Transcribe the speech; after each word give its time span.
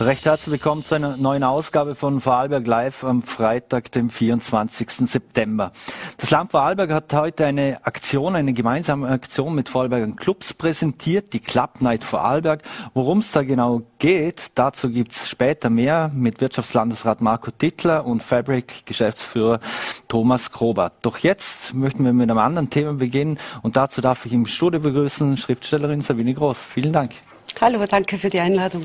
Recht 0.00 0.24
herzlich 0.24 0.52
willkommen 0.52 0.82
zu 0.82 0.94
einer 0.94 1.18
neuen 1.18 1.44
Ausgabe 1.44 1.94
von 1.94 2.22
Vorarlberg 2.22 2.66
Live 2.66 3.04
am 3.04 3.22
Freitag, 3.22 3.92
dem 3.92 4.08
24. 4.08 4.90
September. 4.90 5.72
Das 6.16 6.30
Land 6.30 6.52
Vorarlberg 6.52 6.90
hat 6.90 7.12
heute 7.12 7.44
eine 7.44 7.84
Aktion, 7.84 8.34
eine 8.34 8.54
gemeinsame 8.54 9.10
Aktion 9.10 9.54
mit 9.54 9.68
Vorarlbergern 9.68 10.16
Clubs 10.16 10.54
präsentiert, 10.54 11.34
die 11.34 11.40
Club 11.40 11.82
Night 11.82 12.02
Vorarlberg. 12.02 12.62
Worum 12.94 13.18
es 13.18 13.30
da 13.32 13.42
genau 13.42 13.82
geht, 13.98 14.52
dazu 14.54 14.88
gibt's 14.88 15.28
später 15.28 15.68
mehr 15.68 16.10
mit 16.14 16.40
Wirtschaftslandesrat 16.40 17.20
Marco 17.20 17.50
Tittler 17.50 18.06
und 18.06 18.22
Fabric-Geschäftsführer 18.22 19.60
Thomas 20.08 20.50
Krobert. 20.50 20.94
Doch 21.02 21.18
jetzt 21.18 21.74
möchten 21.74 22.06
wir 22.06 22.14
mit 22.14 22.30
einem 22.30 22.38
anderen 22.38 22.70
Thema 22.70 22.94
beginnen 22.94 23.38
und 23.60 23.76
dazu 23.76 24.00
darf 24.00 24.24
ich 24.24 24.32
im 24.32 24.46
Studio 24.46 24.80
begrüßen 24.80 25.36
Schriftstellerin 25.36 26.00
Sabine 26.00 26.32
Groß. 26.32 26.56
Vielen 26.56 26.94
Dank. 26.94 27.12
Hallo, 27.60 27.84
danke 27.86 28.18
für 28.18 28.30
die 28.30 28.40
Einladung. 28.40 28.84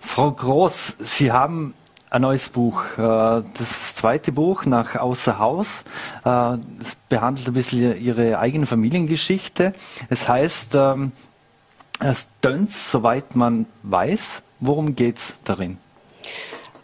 Frau 0.00 0.30
Groß, 0.30 0.96
Sie 1.00 1.32
haben 1.32 1.74
ein 2.10 2.22
neues 2.22 2.48
Buch. 2.48 2.82
Äh, 2.96 2.98
das 2.98 3.94
zweite 3.96 4.30
Buch 4.32 4.66
nach 4.66 4.94
Außer 4.96 5.38
Haus. 5.38 5.84
Äh, 6.24 6.58
es 6.80 6.94
behandelt 7.08 7.48
ein 7.48 7.54
bisschen 7.54 8.00
Ihre 8.00 8.38
eigene 8.38 8.66
Familiengeschichte. 8.66 9.74
Es 10.10 10.28
heißt 10.28 10.74
ähm, 10.74 11.12
es 12.00 12.28
Dönz, 12.42 12.90
soweit 12.90 13.34
man 13.34 13.66
weiß. 13.82 14.42
Worum 14.60 14.94
geht 14.94 15.16
es 15.16 15.38
darin? 15.44 15.78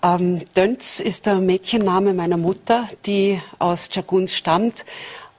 Ähm, 0.03 0.43
Dönz 0.57 0.99
ist 0.99 1.27
der 1.27 1.37
Mädchenname 1.37 2.15
meiner 2.15 2.39
Mutter, 2.39 2.89
die 3.07 3.41
aus 3.59 3.89
Chaguns 3.91 4.35
stammt. 4.35 4.85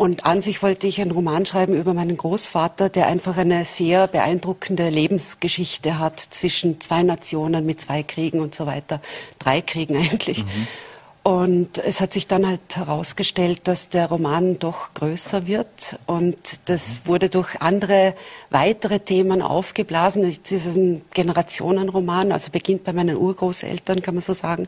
Und 0.02 0.26
an 0.26 0.42
sich 0.42 0.64
wollte 0.64 0.88
ich 0.88 1.00
einen 1.00 1.12
Roman 1.12 1.46
schreiben 1.46 1.76
über 1.76 1.94
meinen 1.94 2.18
Großvater, 2.18 2.90
der 2.90 3.06
einfach 3.06 3.38
eine 3.38 3.66
sehr 3.66 4.08
beeindruckende 4.08 4.90
Lebensgeschichte 4.90 6.00
hat 6.00 6.20
zwischen 6.20 6.82
zwei 6.82 7.04
Nationen 7.04 7.68
mit 7.68 7.82
zwei 7.82 8.02
Kriegen 8.02 8.40
und 8.40 8.56
so 8.56 8.66
weiter. 8.66 9.00
Drei 9.38 9.62
Kriegen 9.62 9.96
eigentlich. 9.96 10.44
Mhm. 10.44 10.68
Und 11.22 11.78
es 11.78 12.02
hat 12.02 12.14
sich 12.14 12.26
dann 12.26 12.48
halt 12.48 12.62
herausgestellt, 12.76 13.68
dass 13.68 13.90
der 13.90 14.08
Roman 14.08 14.58
doch 14.58 14.92
größer 14.96 15.46
wird. 15.46 16.00
Und 16.08 16.58
das 16.66 16.82
mhm. 16.88 17.08
wurde 17.08 17.30
durch 17.30 17.62
andere 17.62 18.16
weitere 18.50 19.02
Themen 19.02 19.44
aufgeblasen. 19.44 20.24
Es 20.24 20.52
ist 20.52 20.76
ein 20.76 21.04
Generationenroman, 21.14 22.32
also 22.32 22.50
beginnt 22.50 22.86
bei 22.86 22.94
meinen 22.94 23.18
Urgroßeltern, 23.18 24.02
kann 24.02 24.16
man 24.16 24.24
so 24.24 24.34
sagen. 24.34 24.68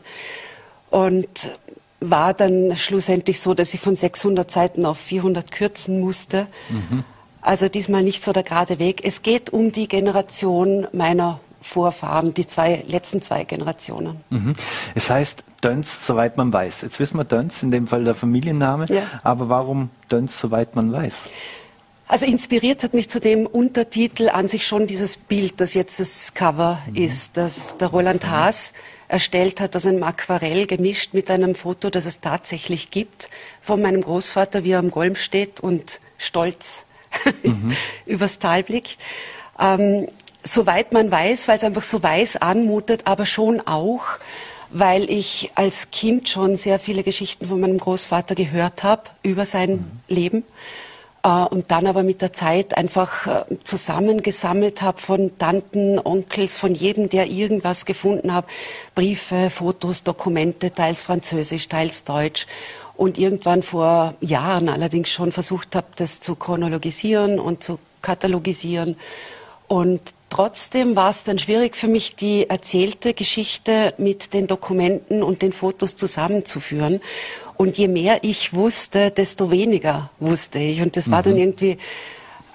Und 0.94 1.50
war 2.00 2.34
dann 2.34 2.76
schlussendlich 2.76 3.40
so, 3.40 3.54
dass 3.54 3.74
ich 3.74 3.80
von 3.80 3.96
600 3.96 4.50
Seiten 4.50 4.84
auf 4.86 4.98
400 4.98 5.50
kürzen 5.50 6.00
musste. 6.00 6.46
Mhm. 6.68 7.04
Also 7.40 7.68
diesmal 7.68 8.02
nicht 8.02 8.22
so 8.22 8.32
der 8.32 8.42
gerade 8.42 8.78
Weg. 8.78 9.04
Es 9.04 9.22
geht 9.22 9.50
um 9.50 9.72
die 9.72 9.88
Generation 9.88 10.86
meiner 10.92 11.40
Vorfahren, 11.60 12.34
die 12.34 12.46
zwei, 12.46 12.84
letzten 12.86 13.22
zwei 13.22 13.44
Generationen. 13.44 14.20
Mhm. 14.28 14.54
Es 14.94 15.08
heißt 15.08 15.44
Dönz, 15.62 16.06
soweit 16.06 16.36
man 16.36 16.52
weiß. 16.52 16.82
Jetzt 16.82 17.00
wissen 17.00 17.16
wir 17.16 17.24
Dönz, 17.24 17.62
in 17.62 17.70
dem 17.70 17.86
Fall 17.86 18.04
der 18.04 18.14
Familienname. 18.14 18.86
Ja. 18.90 19.02
Aber 19.22 19.48
warum 19.48 19.88
Dönz, 20.10 20.38
soweit 20.38 20.76
man 20.76 20.92
weiß? 20.92 21.30
Also 22.06 22.26
inspiriert 22.26 22.84
hat 22.84 22.92
mich 22.92 23.08
zu 23.08 23.18
dem 23.18 23.46
Untertitel 23.46 24.28
an 24.28 24.48
sich 24.48 24.66
schon 24.66 24.86
dieses 24.86 25.16
Bild, 25.16 25.60
das 25.60 25.72
jetzt 25.72 26.00
das 26.00 26.34
Cover 26.34 26.80
mhm. 26.86 26.96
ist, 26.96 27.36
dass 27.38 27.76
der 27.78 27.88
Roland 27.88 28.26
Haas 28.26 28.72
erstellt 29.14 29.60
hat 29.60 29.76
aus 29.76 29.86
einem 29.86 30.02
Aquarell 30.02 30.66
gemischt 30.66 31.14
mit 31.14 31.30
einem 31.30 31.54
Foto, 31.54 31.88
das 31.88 32.04
es 32.04 32.20
tatsächlich 32.20 32.90
gibt, 32.90 33.30
von 33.62 33.80
meinem 33.80 34.00
Großvater, 34.00 34.64
wie 34.64 34.72
er 34.72 34.80
am 34.80 34.90
Golm 34.90 35.14
steht 35.14 35.60
und 35.60 36.00
stolz 36.18 36.84
mhm. 37.44 37.76
übers 38.06 38.40
Tal 38.40 38.64
blickt. 38.64 38.98
Ähm, 39.60 40.08
soweit 40.42 40.92
man 40.92 41.12
weiß, 41.12 41.46
weil 41.46 41.58
es 41.58 41.62
einfach 41.62 41.84
so 41.84 42.02
weiß 42.02 42.38
anmutet, 42.38 43.02
aber 43.04 43.24
schon 43.24 43.60
auch, 43.60 44.04
weil 44.70 45.08
ich 45.08 45.52
als 45.54 45.92
Kind 45.92 46.28
schon 46.28 46.56
sehr 46.56 46.80
viele 46.80 47.04
Geschichten 47.04 47.46
von 47.46 47.60
meinem 47.60 47.78
Großvater 47.78 48.34
gehört 48.34 48.82
habe 48.82 49.04
über 49.22 49.46
sein 49.46 49.70
mhm. 49.70 50.00
Leben 50.08 50.44
und 51.24 51.70
dann 51.70 51.86
aber 51.86 52.02
mit 52.02 52.20
der 52.20 52.34
Zeit 52.34 52.76
einfach 52.76 53.26
äh, 53.26 53.56
zusammengesammelt 53.64 54.82
habe 54.82 55.00
von 55.00 55.38
Tanten, 55.38 55.98
Onkels, 55.98 56.58
von 56.58 56.74
jedem, 56.74 57.08
der 57.08 57.26
irgendwas 57.26 57.86
gefunden 57.86 58.34
hat, 58.34 58.44
Briefe, 58.94 59.48
Fotos, 59.48 60.04
Dokumente, 60.04 60.74
teils 60.74 61.02
Französisch, 61.02 61.68
teils 61.68 62.04
Deutsch 62.04 62.46
und 62.96 63.16
irgendwann 63.16 63.62
vor 63.62 64.14
Jahren 64.20 64.68
allerdings 64.68 65.08
schon 65.08 65.32
versucht 65.32 65.74
habe, 65.74 65.86
das 65.96 66.20
zu 66.20 66.36
chronologisieren 66.36 67.40
und 67.40 67.62
zu 67.62 67.78
katalogisieren 68.02 68.96
und 69.66 70.02
Trotzdem 70.34 70.96
war 70.96 71.12
es 71.12 71.22
dann 71.22 71.38
schwierig 71.38 71.76
für 71.76 71.86
mich, 71.86 72.16
die 72.16 72.50
erzählte 72.50 73.14
Geschichte 73.14 73.94
mit 73.98 74.34
den 74.34 74.48
Dokumenten 74.48 75.22
und 75.22 75.42
den 75.42 75.52
Fotos 75.52 75.94
zusammenzuführen. 75.94 77.00
Und 77.56 77.78
je 77.78 77.88
mehr 77.88 78.18
ich 78.22 78.54
wusste, 78.54 79.10
desto 79.10 79.50
weniger 79.50 80.10
wusste 80.18 80.58
ich. 80.58 80.80
Und 80.80 80.96
das 80.96 81.10
war 81.10 81.22
dann 81.22 81.34
mhm. 81.34 81.40
irgendwie 81.40 81.78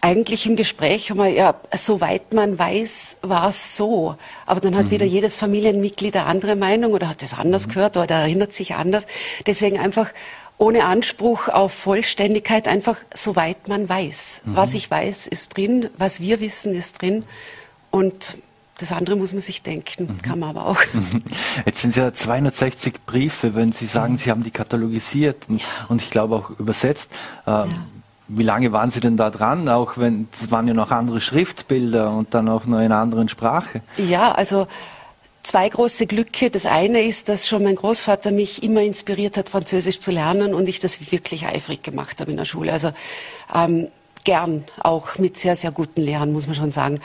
eigentlich 0.01 0.45
im 0.45 0.55
Gespräch 0.55 1.09
immer, 1.09 1.27
ja, 1.27 1.55
soweit 1.75 2.33
man 2.33 2.57
weiß, 2.57 3.17
war 3.21 3.49
es 3.49 3.75
so. 3.75 4.15
Aber 4.45 4.59
dann 4.61 4.75
hat 4.75 4.87
mhm. 4.87 4.91
wieder 4.91 5.05
jedes 5.05 5.35
Familienmitglied 5.35 6.15
eine 6.15 6.25
andere 6.25 6.55
Meinung 6.55 6.93
oder 6.93 7.09
hat 7.09 7.23
es 7.23 7.33
anders 7.33 7.67
mhm. 7.67 7.71
gehört 7.71 7.97
oder 7.97 8.15
erinnert 8.15 8.53
sich 8.53 8.75
anders. 8.75 9.05
Deswegen 9.45 9.79
einfach 9.79 10.11
ohne 10.57 10.83
Anspruch 10.83 11.47
auf 11.47 11.73
Vollständigkeit, 11.73 12.67
einfach 12.67 12.97
soweit 13.13 13.67
man 13.67 13.87
weiß. 13.87 14.41
Mhm. 14.43 14.55
Was 14.55 14.73
ich 14.73 14.89
weiß, 14.89 15.27
ist 15.27 15.55
drin, 15.55 15.89
was 15.97 16.19
wir 16.19 16.39
wissen, 16.39 16.75
ist 16.75 17.01
drin. 17.01 17.23
Und 17.91 18.37
das 18.79 18.91
andere 18.91 19.15
muss 19.15 19.33
man 19.33 19.41
sich 19.41 19.61
denken, 19.61 20.05
mhm. 20.05 20.21
kann 20.21 20.39
man 20.39 20.49
aber 20.49 20.65
auch. 20.65 20.79
Jetzt 21.65 21.81
sind 21.81 21.91
es 21.91 21.97
ja 21.97 22.13
260 22.13 23.05
Briefe, 23.05 23.55
wenn 23.55 23.71
Sie 23.71 23.85
sagen, 23.85 24.17
Sie 24.17 24.31
haben 24.31 24.43
die 24.43 24.51
katalogisiert 24.51 25.47
und, 25.49 25.59
ja. 25.59 25.65
und 25.89 26.01
ich 26.01 26.09
glaube 26.09 26.35
auch 26.35 26.49
übersetzt. 26.59 27.11
Ähm, 27.45 27.53
ja. 27.53 27.67
Wie 28.29 28.43
lange 28.43 28.71
waren 28.71 28.91
Sie 28.91 28.99
denn 28.99 29.17
da 29.17 29.31
dran? 29.31 29.67
Auch 29.69 29.97
wenn 29.97 30.27
es 30.31 30.51
waren 30.51 30.67
ja 30.67 30.73
noch 30.73 30.91
andere 30.91 31.19
Schriftbilder 31.19 32.11
und 32.11 32.33
dann 32.33 32.47
auch 32.47 32.65
noch 32.65 32.77
in 32.77 32.85
einer 32.85 32.97
anderen 32.97 33.27
Sprache. 33.27 33.81
Ja, 33.97 34.31
also 34.31 34.67
zwei 35.43 35.67
große 35.67 36.05
Glücke. 36.05 36.51
Das 36.51 36.65
eine 36.65 37.01
ist, 37.01 37.27
dass 37.27 37.47
schon 37.47 37.63
mein 37.63 37.75
Großvater 37.75 38.31
mich 38.31 38.61
immer 38.61 38.81
inspiriert 38.81 39.35
hat, 39.35 39.49
Französisch 39.49 39.99
zu 39.99 40.11
lernen 40.11 40.53
und 40.53 40.69
ich 40.69 40.79
das 40.79 41.11
wirklich 41.11 41.47
eifrig 41.47 41.81
gemacht 41.81 42.21
habe 42.21 42.31
in 42.31 42.37
der 42.37 42.45
Schule. 42.45 42.71
Also 42.71 42.91
ähm, 43.53 43.87
gern, 44.23 44.65
auch 44.79 45.17
mit 45.17 45.37
sehr, 45.37 45.55
sehr 45.55 45.71
guten 45.71 46.01
Lehrern, 46.01 46.31
muss 46.31 46.45
man 46.45 46.55
schon 46.55 46.71
sagen. 46.71 46.99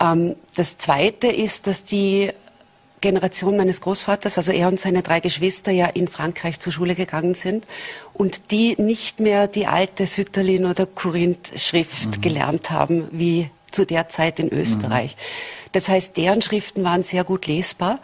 Ähm, 0.00 0.36
das 0.56 0.78
Zweite 0.78 1.28
ist, 1.28 1.66
dass 1.66 1.84
die 1.84 2.30
Generation 3.00 3.58
meines 3.58 3.82
Großvaters, 3.82 4.38
also 4.38 4.50
er 4.50 4.68
und 4.68 4.80
seine 4.80 5.02
drei 5.02 5.20
Geschwister 5.20 5.70
ja 5.72 5.86
in 5.86 6.08
Frankreich 6.08 6.58
zur 6.58 6.72
Schule 6.72 6.94
gegangen 6.94 7.34
sind 7.34 7.66
und 8.14 8.50
die 8.50 8.80
nicht 8.80 9.20
mehr 9.20 9.46
die 9.46 9.66
alte 9.66 10.06
Sütterlin 10.06 10.64
oder 10.64 10.86
Korinth-Schrift 10.86 12.16
mhm. 12.16 12.20
gelernt 12.22 12.70
haben, 12.70 13.08
wie 13.10 13.50
zu 13.70 13.84
der 13.84 14.08
Zeit 14.08 14.38
in 14.38 14.50
Österreich. 14.50 15.16
Mhm. 15.16 15.68
Das 15.72 15.88
heißt, 15.88 16.16
deren 16.16 16.40
Schriften 16.40 16.82
waren 16.82 17.02
sehr 17.02 17.24
gut 17.24 17.46
lesbar, 17.46 17.98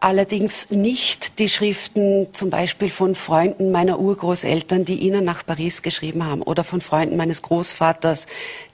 allerdings 0.00 0.70
nicht 0.70 1.38
die 1.38 1.48
Schriften 1.48 2.28
zum 2.32 2.48
Beispiel 2.50 2.90
von 2.90 3.14
Freunden 3.14 3.70
meiner 3.70 4.00
Urgroßeltern, 4.00 4.86
die 4.86 4.96
ihnen 4.96 5.24
nach 5.24 5.44
Paris 5.44 5.82
geschrieben 5.82 6.24
haben 6.24 6.42
oder 6.42 6.64
von 6.64 6.80
Freunden 6.80 7.16
meines 7.16 7.42
Großvaters, 7.42 8.26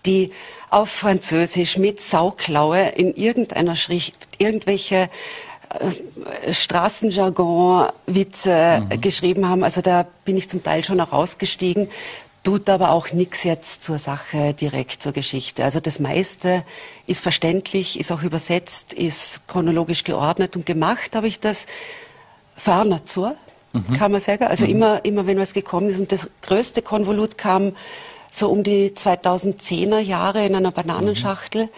die 0.07 0.31
auf 0.71 0.89
Französisch 0.89 1.79
mit 1.79 2.01
Sauklaue 2.01 2.89
in 2.91 3.15
irgendeiner 3.15 3.77
Schrift 3.77 4.15
irgendwelche 4.39 5.09
äh, 6.45 6.53
Straßenjargon, 6.53 7.89
Witze 8.07 8.87
mhm. 8.89 9.01
geschrieben 9.01 9.49
haben. 9.49 9.65
Also 9.65 9.81
da 9.81 10.07
bin 10.25 10.37
ich 10.37 10.49
zum 10.49 10.63
Teil 10.63 10.85
schon 10.85 11.01
auch 11.01 11.13
rausgestiegen, 11.13 11.89
tut 12.47 12.69
aber 12.69 12.93
auch 12.93 13.11
nichts 13.11 13.43
jetzt 13.43 13.83
zur 13.83 13.99
Sache 13.99 14.55
direkt 14.55 15.03
zur 15.03 15.11
Geschichte. 15.11 15.65
Also 15.65 15.81
das 15.81 15.99
meiste 15.99 16.63
ist 17.09 17.21
verständlich, 17.21 17.99
ist 17.99 18.13
auch 18.13 18.23
übersetzt, 18.23 18.93
ist 18.95 19.49
chronologisch 19.49 20.05
geordnet 20.05 20.55
und 20.55 20.65
gemacht 20.65 21.17
habe 21.17 21.27
ich 21.27 21.41
das 21.41 21.67
ferner 22.57 23.05
zur, 23.05 23.35
mhm. 23.73 23.95
kann 23.95 24.13
man 24.13 24.21
sagen. 24.21 24.45
Also 24.45 24.65
mhm. 24.65 24.71
immer, 24.71 25.05
immer 25.05 25.27
wenn 25.27 25.41
was 25.41 25.55
gekommen 25.55 25.89
ist 25.89 25.99
und 25.99 26.13
das 26.13 26.31
größte 26.43 26.83
Konvolut 26.83 27.37
kam 27.37 27.75
so 28.31 28.49
um 28.49 28.63
die 28.63 28.91
2010er 28.91 29.99
Jahre 29.99 30.47
in 30.47 30.55
einer 30.55 30.71
Bananenschachtel. 30.71 31.65
Mhm. 31.65 31.71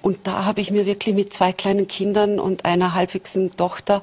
Und 0.00 0.28
da 0.28 0.44
habe 0.44 0.60
ich 0.60 0.70
mir 0.70 0.86
wirklich 0.86 1.16
mit 1.16 1.34
zwei 1.34 1.52
kleinen 1.52 1.88
Kindern 1.88 2.38
und 2.38 2.64
einer 2.64 2.94
halbwüchsigen 2.94 3.56
Tochter 3.56 4.02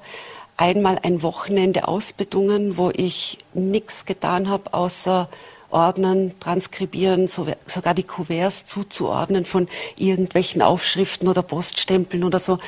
einmal 0.57 0.99
ein 1.03 1.21
Wochenende 1.21 1.87
ausbedungen, 1.87 2.75
wo 2.75 2.91
ich 2.93 3.37
nichts 3.53 4.05
getan 4.05 4.49
habe, 4.49 4.73
außer 4.73 5.29
ordnen, 5.71 6.39
transkribieren, 6.39 7.27
so, 7.27 7.47
sogar 7.65 7.93
die 7.93 8.03
Kuverts 8.03 8.65
zuzuordnen 8.65 9.45
von 9.45 9.67
irgendwelchen 9.97 10.61
Aufschriften 10.61 11.27
oder 11.27 11.41
Poststempeln 11.41 12.23
oder 12.23 12.39
so. 12.39 12.59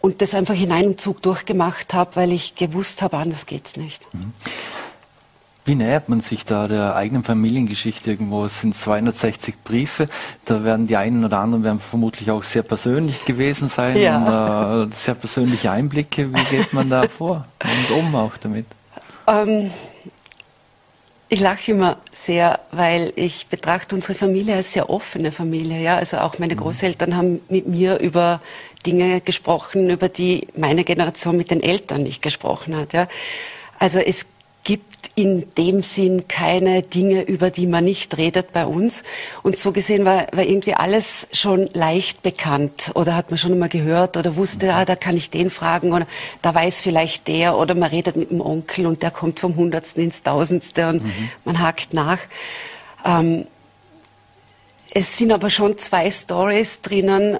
Und 0.00 0.20
das 0.20 0.34
einfach 0.34 0.60
in 0.60 0.72
einem 0.72 0.98
Zug 0.98 1.22
durchgemacht 1.22 1.94
habe, 1.94 2.16
weil 2.16 2.32
ich 2.32 2.56
gewusst 2.56 3.02
habe, 3.02 3.18
anders 3.18 3.46
geht's 3.46 3.76
nicht. 3.76 4.12
Mhm. 4.12 4.32
Wie 5.64 5.76
nähert 5.76 6.08
man 6.08 6.20
sich 6.20 6.44
da 6.44 6.66
der 6.66 6.96
eigenen 6.96 7.22
Familiengeschichte 7.22 8.10
irgendwo? 8.10 8.44
Es 8.44 8.60
sind 8.60 8.74
260 8.74 9.62
Briefe, 9.62 10.08
da 10.44 10.64
werden 10.64 10.88
die 10.88 10.96
einen 10.96 11.24
oder 11.24 11.38
anderen 11.38 11.62
werden 11.62 11.78
vermutlich 11.78 12.32
auch 12.32 12.42
sehr 12.42 12.64
persönlich 12.64 13.24
gewesen 13.24 13.68
sein 13.68 13.96
ja. 13.96 14.82
und 14.82 14.92
äh, 14.92 14.94
sehr 14.96 15.14
persönliche 15.14 15.70
Einblicke. 15.70 16.34
Wie 16.34 16.44
geht 16.44 16.72
man 16.72 16.90
da 16.90 17.06
vor 17.18 17.44
und 17.62 17.96
um 17.96 18.12
auch 18.16 18.36
damit? 18.38 18.66
Ähm, 19.28 19.70
ich 21.32 21.40
lache 21.40 21.70
immer 21.70 21.96
sehr, 22.12 22.60
weil 22.72 23.14
ich 23.16 23.46
betrachte 23.46 23.94
unsere 23.94 24.14
Familie 24.14 24.54
als 24.54 24.74
sehr 24.74 24.90
offene 24.90 25.32
Familie. 25.32 25.80
Ja? 25.80 25.96
Also 25.96 26.18
auch 26.18 26.38
meine 26.38 26.52
mhm. 26.52 26.58
Großeltern 26.58 27.16
haben 27.16 27.40
mit 27.48 27.66
mir 27.66 27.98
über 28.00 28.42
Dinge 28.84 29.22
gesprochen, 29.22 29.88
über 29.88 30.10
die 30.10 30.48
meine 30.54 30.84
Generation 30.84 31.38
mit 31.38 31.50
den 31.50 31.62
Eltern 31.62 32.02
nicht 32.02 32.20
gesprochen 32.20 32.76
hat. 32.76 32.92
Ja? 32.92 33.08
Also 33.78 33.98
es 33.98 34.26
gibt 34.64 35.10
in 35.14 35.52
dem 35.56 35.82
Sinn 35.82 36.26
keine 36.28 36.82
Dinge, 36.82 37.22
über 37.22 37.50
die 37.50 37.66
man 37.66 37.84
nicht 37.84 38.16
redet 38.16 38.52
bei 38.52 38.64
uns. 38.64 39.02
Und 39.42 39.58
so 39.58 39.72
gesehen 39.72 40.04
war, 40.04 40.26
war 40.32 40.44
irgendwie 40.44 40.74
alles 40.74 41.26
schon 41.32 41.68
leicht 41.72 42.22
bekannt 42.22 42.92
oder 42.94 43.14
hat 43.14 43.30
man 43.30 43.38
schon 43.38 43.52
einmal 43.52 43.68
gehört 43.68 44.16
oder 44.16 44.36
wusste, 44.36 44.74
ah, 44.74 44.84
da 44.84 44.96
kann 44.96 45.16
ich 45.16 45.30
den 45.30 45.50
fragen 45.50 45.92
oder 45.92 46.06
da 46.40 46.54
weiß 46.54 46.80
vielleicht 46.80 47.28
der 47.28 47.58
oder 47.58 47.74
man 47.74 47.90
redet 47.90 48.16
mit 48.16 48.30
dem 48.30 48.40
Onkel 48.40 48.86
und 48.86 49.02
der 49.02 49.10
kommt 49.10 49.40
vom 49.40 49.56
Hundertsten 49.56 50.02
ins 50.02 50.22
Tausendste 50.22 50.88
und 50.88 51.04
mhm. 51.04 51.30
man 51.44 51.60
hakt 51.60 51.92
nach. 51.92 52.18
Ähm, 53.04 53.46
es 54.94 55.18
sind 55.18 55.32
aber 55.32 55.50
schon 55.50 55.78
zwei 55.78 56.10
Stories 56.10 56.80
drinnen, 56.82 57.38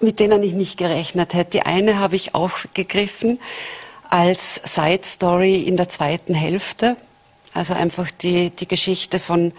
mit 0.00 0.20
denen 0.20 0.42
ich 0.42 0.52
nicht 0.52 0.76
gerechnet 0.76 1.34
hätte. 1.34 1.52
Die 1.52 1.62
eine 1.62 1.98
habe 1.98 2.16
ich 2.16 2.34
aufgegriffen 2.34 3.38
als 4.14 4.60
Side 4.64 5.00
Story 5.04 5.62
in 5.62 5.76
der 5.76 5.88
zweiten 5.88 6.34
Hälfte. 6.34 6.96
Also 7.52 7.74
einfach 7.74 8.12
die, 8.12 8.50
die 8.50 8.68
Geschichte 8.68 9.18
von 9.18 9.50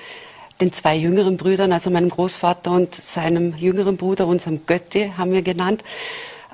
den 0.62 0.72
zwei 0.72 0.96
jüngeren 0.96 1.36
Brüdern, 1.36 1.74
also 1.74 1.90
meinem 1.90 2.08
Großvater 2.08 2.72
und 2.72 2.96
seinem 2.96 3.54
jüngeren 3.58 3.98
Bruder, 3.98 4.28
unserem 4.28 4.66
Götti 4.66 5.12
haben 5.18 5.34
wir 5.34 5.42
genannt, 5.42 5.84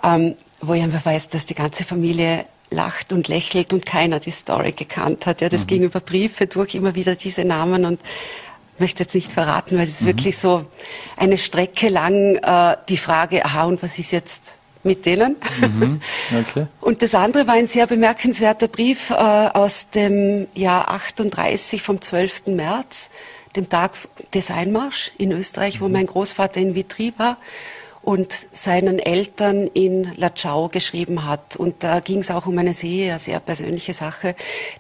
ähm, 0.04 0.34
wo 0.62 0.74
ich 0.74 0.82
einfach 0.82 1.06
weiß, 1.06 1.30
dass 1.30 1.46
die 1.46 1.54
ganze 1.54 1.84
Familie 1.84 2.46
lacht 2.72 3.14
und 3.14 3.28
lächelt 3.28 3.72
und 3.72 3.86
keiner 3.86 4.20
die 4.20 4.32
Story 4.32 4.72
gekannt 4.72 5.28
hat. 5.28 5.42
Ja, 5.42 5.50
das 5.50 5.62
mhm. 5.62 5.68
ging 5.68 5.84
über 5.84 6.00
Briefe 6.00 6.48
durch, 6.48 6.74
immer 6.74 6.96
wieder 6.96 7.16
diese 7.16 7.46
Namen 7.46 7.86
und 7.86 8.00
möchte 8.80 9.04
jetzt 9.04 9.14
nicht 9.14 9.32
verraten, 9.32 9.78
weil 9.78 9.88
es 9.88 10.02
mhm. 10.02 10.08
wirklich 10.08 10.40
so 10.40 10.66
eine 11.18 11.38
Strecke 11.38 11.90
lang 11.90 12.38
äh, 12.38 12.78
die 12.90 12.98
Frage, 12.98 13.46
aha, 13.46 13.66
und 13.66 13.84
was 13.84 14.00
ist 14.00 14.12
jetzt 14.12 14.56
mit 14.84 15.06
denen? 15.06 15.36
Mhm. 15.60 16.02
Okay. 16.32 16.68
Und 16.82 17.02
das 17.02 17.14
andere 17.16 17.48
war 17.48 17.56
ein 17.56 17.68
sehr 17.68 17.88
bemerkenswerter 17.88 18.68
Brief 18.68 19.10
äh, 19.10 19.14
aus 19.14 19.90
dem 19.90 20.48
Jahr 20.54 20.90
38 20.90 21.82
vom 21.82 22.02
12. 22.02 22.48
März, 22.48 23.10
dem 23.56 23.70
Tag 23.70 23.94
des 24.34 24.50
Einmarsch 24.50 25.12
in 25.18 25.32
Österreich, 25.32 25.80
mhm. 25.80 25.86
wo 25.86 25.90
mein 25.90 26.06
Großvater 26.06 26.60
in 26.60 26.76
Vitry 26.76 27.14
war 27.18 27.38
und 28.04 28.48
seinen 28.52 28.98
Eltern 28.98 29.68
in 29.68 30.12
Latschau 30.16 30.70
geschrieben 30.70 31.26
hat. 31.28 31.56
Und 31.56 31.84
da 31.84 32.00
ging 32.00 32.20
es 32.20 32.32
auch 32.32 32.48
um 32.48 32.58
eine 32.58 32.74
sehr, 32.74 33.20
sehr 33.20 33.40
persönliche 33.40 33.94
Sache, 33.94 34.36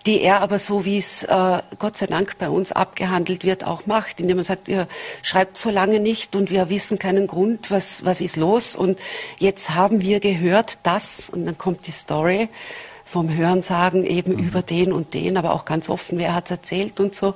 die 0.06 0.21
er 0.21 0.41
aber 0.41 0.57
so, 0.57 0.85
wie 0.85 0.97
es 0.97 1.23
äh, 1.23 1.62
Gott 1.77 1.97
sei 1.97 2.07
Dank 2.07 2.38
bei 2.39 2.50
uns 2.50 2.71
abgehandelt 2.71 3.44
wird, 3.44 3.63
auch 3.63 3.85
macht, 3.85 4.19
indem 4.21 4.39
er 4.39 4.44
sagt, 4.44 4.68
ihr 4.68 4.88
schreibt 5.21 5.57
so 5.57 5.69
lange 5.69 6.00
nicht 6.00 6.35
und 6.35 6.50
wir 6.50 6.69
wissen 6.69 6.97
keinen 6.97 7.27
Grund, 7.27 7.69
was, 7.69 8.03
was 8.03 8.21
ist 8.21 8.38
los. 8.38 8.75
Und 8.75 8.97
jetzt 9.38 9.71
haben 9.71 10.01
wir 10.01 10.19
gehört, 10.19 10.79
dass, 10.83 11.29
und 11.29 11.45
dann 11.45 11.57
kommt 11.57 11.85
die 11.85 11.91
Story, 11.91 12.50
vom 13.12 13.33
Hörensagen 13.35 14.06
eben 14.06 14.33
mhm. 14.33 14.47
über 14.47 14.62
den 14.62 14.94
und 14.94 15.13
den, 15.13 15.38
aber 15.38 15.53
auch 15.53 15.65
ganz 15.65 15.89
offen, 15.89 16.17
wer 16.17 16.33
hat 16.33 16.45
es 16.45 16.51
erzählt 16.51 17.00
und 17.00 17.13
so. 17.13 17.35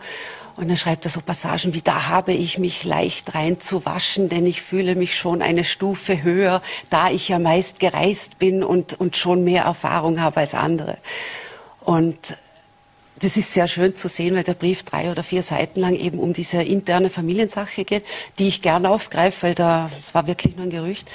Und 0.58 0.70
dann 0.70 0.78
schreibt 0.78 1.06
er 1.06 1.12
so 1.12 1.20
Passagen 1.20 1.74
wie, 1.74 1.82
da 1.82 2.08
habe 2.08 2.32
ich 2.34 2.58
mich 2.58 2.86
leicht 2.86 3.36
reinzuwaschen, 3.36 4.30
denn 4.30 4.46
ich 4.46 4.62
fühle 4.62 4.96
mich 4.96 5.18
schon 5.18 5.42
eine 5.42 5.66
Stufe 5.66 6.24
höher, 6.24 6.62
da 6.90 7.10
ich 7.10 7.28
ja 7.28 7.40
meist 7.40 7.80
gereist 7.80 8.40
bin 8.40 8.64
und, 8.64 9.00
und 9.00 9.18
schon 9.18 9.44
mehr 9.44 9.64
Erfahrung 9.64 10.22
habe 10.22 10.38
als 10.38 10.54
andere. 10.54 10.98
Und 11.82 12.38
das 13.20 13.38
ist 13.38 13.54
sehr 13.54 13.68
schön 13.68 13.96
zu 13.96 14.08
sehen, 14.08 14.36
weil 14.36 14.44
der 14.44 14.54
Brief 14.54 14.84
drei 14.84 15.12
oder 15.12 15.24
vier 15.24 15.44
Seiten 15.44 15.80
lang 15.80 15.96
eben 15.96 16.20
um 16.20 16.34
diese 16.34 16.62
interne 16.62 17.10
Familiensache 17.10 17.84
geht, 17.84 18.06
die 18.40 18.48
ich 18.48 18.62
gern 18.62 18.86
aufgreife, 18.86 19.48
weil 19.48 19.56
da, 19.56 19.90
es 20.02 20.14
war 20.14 20.26
wirklich 20.28 20.56
nur 20.56 20.66
ein 20.66 20.70
Gerücht. 20.70 21.10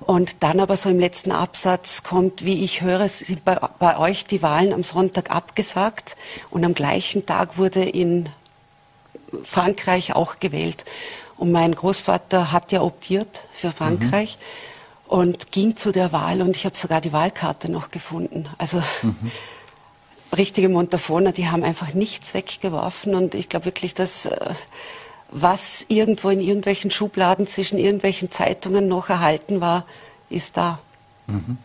Und 0.00 0.36
dann 0.40 0.58
aber 0.58 0.76
so 0.76 0.90
im 0.90 0.98
letzten 0.98 1.30
Absatz 1.30 2.02
kommt, 2.02 2.44
wie 2.44 2.64
ich 2.64 2.82
höre, 2.82 3.08
sind 3.08 3.44
bei, 3.44 3.56
bei 3.78 3.98
euch 3.98 4.24
die 4.24 4.42
Wahlen 4.42 4.72
am 4.72 4.82
Sonntag 4.82 5.30
abgesagt 5.30 6.16
und 6.50 6.64
am 6.64 6.74
gleichen 6.74 7.26
Tag 7.26 7.56
wurde 7.58 7.84
in 7.84 8.28
Frankreich 9.44 10.14
auch 10.14 10.38
gewählt. 10.40 10.84
Und 11.36 11.52
mein 11.52 11.74
Großvater 11.74 12.52
hat 12.52 12.72
ja 12.72 12.82
optiert 12.82 13.44
für 13.52 13.72
Frankreich 13.72 14.38
mhm. 14.38 15.18
und 15.18 15.52
ging 15.52 15.76
zu 15.76 15.92
der 15.92 16.12
Wahl 16.12 16.40
und 16.40 16.56
ich 16.56 16.64
habe 16.64 16.76
sogar 16.76 17.00
die 17.00 17.12
Wahlkarte 17.12 17.70
noch 17.70 17.90
gefunden. 17.90 18.46
Also 18.58 18.82
mhm. 19.02 19.32
richtige 20.36 20.68
Montafoner, 20.68 21.32
die 21.32 21.48
haben 21.48 21.64
einfach 21.64 21.94
nichts 21.94 22.34
weggeworfen 22.34 23.14
und 23.14 23.34
ich 23.34 23.48
glaube 23.48 23.66
wirklich, 23.66 23.94
dass 23.94 24.26
äh, 24.26 24.50
was 25.30 25.84
irgendwo 25.88 26.28
in 26.28 26.40
irgendwelchen 26.40 26.90
Schubladen 26.90 27.46
zwischen 27.46 27.78
irgendwelchen 27.78 28.30
Zeitungen 28.30 28.86
noch 28.86 29.08
erhalten 29.08 29.60
war, 29.60 29.86
ist 30.28 30.56
da. 30.56 30.78
Mhm. 31.26 31.58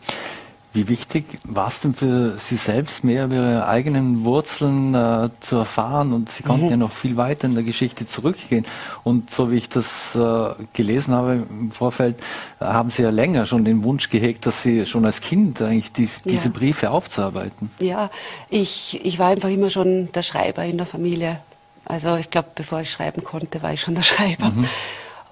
Wie 0.74 0.86
wichtig 0.88 1.24
war 1.44 1.68
es 1.68 1.80
denn 1.80 1.94
für 1.94 2.36
Sie 2.38 2.56
selbst, 2.56 3.02
mehr 3.02 3.24
über 3.24 3.34
Ihre 3.34 3.66
eigenen 3.66 4.24
Wurzeln 4.24 4.94
äh, 4.94 5.30
zu 5.40 5.56
erfahren? 5.56 6.12
Und 6.12 6.30
Sie 6.30 6.42
konnten 6.42 6.66
mhm. 6.66 6.70
ja 6.70 6.76
noch 6.76 6.92
viel 6.92 7.16
weiter 7.16 7.46
in 7.46 7.54
der 7.54 7.64
Geschichte 7.64 8.06
zurückgehen. 8.06 8.66
Und 9.02 9.30
so 9.30 9.50
wie 9.50 9.56
ich 9.56 9.70
das 9.70 10.14
äh, 10.14 10.50
gelesen 10.74 11.14
habe 11.14 11.46
im 11.48 11.70
Vorfeld, 11.70 12.16
haben 12.60 12.90
Sie 12.90 13.02
ja 13.02 13.10
länger 13.10 13.46
schon 13.46 13.64
den 13.64 13.82
Wunsch 13.82 14.10
gehegt, 14.10 14.44
dass 14.44 14.62
Sie 14.62 14.84
schon 14.84 15.06
als 15.06 15.22
Kind 15.22 15.62
eigentlich 15.62 15.90
dies, 15.92 16.20
ja. 16.24 16.32
diese 16.32 16.50
Briefe 16.50 16.90
aufzuarbeiten. 16.90 17.70
Ja, 17.78 18.10
ich, 18.50 19.00
ich 19.04 19.18
war 19.18 19.28
einfach 19.28 19.48
immer 19.48 19.70
schon 19.70 20.12
der 20.12 20.22
Schreiber 20.22 20.64
in 20.64 20.76
der 20.76 20.86
Familie. 20.86 21.40
Also 21.86 22.16
ich 22.16 22.30
glaube, 22.30 22.48
bevor 22.54 22.82
ich 22.82 22.90
schreiben 22.90 23.24
konnte, 23.24 23.62
war 23.62 23.72
ich 23.72 23.80
schon 23.80 23.94
der 23.94 24.02
Schreiber. 24.04 24.50
Mhm. 24.50 24.66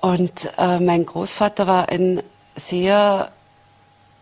Und 0.00 0.50
äh, 0.56 0.80
mein 0.80 1.04
Großvater 1.04 1.66
war 1.66 1.90
ein 1.90 2.22
sehr 2.56 3.30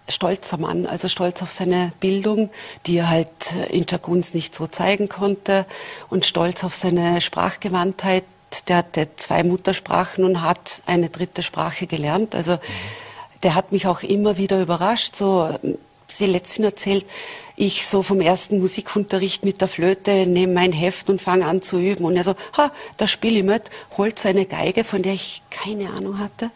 stolzer 0.09 0.59
Mann, 0.59 0.87
also 0.87 1.09
stolz 1.09 1.43
auf 1.43 1.51
seine 1.51 1.93
Bildung, 2.01 2.51
die 2.87 2.99
er 2.99 3.09
halt 3.09 3.55
in 3.71 3.87
Jaguns 3.89 4.35
nicht 4.35 4.55
so 4.55 4.67
zeigen 4.67 5.09
konnte 5.09 5.67
und 6.11 6.27
stolz 6.27 6.65
auf 6.65 6.75
seine 6.75 7.21
Sprachgewandtheit. 7.21 8.25
Der 8.69 8.79
hatte 8.79 9.09
zwei 9.17 9.43
Muttersprachen 9.43 10.25
und 10.25 10.43
hat 10.43 10.83
eine 10.87 11.09
dritte 11.09 11.43
Sprache 11.43 11.87
gelernt. 11.87 12.35
Also 12.35 12.59
der 13.43 13.55
hat 13.55 13.73
mich 13.73 13.87
auch 13.87 14.03
immer 14.03 14.37
wieder 14.37 14.61
überrascht. 14.61 15.17
So, 15.17 15.59
sie 16.07 16.27
letztens 16.27 16.67
erzählt, 16.67 17.07
ich 17.57 17.87
so 17.87 18.03
vom 18.03 18.21
ersten 18.21 18.59
Musikunterricht 18.59 19.45
mit 19.45 19.61
der 19.61 19.69
Flöte 19.69 20.27
nehme 20.27 20.55
mein 20.55 20.73
Heft 20.73 21.09
und 21.09 21.23
fange 21.23 21.47
an 21.47 21.63
zu 21.63 21.79
üben. 21.79 22.05
Und 22.05 22.17
er 22.17 22.25
so, 22.25 22.35
ha, 22.57 22.73
da 22.97 23.07
spiele 23.07 23.39
ich 23.39 23.45
mit, 23.45 23.71
holt 23.97 24.19
so 24.19 24.29
eine 24.29 24.47
Geige, 24.47 24.85
von 24.85 25.03
der 25.03 25.15
ich 25.15 25.43
keine 25.51 25.91
Ahnung 25.91 26.19
hatte, 26.19 26.51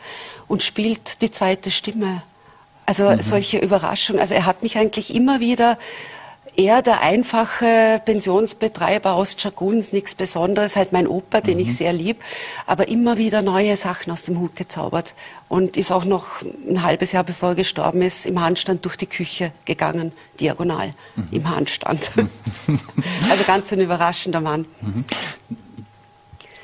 und 0.48 0.62
spielt 0.62 1.22
die 1.22 1.30
zweite 1.30 1.70
Stimme. 1.70 2.22
Also 2.88 3.10
mhm. 3.10 3.20
solche 3.20 3.58
Überraschungen. 3.58 4.18
Also 4.18 4.32
er 4.32 4.46
hat 4.46 4.62
mich 4.62 4.78
eigentlich 4.78 5.14
immer 5.14 5.40
wieder 5.40 5.76
eher 6.56 6.80
der 6.80 7.02
einfache 7.02 8.00
Pensionsbetreiber 8.02 9.12
aus 9.12 9.36
Chaguns, 9.36 9.92
nichts 9.92 10.14
Besonderes, 10.14 10.74
halt 10.74 10.90
mein 10.90 11.06
Opa, 11.06 11.42
den 11.42 11.58
mhm. 11.58 11.64
ich 11.64 11.76
sehr 11.76 11.92
lieb, 11.92 12.16
aber 12.66 12.88
immer 12.88 13.18
wieder 13.18 13.42
neue 13.42 13.76
Sachen 13.76 14.10
aus 14.10 14.22
dem 14.22 14.40
Hut 14.40 14.56
gezaubert 14.56 15.14
und 15.50 15.76
ist 15.76 15.92
auch 15.92 16.06
noch 16.06 16.40
ein 16.66 16.82
halbes 16.82 17.12
Jahr 17.12 17.24
bevor 17.24 17.50
er 17.50 17.54
gestorben 17.56 18.00
ist, 18.00 18.24
im 18.24 18.40
Handstand 18.40 18.86
durch 18.86 18.96
die 18.96 19.06
Küche 19.06 19.52
gegangen, 19.66 20.12
diagonal 20.40 20.94
mhm. 21.14 21.28
im 21.30 21.54
Handstand. 21.54 22.10
also 23.30 23.44
ganz 23.46 23.70
ein 23.70 23.80
überraschender 23.80 24.40
Mann. 24.40 24.64
Mhm. 24.80 25.04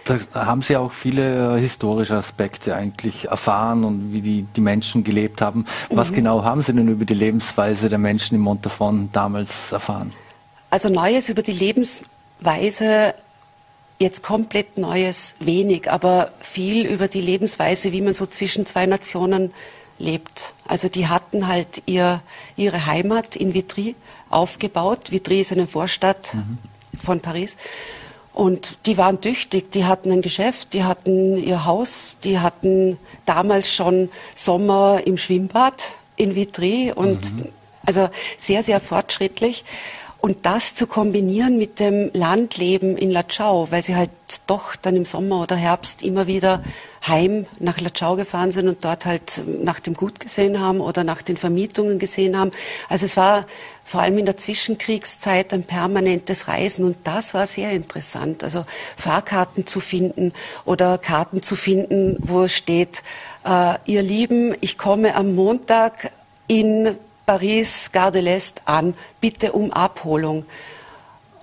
Da 0.04 0.18
haben 0.34 0.60
Sie 0.60 0.76
auch 0.76 0.92
viele 0.92 1.56
äh, 1.56 1.60
historische 1.60 2.14
Aspekte 2.14 2.76
eigentlich 2.76 3.26
erfahren 3.26 3.84
und 3.84 4.12
wie 4.12 4.20
die, 4.20 4.46
die 4.54 4.60
Menschen 4.60 5.02
gelebt 5.02 5.40
haben. 5.40 5.64
Was 5.90 6.10
mhm. 6.10 6.16
genau 6.16 6.44
haben 6.44 6.62
Sie 6.62 6.74
denn 6.74 6.88
über 6.88 7.06
die 7.06 7.14
Lebensweise 7.14 7.88
der 7.88 7.98
Menschen 7.98 8.34
im 8.34 8.42
Montafon 8.42 9.08
damals 9.12 9.72
erfahren? 9.72 10.12
Also 10.68 10.90
Neues 10.90 11.28
über 11.28 11.42
die 11.42 11.52
Lebensweise, 11.52 13.14
jetzt 13.98 14.22
komplett 14.22 14.76
Neues 14.76 15.34
wenig, 15.38 15.90
aber 15.90 16.32
viel 16.40 16.84
über 16.84 17.08
die 17.08 17.20
Lebensweise, 17.22 17.92
wie 17.92 18.02
man 18.02 18.12
so 18.12 18.26
zwischen 18.26 18.66
zwei 18.66 18.84
Nationen 18.84 19.52
lebt. 19.98 20.52
Also 20.66 20.88
die 20.88 21.06
hatten 21.06 21.46
halt 21.46 21.82
ihr, 21.86 22.20
ihre 22.56 22.86
Heimat 22.86 23.36
in 23.36 23.54
Vitry 23.54 23.94
aufgebaut. 24.28 25.12
Vitry 25.12 25.40
ist 25.40 25.52
eine 25.52 25.66
Vorstadt 25.66 26.34
mhm. 26.34 26.58
von 27.02 27.20
Paris. 27.20 27.56
Und 28.34 28.78
die 28.86 28.98
waren 28.98 29.20
tüchtig, 29.20 29.70
die 29.70 29.84
hatten 29.84 30.10
ein 30.10 30.20
Geschäft, 30.20 30.74
die 30.74 30.82
hatten 30.82 31.36
ihr 31.36 31.64
Haus, 31.64 32.16
die 32.24 32.40
hatten 32.40 32.98
damals 33.26 33.72
schon 33.72 34.10
Sommer 34.34 35.02
im 35.06 35.16
Schwimmbad 35.16 35.94
in 36.16 36.34
Vitry 36.34 36.92
und 36.92 37.32
mhm. 37.32 37.48
also 37.86 38.10
sehr, 38.38 38.64
sehr 38.64 38.80
fortschrittlich. 38.80 39.64
Und 40.24 40.46
das 40.46 40.74
zu 40.74 40.86
kombinieren 40.86 41.58
mit 41.58 41.78
dem 41.78 42.08
Landleben 42.14 42.96
in 42.96 43.10
Latschau, 43.10 43.70
weil 43.70 43.82
sie 43.82 43.94
halt 43.94 44.08
doch 44.46 44.74
dann 44.74 44.96
im 44.96 45.04
Sommer 45.04 45.42
oder 45.42 45.54
Herbst 45.54 46.02
immer 46.02 46.26
wieder 46.26 46.64
heim 47.06 47.44
nach 47.58 47.78
Latschau 47.78 48.16
gefahren 48.16 48.50
sind 48.50 48.66
und 48.66 48.82
dort 48.82 49.04
halt 49.04 49.42
nach 49.46 49.80
dem 49.80 49.92
Gut 49.92 50.20
gesehen 50.20 50.58
haben 50.58 50.80
oder 50.80 51.04
nach 51.04 51.20
den 51.20 51.36
Vermietungen 51.36 51.98
gesehen 51.98 52.38
haben. 52.38 52.52
Also 52.88 53.04
es 53.04 53.18
war 53.18 53.44
vor 53.84 54.00
allem 54.00 54.16
in 54.16 54.24
der 54.24 54.38
Zwischenkriegszeit 54.38 55.52
ein 55.52 55.64
permanentes 55.64 56.48
Reisen 56.48 56.86
und 56.86 56.96
das 57.04 57.34
war 57.34 57.46
sehr 57.46 57.72
interessant. 57.72 58.42
Also 58.44 58.64
Fahrkarten 58.96 59.66
zu 59.66 59.80
finden 59.80 60.32
oder 60.64 60.96
Karten 60.96 61.42
zu 61.42 61.54
finden, 61.54 62.16
wo 62.20 62.48
steht, 62.48 63.02
äh, 63.44 63.74
ihr 63.84 64.00
Lieben, 64.00 64.56
ich 64.62 64.78
komme 64.78 65.16
am 65.16 65.34
Montag 65.34 66.12
in 66.46 66.96
Paris, 67.26 67.90
Gare 67.92 68.12
de 68.12 68.22
l'Est 68.22 68.62
an, 68.64 68.94
bitte 69.20 69.52
um 69.52 69.72
Abholung. 69.72 70.44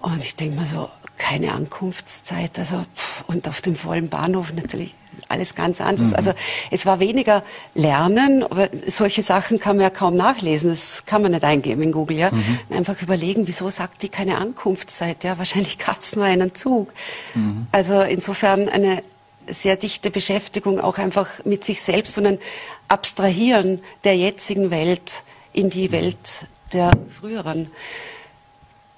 Und 0.02 0.24
ich 0.24 0.36
denke 0.36 0.60
mir 0.60 0.68
so, 0.68 0.90
keine 1.18 1.52
Ankunftszeit, 1.54 2.58
also 2.58 2.84
und 3.28 3.48
auf 3.48 3.62
dem 3.62 3.76
vollen 3.76 4.10
Bahnhof 4.10 4.54
natürlich 4.54 4.96
alles 5.28 5.56
ganz 5.56 5.80
anders. 5.82 6.08
Mhm. 6.08 6.16
Also 6.16 6.34
es 6.72 6.86
war 6.86 7.00
weniger 7.00 7.44
Lernen, 7.76 8.44
aber 8.44 8.70
solche 8.88 9.22
Sachen 9.22 9.60
kann 9.60 9.78
man 9.78 9.84
ja 9.84 9.90
kaum 9.90 10.16
nachlesen. 10.16 10.70
Das 10.70 11.06
kann 11.06 11.22
man 11.22 11.32
nicht 11.32 11.44
eingeben 11.44 11.84
in 11.84 11.92
Google, 11.92 12.18
ja. 12.18 12.32
Mhm. 12.32 12.60
Einfach 12.70 13.02
überlegen, 13.02 13.48
wieso 13.48 13.70
sagt 13.70 14.02
die 14.02 14.10
keine 14.10 14.38
Ankunftszeit? 14.38 15.24
Ja, 15.24 15.38
wahrscheinlich 15.38 15.78
gab 15.78 16.02
es 16.02 16.16
nur 16.16 16.26
einen 16.26 16.56
Zug. 16.56 16.92
Mhm. 17.36 17.68
Also 17.72 18.02
insofern 18.02 18.70
eine 18.70 19.04
sehr 19.48 19.76
dichte 19.76 20.12
Beschäftigung 20.12 20.80
auch 20.80 20.98
einfach 20.98 21.28
mit 21.46 21.66
sich 21.66 21.82
selbst 21.82 22.18
und 22.18 22.26
ein 22.26 22.40
Abstrahieren 22.88 23.82
der 24.04 24.18
jetzigen 24.18 24.72
Welt 24.72 25.24
in 25.54 25.70
die. 25.70 25.92
Welt 25.92 26.48
der 26.74 26.92
früheren. 27.20 27.72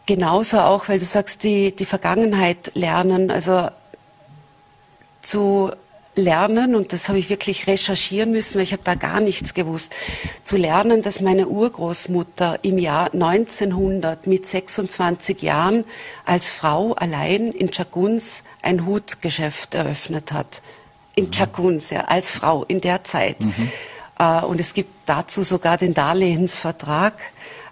Genauso 0.05 0.59
auch, 0.59 0.89
weil 0.89 0.99
du 0.99 1.05
sagst, 1.05 1.43
die, 1.43 1.73
die 1.73 1.85
Vergangenheit 1.85 2.71
lernen, 2.75 3.31
also 3.31 3.69
zu 5.21 5.71
lernen, 6.15 6.75
und 6.75 6.93
das 6.93 7.07
habe 7.07 7.17
ich 7.17 7.29
wirklich 7.29 7.65
recherchieren 7.67 8.31
müssen, 8.31 8.55
weil 8.55 8.63
ich 8.63 8.73
habe 8.73 8.83
da 8.83 8.95
gar 8.95 9.21
nichts 9.21 9.53
gewusst, 9.53 9.93
zu 10.43 10.57
lernen, 10.57 11.01
dass 11.01 11.21
meine 11.21 11.47
Urgroßmutter 11.47 12.59
im 12.63 12.77
Jahr 12.77 13.13
1900 13.13 14.27
mit 14.27 14.45
26 14.45 15.41
Jahren 15.41 15.85
als 16.25 16.51
Frau 16.51 16.93
allein 16.93 17.51
in 17.51 17.71
Chaguns 17.71 18.43
ein 18.61 18.85
Hutgeschäft 18.85 19.73
eröffnet 19.73 20.33
hat. 20.33 20.61
In 21.15 21.27
mhm. 21.27 21.31
Chaguns, 21.31 21.89
ja, 21.89 22.01
als 22.01 22.31
Frau 22.31 22.65
in 22.65 22.81
der 22.81 23.03
Zeit. 23.05 23.39
Mhm. 23.39 23.71
Äh, 24.19 24.41
und 24.41 24.59
es 24.59 24.73
gibt 24.73 24.91
dazu 25.05 25.43
sogar 25.43 25.77
den 25.77 25.93
Darlehensvertrag 25.93 27.13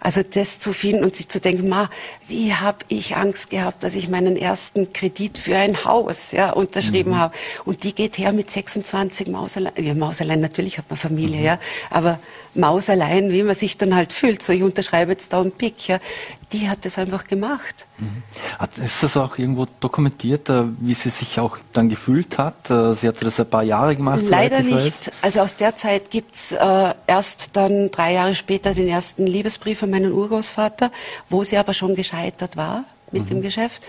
also 0.04 0.24
das 0.24 0.58
zu 0.58 0.74
finden 0.74 1.04
und 1.04 1.16
sich 1.16 1.30
zu 1.30 1.40
denken, 1.40 1.70
ma, 1.70 1.88
wie 2.28 2.56
habe 2.56 2.80
ich 2.88 3.16
Angst 3.16 3.52
gehabt, 3.52 3.84
dass 3.84 3.94
ich 3.94 4.10
meinen 4.10 4.36
ersten 4.36 4.94
Kredit 4.94 5.38
für 5.38 5.56
ein 5.56 5.86
Haus 5.86 6.32
ja, 6.32 6.50
unterschrieben 6.50 7.12
mhm. 7.12 7.18
habe. 7.18 7.36
Und 7.66 7.84
die 7.84 7.94
geht 7.94 8.18
her 8.18 8.34
mit 8.34 8.50
26 8.50 9.28
Mauserlein. 9.28 9.74
Ja, 9.78 9.94
Mauserlein, 9.94 10.42
natürlich 10.42 10.80
hat 10.80 10.90
man 10.90 10.98
Familie, 10.98 11.38
mhm. 11.38 11.46
ja, 11.46 11.60
aber 11.92 12.20
Mauserlein, 12.54 13.32
wie 13.32 13.44
man 13.44 13.56
sich 13.56 13.78
dann 13.78 13.96
halt 13.96 14.12
fühlt, 14.12 14.44
so 14.44 14.52
ich 14.52 14.64
unterschreibe 14.64 15.12
jetzt 15.12 15.32
da 15.32 15.40
und 15.40 15.58
Pick, 15.58 15.88
ja, 15.88 16.00
die 16.52 16.70
hat 16.70 16.84
das 16.84 16.98
einfach 16.98 17.24
gemacht. 17.24 17.86
Mhm. 17.98 18.24
Ist 18.84 19.04
das 19.04 19.16
auch 19.16 19.38
irgendwo 19.38 19.68
dokumentiert, 19.80 20.50
äh, 20.50 20.64
wie 20.80 20.94
sie 20.94 21.10
sich 21.10 21.40
auch 21.40 21.58
dann 21.72 21.88
gefühlt 21.88 22.38
hat? 22.38 22.70
Äh, 22.70 22.94
sie 22.96 23.08
hatte 23.08 23.26
das 23.26 23.40
ein 23.40 23.50
paar 23.50 23.64
Jahre 23.64 23.96
gemacht. 23.96 24.22
Leider 24.28 24.62
nicht. 24.62 25.08
Weiß. 25.08 25.14
Also 25.22 25.40
aus 25.40 25.56
der 25.56 25.76
Zeit 25.76 26.12
gibt's 26.12 26.52
äh, 26.52 26.94
erst 27.08 27.52
dann 27.54 27.90
drei 27.92 28.14
Jahre 28.14 28.36
später 28.36 28.74
den 28.74 28.88
ersten 28.88 29.26
Liebesbrief 29.26 29.80
von 29.80 29.90
meinem 29.90 30.12
Urgroßvater, 30.12 30.92
wo 31.30 31.44
sie 31.44 31.58
aber 31.58 31.74
schon 31.74 31.96
gescheitert 31.96 32.58
war 32.58 32.84
mit 33.12 33.24
mhm. 33.24 33.28
dem 33.28 33.42
Geschäft. 33.42 33.84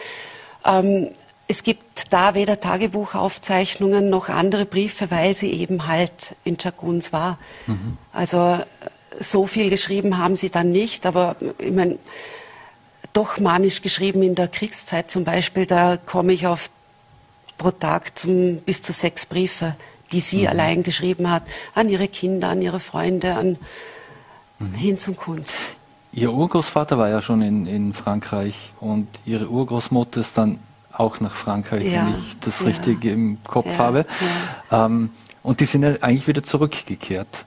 Ähm, 0.64 1.08
es 1.52 1.64
gibt 1.64 2.10
da 2.14 2.34
weder 2.34 2.60
Tagebuchaufzeichnungen 2.60 4.08
noch 4.08 4.30
andere 4.30 4.64
Briefe, 4.64 5.10
weil 5.10 5.34
sie 5.34 5.50
eben 5.52 5.86
halt 5.86 6.34
in 6.44 6.56
Chaguns 6.58 7.12
war. 7.12 7.38
Mhm. 7.66 7.98
Also 8.10 8.60
so 9.20 9.46
viel 9.46 9.68
geschrieben 9.68 10.16
haben 10.16 10.36
sie 10.36 10.48
dann 10.48 10.72
nicht, 10.72 11.04
aber 11.04 11.36
ich 11.58 11.70
meine, 11.70 11.98
doch 13.12 13.38
manisch 13.38 13.82
geschrieben 13.82 14.22
in 14.22 14.34
der 14.34 14.48
Kriegszeit 14.48 15.10
zum 15.10 15.24
Beispiel, 15.24 15.66
da 15.66 15.98
komme 15.98 16.32
ich 16.32 16.46
auf 16.46 16.70
pro 17.58 17.70
Tag 17.70 18.18
zum, 18.18 18.56
bis 18.62 18.80
zu 18.80 18.94
sechs 18.94 19.26
Briefe, 19.26 19.76
die 20.10 20.22
sie 20.22 20.42
mhm. 20.42 20.46
allein 20.46 20.82
geschrieben 20.82 21.30
hat, 21.30 21.42
an 21.74 21.90
ihre 21.90 22.08
Kinder, 22.08 22.48
an 22.48 22.62
ihre 22.62 22.80
Freunde, 22.80 23.34
an 23.34 23.58
mhm. 24.58 24.72
hin 24.72 24.98
zum 24.98 25.16
Kunst. 25.16 25.58
Ihr 26.14 26.32
Urgroßvater 26.32 26.96
war 26.96 27.10
ja 27.10 27.20
schon 27.20 27.42
in, 27.42 27.66
in 27.66 27.92
Frankreich 27.92 28.72
und 28.80 29.08
Ihre 29.26 29.48
Urgroßmutter 29.48 30.22
ist 30.22 30.38
dann 30.38 30.58
auch 30.92 31.20
nach 31.20 31.34
Frankreich, 31.34 31.84
ja. 31.84 32.06
wenn 32.06 32.14
ich 32.18 32.38
das 32.40 32.60
ja. 32.60 32.66
richtig 32.66 33.04
im 33.04 33.38
Kopf 33.44 33.66
ja. 33.66 33.78
habe. 33.78 34.06
Ähm, 34.70 35.10
und 35.42 35.60
die 35.60 35.64
sind 35.64 35.82
ja 35.82 35.94
eigentlich 36.00 36.28
wieder 36.28 36.42
zurückgekehrt. 36.42 37.44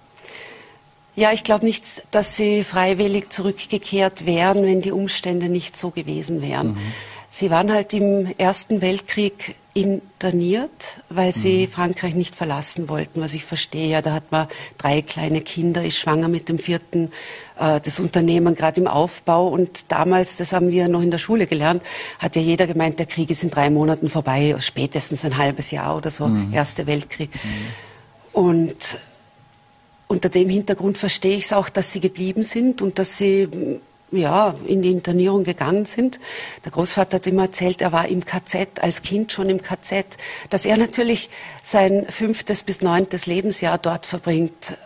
Ja, 1.15 1.31
ich 1.31 1.45
glaube 1.45 1.65
nicht, 1.65 2.03
dass 2.11 2.35
sie 2.35 2.63
freiwillig 2.63 3.29
zurückgekehrt 3.29 4.25
wären, 4.25 4.63
wenn 4.63 4.81
die 4.81 4.91
Umstände 4.91 5.47
nicht 5.47 5.77
so 5.77 5.91
gewesen 5.91 6.41
wären. 6.41 6.73
Mhm. 6.73 6.93
Sie 7.31 7.49
waren 7.49 7.71
halt 7.71 7.93
im 7.93 8.33
Ersten 8.37 8.81
Weltkrieg 8.81 9.55
interniert, 9.75 11.01
weil 11.09 11.35
sie 11.35 11.67
mhm. 11.67 11.71
Frankreich 11.71 12.15
nicht 12.15 12.33
verlassen 12.33 12.87
wollten, 12.87 13.19
was 13.19 13.33
ich 13.33 13.43
verstehe. 13.43 13.89
Ja, 13.89 14.01
da 14.01 14.13
hat 14.13 14.31
man 14.31 14.47
drei 14.77 15.01
kleine 15.01 15.41
Kinder, 15.41 15.83
ist 15.83 15.97
schwanger 15.97 16.29
mit 16.29 16.47
dem 16.47 16.59
vierten, 16.59 17.11
äh, 17.59 17.81
das 17.81 17.99
Unternehmen 17.99 18.55
gerade 18.55 18.79
im 18.79 18.87
Aufbau. 18.87 19.49
Und 19.49 19.91
damals, 19.91 20.37
das 20.37 20.53
haben 20.53 20.71
wir 20.71 20.87
noch 20.87 21.01
in 21.01 21.11
der 21.11 21.17
Schule 21.17 21.45
gelernt, 21.45 21.83
hat 22.19 22.37
ja 22.37 22.41
jeder 22.41 22.67
gemeint, 22.67 22.99
der 22.99 23.05
Krieg 23.05 23.29
ist 23.29 23.43
in 23.43 23.51
drei 23.51 23.69
Monaten 23.69 24.07
vorbei, 24.09 24.55
spätestens 24.59 25.25
ein 25.25 25.37
halbes 25.37 25.71
Jahr 25.71 25.97
oder 25.97 26.09
so, 26.09 26.25
mhm. 26.25 26.53
Erster 26.53 26.87
Weltkrieg. 26.87 27.31
Mhm. 27.35 28.41
Und 28.41 28.99
unter 30.07 30.29
dem 30.29 30.47
Hintergrund 30.47 30.97
verstehe 30.97 31.35
ich 31.35 31.45
es 31.45 31.53
auch, 31.53 31.67
dass 31.67 31.91
sie 31.91 31.99
geblieben 31.99 32.45
sind 32.45 32.81
und 32.81 32.97
dass 32.97 33.17
sie 33.17 33.49
ja, 34.11 34.55
in 34.65 34.81
die 34.81 34.91
Internierung 34.91 35.43
gegangen 35.43 35.85
sind. 35.85 36.19
Der 36.63 36.71
Großvater 36.71 37.17
hat 37.17 37.27
immer 37.27 37.43
erzählt, 37.43 37.81
er 37.81 37.91
war 37.91 38.07
im 38.07 38.25
KZ, 38.25 38.81
als 38.81 39.01
Kind 39.01 39.31
schon 39.31 39.49
im 39.49 39.61
KZ, 39.61 40.05
dass 40.49 40.65
er 40.65 40.77
natürlich 40.77 41.29
sein 41.63 42.05
fünftes 42.09 42.63
bis 42.63 42.81
neuntes 42.81 43.25
Lebensjahr 43.25 43.77
dort 43.77 44.05
verbringt, 44.05 44.77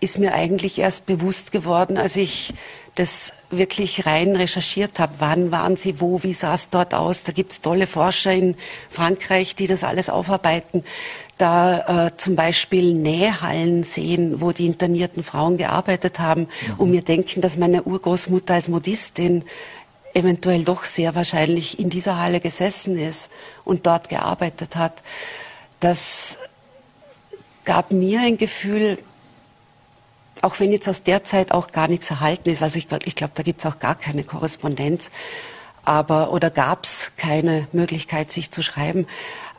ist 0.00 0.18
mir 0.18 0.34
eigentlich 0.34 0.78
erst 0.78 1.06
bewusst 1.06 1.50
geworden, 1.52 1.96
als 1.96 2.16
ich 2.16 2.52
das 2.94 3.32
wirklich 3.50 4.06
rein 4.06 4.36
recherchiert 4.36 4.98
habe. 4.98 5.14
Wann 5.18 5.50
waren 5.50 5.76
sie 5.76 6.00
wo, 6.00 6.22
wie 6.22 6.34
sah 6.34 6.54
es 6.54 6.68
dort 6.68 6.94
aus? 6.94 7.24
Da 7.24 7.32
gibt 7.32 7.52
es 7.52 7.60
tolle 7.60 7.86
Forscher 7.86 8.32
in 8.32 8.56
Frankreich, 8.90 9.56
die 9.56 9.66
das 9.66 9.82
alles 9.82 10.10
aufarbeiten 10.10 10.84
da 11.38 12.06
äh, 12.06 12.16
zum 12.16 12.36
Beispiel 12.36 12.94
Nähhallen 12.94 13.82
sehen, 13.82 14.40
wo 14.40 14.52
die 14.52 14.66
internierten 14.66 15.22
Frauen 15.22 15.56
gearbeitet 15.56 16.20
haben 16.20 16.42
mhm. 16.42 16.74
und 16.78 16.90
mir 16.90 17.02
denken, 17.02 17.40
dass 17.40 17.56
meine 17.56 17.82
Urgroßmutter 17.82 18.54
als 18.54 18.68
Modistin 18.68 19.44
eventuell 20.14 20.64
doch 20.64 20.84
sehr 20.84 21.14
wahrscheinlich 21.14 21.78
in 21.78 21.90
dieser 21.90 22.18
Halle 22.18 22.40
gesessen 22.40 22.98
ist 22.98 23.30
und 23.64 23.86
dort 23.86 24.08
gearbeitet 24.08 24.76
hat. 24.76 25.02
Das 25.80 26.38
gab 27.64 27.90
mir 27.90 28.20
ein 28.20 28.38
Gefühl, 28.38 28.98
auch 30.40 30.60
wenn 30.60 30.70
jetzt 30.70 30.88
aus 30.88 31.02
der 31.02 31.24
Zeit 31.24 31.52
auch 31.52 31.72
gar 31.72 31.88
nichts 31.88 32.10
erhalten 32.10 32.48
ist, 32.50 32.62
also 32.62 32.78
ich 32.78 32.88
glaube, 32.88 33.06
ich 33.06 33.16
glaub, 33.16 33.34
da 33.34 33.42
gibt 33.42 33.60
es 33.60 33.66
auch 33.66 33.78
gar 33.78 33.94
keine 33.94 34.22
Korrespondenz, 34.24 35.10
aber 35.84 36.32
oder 36.32 36.50
gab 36.50 36.84
es 36.84 37.12
keine 37.16 37.66
Möglichkeit, 37.72 38.30
sich 38.30 38.50
zu 38.50 38.62
schreiben. 38.62 39.06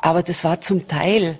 Aber 0.01 0.23
das 0.23 0.43
war 0.43 0.61
zum 0.61 0.87
Teil 0.87 1.37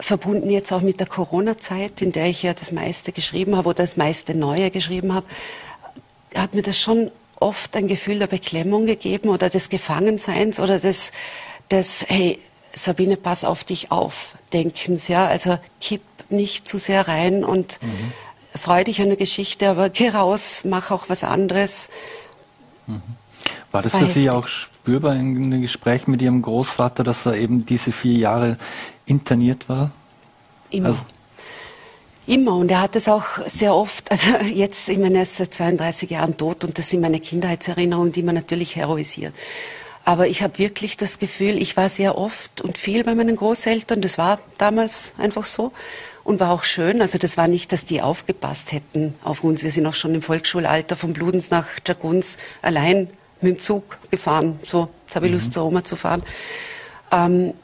verbunden 0.00 0.50
jetzt 0.50 0.72
auch 0.72 0.80
mit 0.80 1.00
der 1.00 1.06
Corona-Zeit, 1.06 2.02
in 2.02 2.12
der 2.12 2.26
ich 2.26 2.42
ja 2.42 2.54
das 2.54 2.72
meiste 2.72 3.12
geschrieben 3.12 3.56
habe 3.56 3.68
oder 3.68 3.84
das 3.84 3.96
meiste 3.96 4.34
Neue 4.34 4.70
geschrieben 4.70 5.14
habe, 5.14 5.26
hat 6.34 6.54
mir 6.54 6.62
das 6.62 6.78
schon 6.78 7.10
oft 7.38 7.74
ein 7.76 7.88
Gefühl 7.88 8.18
der 8.18 8.26
Beklemmung 8.26 8.86
gegeben 8.86 9.28
oder 9.28 9.50
des 9.50 9.68
Gefangenseins 9.68 10.60
oder 10.60 10.78
des, 10.78 11.12
des 11.70 12.04
hey, 12.08 12.38
Sabine, 12.74 13.16
pass 13.16 13.44
auf 13.44 13.64
dich 13.64 13.90
auf, 13.90 14.34
Denkens, 14.52 15.08
ja, 15.08 15.26
also 15.26 15.58
kipp 15.80 16.02
nicht 16.28 16.68
zu 16.68 16.78
sehr 16.78 17.08
rein 17.08 17.44
und 17.44 17.80
mhm. 17.82 18.12
freu 18.56 18.84
dich 18.84 19.00
an 19.00 19.08
der 19.08 19.16
Geschichte, 19.16 19.68
aber 19.68 19.90
geh 19.90 20.10
raus, 20.10 20.62
mach 20.64 20.90
auch 20.90 21.08
was 21.08 21.24
anderes. 21.24 21.88
Mhm. 22.86 23.02
War 23.72 23.82
das 23.82 23.94
für 23.94 24.06
Sie 24.06 24.30
auch 24.30 24.48
spürbar 24.48 25.14
in 25.14 25.50
den 25.50 25.62
Gesprächen 25.62 26.10
mit 26.10 26.22
Ihrem 26.22 26.42
Großvater, 26.42 27.04
dass 27.04 27.26
er 27.26 27.36
eben 27.36 27.66
diese 27.66 27.92
vier 27.92 28.18
Jahre 28.18 28.58
interniert 29.10 29.68
war? 29.68 29.90
Immer. 30.70 30.88
Also 30.88 31.00
Immer. 32.26 32.54
Und 32.56 32.70
er 32.70 32.80
hat 32.80 32.94
es 32.94 33.08
auch 33.08 33.24
sehr 33.48 33.74
oft, 33.74 34.10
also 34.12 34.36
jetzt, 34.36 34.88
ich 34.88 34.98
meine, 34.98 35.18
er 35.18 35.22
ist 35.24 35.36
seit 35.36 35.52
32 35.52 36.10
Jahren 36.10 36.36
tot 36.36 36.64
und 36.64 36.78
das 36.78 36.88
sind 36.88 37.00
meine 37.00 37.18
Kindheitserinnerungen, 37.18 38.12
die 38.12 38.22
man 38.22 38.36
natürlich 38.36 38.76
heroisiert. 38.76 39.34
Aber 40.04 40.28
ich 40.28 40.42
habe 40.42 40.58
wirklich 40.58 40.96
das 40.96 41.18
Gefühl, 41.18 41.60
ich 41.60 41.76
war 41.76 41.88
sehr 41.88 42.16
oft 42.16 42.60
und 42.60 42.78
viel 42.78 43.04
bei 43.04 43.14
meinen 43.14 43.36
Großeltern. 43.36 44.00
Das 44.00 44.16
war 44.16 44.38
damals 44.58 45.12
einfach 45.18 45.44
so 45.44 45.72
und 46.24 46.40
war 46.40 46.52
auch 46.52 46.64
schön. 46.64 47.02
Also 47.02 47.18
das 47.18 47.36
war 47.36 47.48
nicht, 47.48 47.72
dass 47.72 47.84
die 47.84 48.00
aufgepasst 48.00 48.72
hätten 48.72 49.14
auf 49.22 49.44
uns. 49.44 49.62
Wir 49.62 49.70
sind 49.70 49.86
auch 49.86 49.94
schon 49.94 50.14
im 50.14 50.22
Volksschulalter 50.22 50.96
von 50.96 51.12
Bludens 51.12 51.50
nach 51.50 51.66
Jaguns 51.86 52.38
allein 52.62 53.08
mit 53.40 53.56
dem 53.56 53.60
Zug 53.60 53.98
gefahren. 54.10 54.58
So, 54.64 54.88
jetzt 55.06 55.16
habe 55.16 55.26
ich 55.26 55.32
Lust, 55.32 55.48
mhm. 55.48 55.52
zur 55.52 55.64
Oma 55.64 55.84
zu 55.84 55.96
fahren. 55.96 56.22
Ähm, 57.12 57.54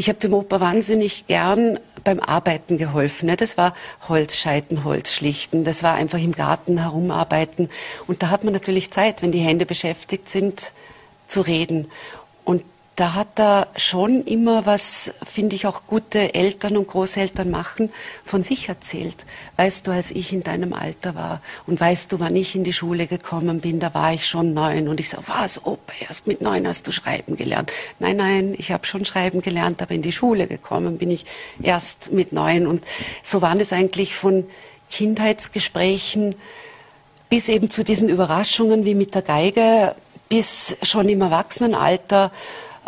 ich 0.00 0.08
habe 0.08 0.18
dem 0.18 0.32
Opa 0.32 0.60
wahnsinnig 0.60 1.26
gern 1.26 1.78
beim 2.04 2.20
Arbeiten 2.20 2.78
geholfen. 2.78 3.26
Ne? 3.26 3.36
Das 3.36 3.58
war 3.58 3.74
Holzscheiten, 4.08 4.82
Holzschlichten, 4.82 5.62
das 5.62 5.82
war 5.82 5.94
einfach 5.94 6.18
im 6.18 6.32
Garten 6.32 6.78
herumarbeiten. 6.78 7.68
Und 8.06 8.22
da 8.22 8.30
hat 8.30 8.42
man 8.42 8.54
natürlich 8.54 8.90
Zeit, 8.90 9.20
wenn 9.20 9.30
die 9.30 9.40
Hände 9.40 9.66
beschäftigt 9.66 10.30
sind, 10.30 10.72
zu 11.28 11.42
reden. 11.42 11.90
Und 12.44 12.62
da 12.96 13.14
hat 13.14 13.38
er 13.38 13.68
schon 13.76 14.24
immer 14.24 14.66
was, 14.66 15.12
finde 15.24 15.56
ich, 15.56 15.66
auch 15.66 15.84
gute 15.86 16.34
Eltern 16.34 16.76
und 16.76 16.86
Großeltern 16.86 17.50
machen, 17.50 17.90
von 18.24 18.42
sich 18.42 18.68
erzählt. 18.68 19.24
Weißt 19.56 19.86
du, 19.86 19.90
als 19.90 20.10
ich 20.10 20.32
in 20.32 20.42
deinem 20.42 20.74
Alter 20.74 21.14
war 21.14 21.40
und 21.66 21.80
weißt 21.80 22.12
du, 22.12 22.20
wann 22.20 22.36
ich 22.36 22.54
in 22.54 22.64
die 22.64 22.74
Schule 22.74 23.06
gekommen 23.06 23.60
bin, 23.60 23.80
da 23.80 23.94
war 23.94 24.12
ich 24.12 24.26
schon 24.26 24.52
neun. 24.52 24.86
Und 24.86 25.00
ich 25.00 25.08
so, 25.08 25.16
was, 25.26 25.64
Opa, 25.64 25.92
erst 26.06 26.26
mit 26.26 26.42
neun 26.42 26.66
hast 26.66 26.86
du 26.86 26.92
schreiben 26.92 27.36
gelernt. 27.36 27.72
Nein, 28.00 28.16
nein, 28.16 28.54
ich 28.58 28.70
habe 28.70 28.84
schon 28.84 29.06
schreiben 29.06 29.40
gelernt, 29.40 29.80
aber 29.80 29.94
in 29.94 30.02
die 30.02 30.12
Schule 30.12 30.46
gekommen 30.46 30.98
bin 30.98 31.10
ich 31.10 31.24
erst 31.62 32.12
mit 32.12 32.32
neun. 32.32 32.66
Und 32.66 32.84
so 33.22 33.40
waren 33.40 33.60
es 33.60 33.72
eigentlich 33.72 34.14
von 34.14 34.44
Kindheitsgesprächen 34.90 36.34
bis 37.30 37.48
eben 37.48 37.70
zu 37.70 37.84
diesen 37.84 38.08
Überraschungen 38.08 38.84
wie 38.84 38.96
mit 38.96 39.14
der 39.14 39.22
Geige, 39.22 39.94
bis 40.28 40.76
schon 40.82 41.08
im 41.08 41.22
Erwachsenenalter 41.22 42.30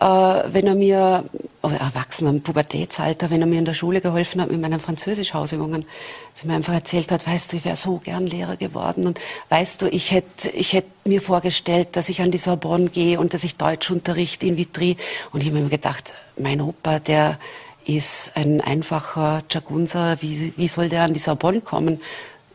wenn 0.03 0.67
er 0.67 0.75
mir, 0.75 1.25
oder 1.63 1.77
Erwachsenen, 1.77 2.43
Pubertätsalter, 2.43 3.31
wenn 3.31 3.41
er 3.41 3.47
mir 3.47 3.59
in 3.59 3.65
der 3.65 3.75
Schule 3.75 4.01
geholfen 4.01 4.41
hat 4.41 4.51
mit 4.51 4.61
meinen 4.61 4.81
Französisch-Hausübungen, 4.81 5.85
dass 6.33 6.43
er 6.43 6.49
mir 6.49 6.57
einfach 6.57 6.75
erzählt 6.75 7.13
hat, 7.13 7.27
weißt 7.27 7.53
du, 7.53 7.59
ich 7.59 7.65
wäre 7.65 7.77
so 7.77 7.99
gern 7.99 8.27
Lehrer 8.27 8.57
geworden 8.57 9.07
und 9.07 9.21
weißt 9.51 9.83
du, 9.83 9.87
ich 9.87 10.11
hätte 10.11 10.51
ich 10.51 10.73
hätt 10.73 10.87
mir 11.05 11.23
vorgestellt, 11.23 11.91
dass 11.93 12.09
ich 12.09 12.21
an 12.21 12.33
die 12.33 12.39
Sorbonne 12.39 12.91
gehe 12.91 13.21
und 13.21 13.33
dass 13.33 13.45
ich 13.45 13.57
Deutsch 13.57 13.91
unterrichte 13.93 14.47
in 14.47 14.57
Vitry 14.57 14.97
und 15.33 15.41
ich 15.41 15.51
habe 15.51 15.61
mir 15.61 15.69
gedacht, 15.69 16.13
mein 16.37 16.61
Opa, 16.61 16.99
der 16.99 17.39
ist 17.85 18.33
ein 18.35 18.61
einfacher 18.61 19.45
Jagunser, 19.49 20.17
wie, 20.21 20.53
wie 20.57 20.69
soll 20.69 20.89
der 20.89 21.03
an 21.03 21.15
die 21.15 21.21
Sorbonne 21.21 21.61
kommen? 21.61 22.01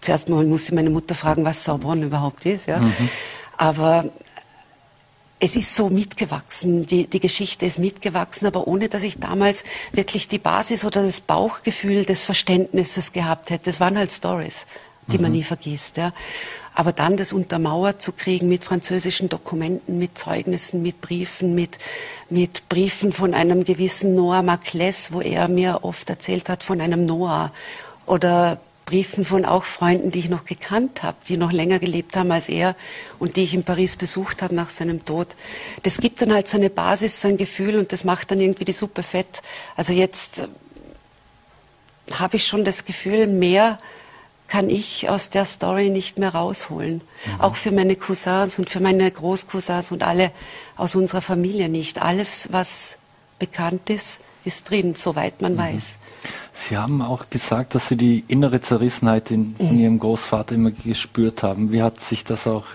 Zuerst 0.02 0.28
mal 0.28 0.46
musste 0.46 0.76
meine 0.76 0.90
Mutter 0.90 1.16
fragen, 1.16 1.46
was 1.46 1.64
Sorbonne 1.64 2.06
überhaupt 2.06 2.46
ist, 2.46 2.68
ja. 2.68 2.80
Mhm. 2.80 3.10
Aber 3.58 4.06
es 5.40 5.56
ist 5.56 5.76
so 5.76 5.90
mitgewachsen, 5.90 6.86
die, 6.88 7.06
die 7.06 7.20
Geschichte 7.20 7.66
ist 7.66 7.78
mitgewachsen, 7.78 8.48
aber 8.48 8.68
ohne 8.68 8.90
dass 8.90 9.04
ich 9.04 9.20
damals 9.20 9.64
wirklich 9.92 10.28
die 10.28 10.40
Basis 10.40 10.84
oder 10.84 11.04
das 11.04 11.22
Bauchgefühl 11.22 12.06
des 12.06 12.26
Verständnisses 12.26 13.14
gehabt 13.14 13.52
hätte. 13.52 13.70
Es 13.70 13.80
waren 13.80 13.98
halt 13.98 14.12
Stories, 14.12 14.66
die 15.08 15.18
mhm. 15.18 15.24
man 15.24 15.32
nie 15.34 15.44
vergisst. 15.44 15.98
Ja. 15.98 16.12
Aber 16.74 16.92
dann 16.92 17.18
das 17.18 17.34
untermauert 17.34 18.02
zu 18.02 18.12
kriegen 18.12 18.50
mit 18.50 18.64
französischen 18.64 19.30
Dokumenten, 19.30 20.00
mit 20.00 20.18
Zeugnissen, 20.18 20.82
mit 20.82 21.02
Briefen, 21.02 21.54
mit, 21.54 21.78
mit 22.30 22.68
Briefen 22.70 23.12
von 23.12 23.34
einem 23.34 23.64
gewissen 23.64 24.16
Noah 24.16 24.42
Maclès, 24.42 25.12
wo 25.12 25.22
er 25.22 25.48
mir 25.48 25.80
oft 25.84 26.10
erzählt 26.10 26.50
hat 26.50 26.64
von 26.64 26.82
einem 26.82 27.06
Noah 27.06 27.52
oder 28.08 28.60
Briefen 28.88 29.26
von 29.26 29.44
auch 29.44 29.66
Freunden, 29.66 30.12
die 30.12 30.20
ich 30.20 30.30
noch 30.30 30.46
gekannt 30.46 31.04
habe, 31.04 31.18
die 31.28 31.36
noch 31.36 31.52
länger 31.52 31.78
gelebt 31.78 32.16
haben 32.16 32.32
als 32.32 32.48
er 32.48 32.74
und 33.20 33.36
die 33.36 33.44
ich 33.44 33.54
in 33.54 33.66
Paris 33.66 33.98
besucht 33.98 34.42
habe 34.42 34.56
nach 34.56 34.70
seinem 34.70 35.06
Tod. 35.06 35.28
Das 35.84 35.98
gibt 35.98 36.22
dann 36.22 36.34
halt 36.34 36.48
so 36.48 36.58
eine 36.58 36.70
Basis, 36.70 37.20
so 37.20 37.28
ein 37.28 37.36
Gefühl 37.36 37.78
und 37.78 37.92
das 37.92 38.06
macht 38.06 38.32
dann 38.32 38.40
irgendwie 38.40 38.64
die 38.64 38.72
Suppe 38.72 39.04
fett. 39.04 39.44
Also 39.76 39.92
jetzt 39.92 40.40
äh, 40.40 40.48
habe 42.14 42.38
ich 42.38 42.48
schon 42.48 42.64
das 42.64 42.86
Gefühl, 42.86 43.28
mehr 43.28 43.78
kann 44.48 44.70
ich 44.70 45.10
aus 45.10 45.30
der 45.30 45.44
Story 45.44 45.90
nicht 45.90 46.18
mehr 46.18 46.34
rausholen. 46.34 47.02
Mhm. 47.26 47.42
Auch 47.42 47.58
für 47.58 47.74
meine 47.74 47.98
Cousins 47.98 48.58
und 48.58 48.70
für 48.70 48.80
meine 48.80 49.12
Großcousins 49.12 49.92
und 49.92 50.02
alle 50.02 50.32
aus 50.78 50.96
unserer 50.96 51.22
Familie 51.22 51.68
nicht. 51.68 52.02
Alles, 52.02 52.48
was 52.54 52.96
bekannt 53.38 53.90
ist, 53.90 54.22
ist 54.48 54.70
drin, 54.70 54.96
soweit 54.96 55.42
man 55.42 55.54
mhm. 55.54 55.60
weiß. 55.60 55.84
Sie 56.54 56.78
haben 56.78 57.02
auch 57.02 57.30
gesagt, 57.30 57.76
dass 57.76 57.88
Sie 57.90 57.98
die 57.98 58.24
innere 58.28 58.62
Zerrissenheit 58.62 59.30
in, 59.30 59.56
in 59.60 59.74
mhm. 59.74 59.80
Ihrem 59.80 60.00
Großvater 60.00 60.56
immer 60.56 60.72
gespürt 60.72 61.44
haben. 61.44 61.72
Wie 61.72 61.84
hat 61.84 62.00
sich 62.00 62.24
das 62.24 62.48
auch 62.48 62.66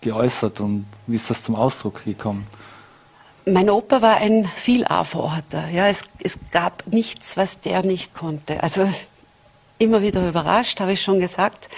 geäußert 0.00 0.60
und 0.60 0.86
wie 1.06 1.16
ist 1.16 1.28
das 1.28 1.42
zum 1.42 1.56
Ausdruck 1.56 2.04
gekommen? 2.04 2.46
Mein 3.46 3.70
Opa 3.70 4.00
war 4.02 4.18
ein 4.18 4.48
Vielarvorter. 4.56 5.68
Ja, 5.70 5.88
es, 5.88 6.04
es 6.22 6.38
gab 6.52 6.86
nichts, 6.86 7.36
was 7.36 7.60
der 7.60 7.82
nicht 7.82 8.14
konnte. 8.14 8.62
Also 8.62 8.88
immer 9.78 10.02
wieder 10.02 10.28
überrascht, 10.28 10.80
habe 10.80 10.92
ich 10.92 11.02
schon 11.02 11.20
gesagt 11.20 11.68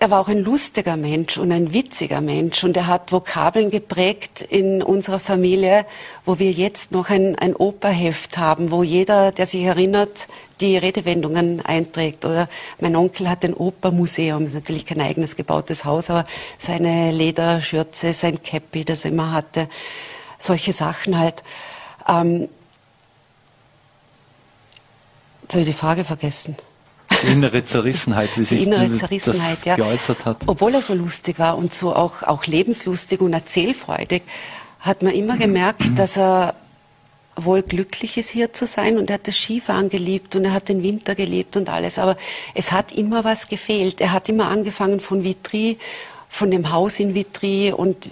er 0.00 0.10
war 0.10 0.20
auch 0.20 0.28
ein 0.28 0.44
lustiger 0.44 0.96
Mensch 0.96 1.38
und 1.38 1.50
ein 1.50 1.72
witziger 1.72 2.20
Mensch 2.20 2.62
und 2.62 2.76
er 2.76 2.86
hat 2.86 3.10
Vokabeln 3.10 3.70
geprägt 3.70 4.42
in 4.42 4.80
unserer 4.80 5.18
Familie, 5.18 5.86
wo 6.24 6.38
wir 6.38 6.52
jetzt 6.52 6.92
noch 6.92 7.10
ein, 7.10 7.36
ein 7.36 7.56
Operheft 7.56 8.38
haben, 8.38 8.70
wo 8.70 8.84
jeder, 8.84 9.32
der 9.32 9.46
sich 9.46 9.62
erinnert, 9.64 10.28
die 10.60 10.76
Redewendungen 10.76 11.64
einträgt. 11.66 12.24
Oder 12.24 12.48
mein 12.80 12.94
Onkel 12.94 13.28
hat 13.28 13.44
ein 13.44 13.54
Opermuseum, 13.54 14.52
natürlich 14.52 14.86
kein 14.86 15.00
eigenes 15.00 15.34
gebautes 15.34 15.84
Haus, 15.84 16.10
aber 16.10 16.26
seine 16.58 17.10
Lederschürze, 17.10 18.12
sein 18.14 18.40
Käppi, 18.40 18.84
das 18.84 19.04
er 19.04 19.10
immer 19.10 19.32
hatte, 19.32 19.68
solche 20.38 20.72
Sachen 20.72 21.18
halt. 21.18 21.42
Ähm, 22.06 22.48
jetzt 25.42 25.54
habe 25.54 25.62
ich 25.62 25.66
die 25.66 25.72
Frage 25.72 26.04
vergessen. 26.04 26.56
Die 27.22 27.26
innere 27.26 27.64
Zerrissenheit, 27.64 28.30
wie 28.36 28.44
sich 28.44 28.60
die 28.60 28.64
innere 28.66 28.92
Zerrissenheit, 28.94 29.64
ja. 29.64 29.76
geäußert 29.76 30.24
hat. 30.24 30.38
Obwohl 30.46 30.74
er 30.74 30.82
so 30.82 30.94
lustig 30.94 31.38
war 31.38 31.58
und 31.58 31.74
so 31.74 31.94
auch, 31.94 32.22
auch 32.22 32.46
lebenslustig 32.46 33.20
und 33.20 33.32
erzählfreudig, 33.32 34.22
hat 34.80 35.02
man 35.02 35.12
immer 35.12 35.36
gemerkt, 35.36 35.82
dass 35.96 36.16
er 36.16 36.54
wohl 37.36 37.62
glücklich 37.62 38.16
ist, 38.18 38.30
hier 38.30 38.52
zu 38.52 38.66
sein. 38.66 38.98
Und 38.98 39.10
er 39.10 39.14
hat 39.14 39.28
das 39.28 39.36
Skifahren 39.36 39.88
geliebt 39.88 40.36
und 40.36 40.44
er 40.44 40.52
hat 40.52 40.68
den 40.68 40.82
Winter 40.82 41.14
gelebt 41.14 41.56
und 41.56 41.68
alles. 41.68 41.98
Aber 41.98 42.16
es 42.54 42.72
hat 42.72 42.92
immer 42.92 43.24
was 43.24 43.48
gefehlt. 43.48 44.00
Er 44.00 44.12
hat 44.12 44.28
immer 44.28 44.48
angefangen 44.48 45.00
von 45.00 45.24
Vitry, 45.24 45.78
von 46.28 46.50
dem 46.50 46.72
Haus 46.72 47.00
in 47.00 47.14
Vitry 47.14 47.72
und 47.72 48.10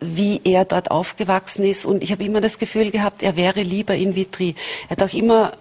wie 0.00 0.40
er 0.44 0.64
dort 0.64 0.90
aufgewachsen 0.90 1.64
ist. 1.64 1.86
Und 1.86 2.02
ich 2.02 2.12
habe 2.12 2.24
immer 2.24 2.40
das 2.40 2.58
Gefühl 2.58 2.90
gehabt, 2.90 3.22
er 3.22 3.36
wäre 3.36 3.62
lieber 3.62 3.94
in 3.94 4.14
Vitry. 4.14 4.54
Er 4.88 4.96
hat 4.96 5.02
auch 5.02 5.14
immer 5.14 5.52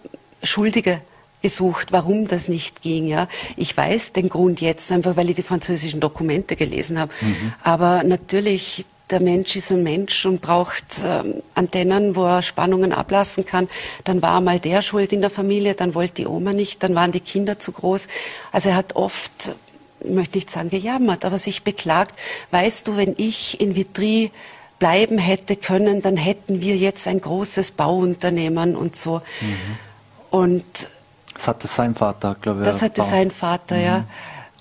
Schuldige 0.43 1.01
gesucht, 1.43 1.91
warum 1.91 2.27
das 2.27 2.47
nicht 2.47 2.81
ging. 2.81 3.05
Ja, 3.05 3.27
ich 3.55 3.77
weiß 3.77 4.13
den 4.13 4.29
Grund 4.29 4.61
jetzt 4.61 4.91
einfach, 4.91 5.15
weil 5.15 5.29
ich 5.29 5.35
die 5.35 5.43
französischen 5.43 5.99
Dokumente 5.99 6.55
gelesen 6.55 6.97
habe. 6.97 7.11
Mhm. 7.21 7.53
Aber 7.61 8.03
natürlich 8.03 8.85
der 9.09 9.19
Mensch 9.19 9.55
ist 9.55 9.71
ein 9.71 9.83
Mensch 9.83 10.25
und 10.25 10.41
braucht 10.41 10.85
ähm, 11.05 11.43
Antennen, 11.53 12.15
wo 12.15 12.25
er 12.25 12.41
Spannungen 12.41 12.93
ablassen 12.93 13.45
kann. 13.45 13.67
Dann 14.05 14.21
war 14.21 14.41
mal 14.41 14.59
der 14.59 14.81
schuld 14.81 15.13
in 15.13 15.21
der 15.21 15.29
Familie, 15.29 15.75
dann 15.75 15.93
wollte 15.93 16.15
die 16.15 16.27
Oma 16.27 16.53
nicht, 16.53 16.81
dann 16.81 16.95
waren 16.95 17.11
die 17.11 17.19
Kinder 17.19 17.59
zu 17.59 17.73
groß. 17.73 18.07
Also 18.51 18.69
er 18.69 18.75
hat 18.75 18.95
oft, 18.95 19.55
ich 19.99 20.09
möchte 20.09 20.37
nicht 20.37 20.49
sagen 20.49 20.69
gejammert, 20.69 21.25
aber 21.25 21.37
sich 21.37 21.63
beklagt. 21.63 22.17
Weißt 22.51 22.87
du, 22.87 22.97
wenn 22.97 23.13
ich 23.17 23.61
in 23.61 23.75
Vitry 23.75 24.31
bleiben 24.79 25.17
hätte 25.17 25.57
können, 25.57 26.01
dann 26.01 26.17
hätten 26.17 26.61
wir 26.61 26.75
jetzt 26.75 27.07
ein 27.07 27.21
großes 27.21 27.71
Bauunternehmen 27.71 28.75
und 28.75 28.95
so. 28.95 29.21
Mhm. 29.41 29.77
Und 30.31 30.63
das 31.43 31.47
hatte 31.47 31.67
sein 31.67 31.93
Vater, 31.93 32.37
glaube 32.39 32.61
ich. 32.61 32.65
Das 32.65 32.81
hatte 32.81 33.01
Bau. 33.01 33.07
sein 33.07 33.29
Vater, 33.29 33.75
mhm. 33.75 33.83
ja. 33.83 34.05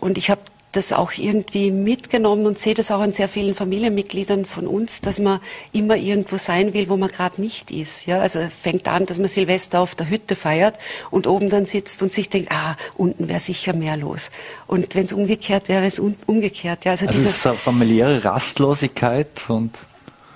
Und 0.00 0.18
ich 0.18 0.30
habe 0.30 0.40
das 0.72 0.92
auch 0.92 1.12
irgendwie 1.12 1.70
mitgenommen 1.70 2.46
und 2.46 2.58
sehe 2.58 2.74
das 2.74 2.90
auch 2.90 3.00
an 3.00 3.12
sehr 3.12 3.28
vielen 3.28 3.54
Familienmitgliedern 3.54 4.46
von 4.46 4.66
uns, 4.66 5.00
dass 5.00 5.18
man 5.18 5.38
immer 5.72 5.96
irgendwo 5.96 6.38
sein 6.38 6.72
will, 6.74 6.88
wo 6.88 6.96
man 6.96 7.10
gerade 7.10 7.40
nicht 7.40 7.70
ist. 7.70 8.06
Ja, 8.06 8.20
also 8.20 8.40
fängt 8.48 8.88
an, 8.88 9.06
dass 9.06 9.18
man 9.18 9.28
Silvester 9.28 9.80
auf 9.80 9.94
der 9.94 10.08
Hütte 10.08 10.34
feiert 10.34 10.78
und 11.10 11.26
oben 11.26 11.50
dann 11.50 11.66
sitzt 11.66 12.02
und 12.02 12.12
sich 12.12 12.30
denkt, 12.30 12.50
ah, 12.50 12.76
unten 12.96 13.28
wäre 13.28 13.38
sicher 13.38 13.74
mehr 13.74 13.96
los. 13.96 14.30
Und 14.66 14.94
wenn 14.94 15.04
es 15.04 15.12
umgekehrt 15.12 15.68
wäre, 15.68 15.82
wäre 15.82 15.88
es 15.88 16.00
umgekehrt. 16.00 16.84
Ja, 16.84 16.92
also, 16.92 17.06
also 17.06 17.18
diese 17.18 17.54
familiäre 17.54 18.24
Rastlosigkeit 18.24 19.28
und 19.48 19.78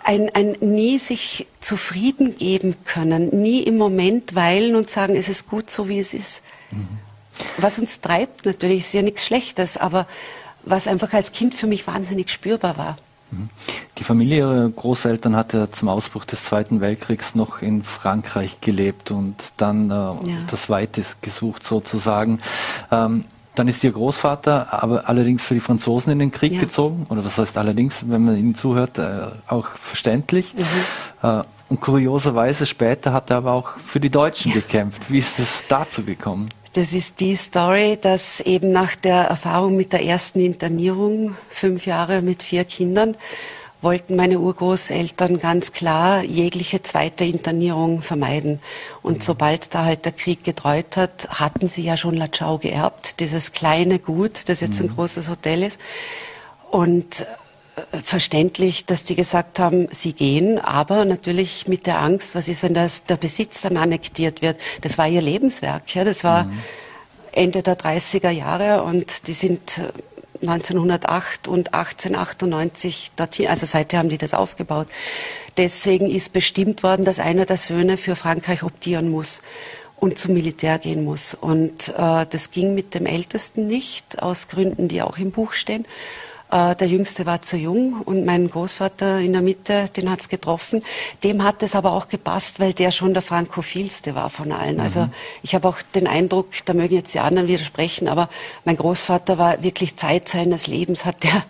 ein, 0.07 0.31
ein 0.35 0.57
nie 0.61 0.99
sich 0.99 1.47
zufrieden 1.61 2.37
geben 2.38 2.77
können, 2.85 3.29
nie 3.42 3.62
im 3.62 3.77
Moment 3.77 4.37
weilen 4.37 4.77
und 4.77 4.88
sagen, 4.88 5.16
es 5.16 5.29
ist 5.29 5.49
gut 5.49 5.69
so, 5.69 5.88
wie 5.88 5.99
es 5.99 6.14
ist. 6.14 6.42
Mhm. 6.71 6.99
Was 7.59 7.79
uns 7.79 8.01
treibt 8.01 8.47
natürlich, 8.47 8.79
ist 8.79 8.95
ja 8.95 9.03
nichts 9.03 9.27
Schlechtes, 9.27 9.77
aber 9.77 10.07
was 10.64 10.87
einfach 10.87 11.12
als 11.12 11.33
Kind 11.33 11.55
für 11.55 11.66
mich 11.66 11.87
wahnsinnig 11.88 12.31
spürbar 12.31 12.79
war. 12.79 12.97
Mhm. 13.33 13.51
Die 13.99 14.05
Familie 14.05 14.38
ihrer 14.38 14.69
Großeltern 14.69 15.35
hatte 15.35 15.71
zum 15.73 15.88
Ausbruch 15.88 16.25
des 16.25 16.45
Zweiten 16.45 16.81
Weltkriegs 16.81 17.35
noch 17.35 17.61
in 17.61 17.83
Frankreich 17.83 18.61
gelebt 18.61 19.11
und 19.11 19.35
dann 19.57 19.90
äh, 19.90 19.95
ja. 19.95 20.19
das 20.49 20.71
Weite 20.71 21.03
gesucht 21.21 21.66
sozusagen. 21.66 22.38
Ähm, 22.92 23.25
dann 23.59 23.69
ist 23.69 23.83
ihr 23.83 23.92
Großvater 23.92 24.69
aber 24.71 25.09
allerdings 25.09 25.45
für 25.45 25.55
die 25.55 25.61
Franzosen 25.61 26.12
in 26.12 26.19
den 26.19 26.31
Krieg 26.31 26.53
ja. 26.53 26.61
gezogen. 26.61 27.07
Oder 27.09 27.25
was 27.25 27.38
heißt 27.38 27.59
allerdings, 27.59 28.05
wenn 28.09 28.25
man 28.25 28.37
ihnen 28.37 28.55
zuhört, 28.55 28.99
äh, 28.99 29.29
auch 29.47 29.69
verständlich. 29.81 30.55
Mhm. 30.55 31.29
Äh, 31.29 31.42
und 31.69 31.81
kurioserweise 31.81 32.66
später 32.66 33.12
hat 33.12 33.31
er 33.31 33.38
aber 33.38 33.53
auch 33.53 33.79
für 33.79 33.99
die 33.99 34.11
Deutschen 34.11 34.51
ja. 34.53 34.59
gekämpft. 34.59 35.03
Wie 35.09 35.19
ist 35.19 35.38
es 35.38 35.64
dazu 35.69 36.05
gekommen? 36.05 36.51
Das 36.75 36.92
ist 36.92 37.21
die 37.21 37.37
Story, 37.37 37.99
dass 38.01 38.40
eben 38.40 38.71
nach 38.71 38.97
der 38.97 39.23
Erfahrung 39.23 39.77
mit 39.77 39.95
der 39.95 40.05
ersten 40.05 40.40
Internierung, 40.40 41.35
fünf 41.49 41.87
Jahre 41.87 42.21
mit 42.21 42.42
vier 42.42 42.64
Kindern, 42.64 43.16
wollten 43.87 44.16
meine 44.16 44.40
Urgroßeltern 44.40 45.38
ganz 45.38 45.72
klar 45.72 46.25
jegliche 46.25 46.83
zweite 46.83 47.25
Internierung 47.25 48.03
vermeiden. 48.03 48.59
Und 49.01 49.22
sobald 49.22 49.72
da 49.77 49.85
halt 49.85 50.05
der 50.07 50.11
Krieg 50.11 50.42
gedreut 50.42 50.96
hat, 50.96 51.29
hatten 51.29 51.68
sie 51.68 51.85
ja 51.85 51.96
schon 51.96 52.16
Latschau 52.16 52.59
geerbt, 52.59 53.20
dieses 53.20 53.53
kleine 53.53 54.01
Gut, 54.01 54.49
das 54.49 54.61
jetzt 54.61 54.81
ein 54.81 54.88
mhm. 54.88 54.96
großes 54.96 55.31
Hotel 55.31 55.62
ist. 55.62 55.79
Und 56.68 57.20
äh, 57.20 57.99
verständlich, 58.03 58.87
dass 58.87 59.05
die 59.05 59.14
gesagt 59.14 59.61
haben, 59.61 59.87
sie 59.92 60.14
gehen, 60.14 60.59
aber 60.59 61.05
natürlich 61.05 61.68
mit 61.68 61.87
der 61.87 62.01
Angst, 62.01 62.35
was 62.35 62.49
ist, 62.49 62.64
wenn 62.64 62.75
das, 62.75 63.05
der 63.05 63.18
Besitz 63.18 63.61
dann 63.61 63.77
annektiert 63.77 64.42
wird. 64.42 64.57
Das 64.81 64.99
war 64.99 65.07
ihr 65.07 65.22
Lebenswerk, 65.22 65.94
ja, 65.94 66.03
das 66.03 66.25
war 66.25 66.42
mhm. 66.42 66.59
Ende 67.31 67.62
der 67.62 67.79
30er 67.79 68.31
Jahre 68.31 68.83
und 68.83 69.29
die 69.29 69.35
sind 69.35 69.81
1908 70.40 71.46
äh, 71.46 71.51
und 71.51 71.75
1898 71.75 73.12
dorthin, 73.16 73.49
also 73.49 73.66
seither 73.66 73.99
haben 73.99 74.09
die 74.09 74.18
das 74.18 74.35
aufgebaut. 74.35 74.88
Deswegen 75.57 76.11
ist 76.11 76.33
bestimmt 76.33 76.83
worden, 76.83 77.05
dass 77.05 77.18
einer 77.18 77.46
der 77.46 77.57
Söhne 77.57 77.96
für 77.96 78.16
Frankreich 78.16 78.62
optieren 78.62 79.09
muss 79.11 79.40
und 79.96 80.18
zum 80.18 80.35
Militär 80.35 80.79
gehen 80.79 81.05
muss. 81.05 81.35
Und 81.35 81.88
äh, 81.88 82.27
das 82.29 82.51
ging 82.51 82.75
mit 82.75 82.94
dem 82.94 83.07
Ältesten 83.07 83.66
nicht, 83.66 84.22
aus 84.22 84.49
Gründen, 84.49 84.88
die 84.88 85.03
auch 85.03 85.18
im 85.18 85.31
Buch 85.31 85.53
stehen. 85.53 85.87
Äh, 86.50 86.76
der 86.76 86.88
Jüngste 86.88 87.26
war 87.26 87.42
zu 87.42 87.56
jung 87.56 88.02
und 88.04 88.24
mein 88.24 88.48
Großvater 88.48 89.18
in 89.18 89.32
der 89.32 89.42
Mitte, 89.42 89.87
den 89.96 90.11
hat's 90.11 90.28
getroffen. 90.28 90.82
Dem 91.24 91.42
hat 91.42 91.62
es 91.62 91.74
aber 91.74 91.92
auch 91.92 92.09
gepasst, 92.09 92.61
weil 92.61 92.72
der 92.72 92.92
schon 92.92 93.14
der 93.14 93.22
frankophilste 93.22 94.14
war 94.14 94.30
von 94.30 94.52
allen. 94.52 94.80
Also 94.80 95.00
mhm. 95.00 95.06
Also 95.06 95.11
ich 95.42 95.54
habe 95.54 95.68
auch 95.68 95.82
den 95.94 96.06
Eindruck, 96.06 96.48
da 96.64 96.72
mögen 96.72 96.94
jetzt 96.94 97.12
die 97.12 97.20
anderen 97.20 97.48
widersprechen, 97.48 98.09
aber 98.09 98.30
mein 98.64 98.76
Großvater 98.76 99.37
war 99.37 99.62
wirklich 99.62 99.96
Zeit 99.96 100.28
seines 100.28 100.68
Lebens, 100.68 101.04
hat 101.04 101.22
der 101.22 101.44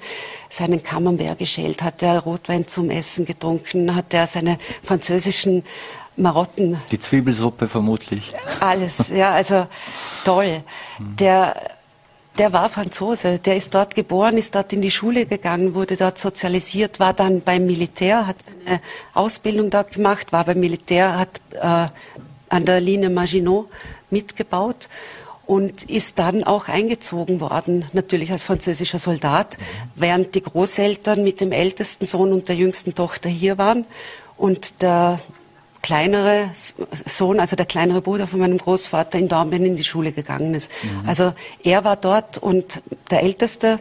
seinen 0.51 0.83
Camembert 0.83 1.39
geschält, 1.39 1.83
hat 1.83 2.03
der 2.03 2.21
Rotwein 2.21 2.67
zum 2.67 2.91
Essen 2.91 3.25
getrunken, 3.25 3.95
hat 3.95 4.13
der 4.13 4.27
seine 4.27 4.59
französischen 4.83 5.63
Marotten. 6.17 6.79
Die 6.91 6.99
Zwiebelsuppe 6.99 7.69
vermutlich. 7.69 8.33
Alles, 8.61 9.09
ja, 9.09 9.33
also 9.33 9.67
toll. 10.25 10.63
Der 10.99 11.55
der 12.39 12.53
war 12.53 12.69
Franzose. 12.71 13.39
Der 13.39 13.57
ist 13.57 13.75
dort 13.75 13.95
geboren, 13.95 14.37
ist 14.37 14.55
dort 14.55 14.73
in 14.73 14.83
die 14.83 14.91
Schule 14.91 15.27
gegangen, 15.27 15.75
wurde 15.75 15.97
dort 15.97 16.19
sozialisiert, 16.19 17.01
war 17.01 17.15
dann 17.15 17.41
beim 17.41 17.67
Militär, 17.67 18.27
hat 18.27 18.37
seine 18.43 18.81
Ausbildung 19.15 19.71
dort 19.71 19.93
gemacht, 19.93 20.33
war 20.33 20.45
beim 20.45 20.61
Militär, 20.61 21.19
hat 21.19 21.41
äh, 21.53 21.89
an 22.49 22.65
der 22.65 22.81
Linie 22.81 23.11
Maginot 23.11 23.69
mitgebaut 24.11 24.89
und 25.47 25.85
ist 25.85 26.19
dann 26.19 26.45
auch 26.45 26.69
eingezogen 26.69 27.41
worden, 27.41 27.85
natürlich 27.93 28.33
als 28.33 28.45
französischer 28.45 28.99
Soldat, 28.99 29.59
während 29.95 30.35
die 30.35 30.43
Großeltern 30.43 31.23
mit 31.23 31.41
dem 31.41 31.53
ältesten 31.53 32.07
Sohn 32.07 32.33
und 32.33 32.49
der 32.49 32.57
jüngsten 32.57 32.95
Tochter 32.95 33.29
hier 33.29 33.57
waren 33.59 33.85
und 34.37 34.83
der 34.83 35.21
kleinere 35.87 36.51
Sohn, 37.07 37.39
also 37.39 37.55
der 37.55 37.65
kleinere 37.65 38.01
Bruder 38.01 38.27
von 38.27 38.41
meinem 38.41 38.59
Großvater 38.59 39.21
in 39.21 39.29
Dornbirn 39.29 39.65
in 39.65 39.77
die 39.77 39.85
Schule 39.85 40.11
gegangen 40.11 40.53
ist. 40.55 40.69
Mhm. 40.83 41.09
Also 41.09 41.33
er 41.63 41.85
war 41.85 41.95
dort 41.95 42.39
und 42.39 42.83
der 43.09 43.23
älteste 43.23 43.79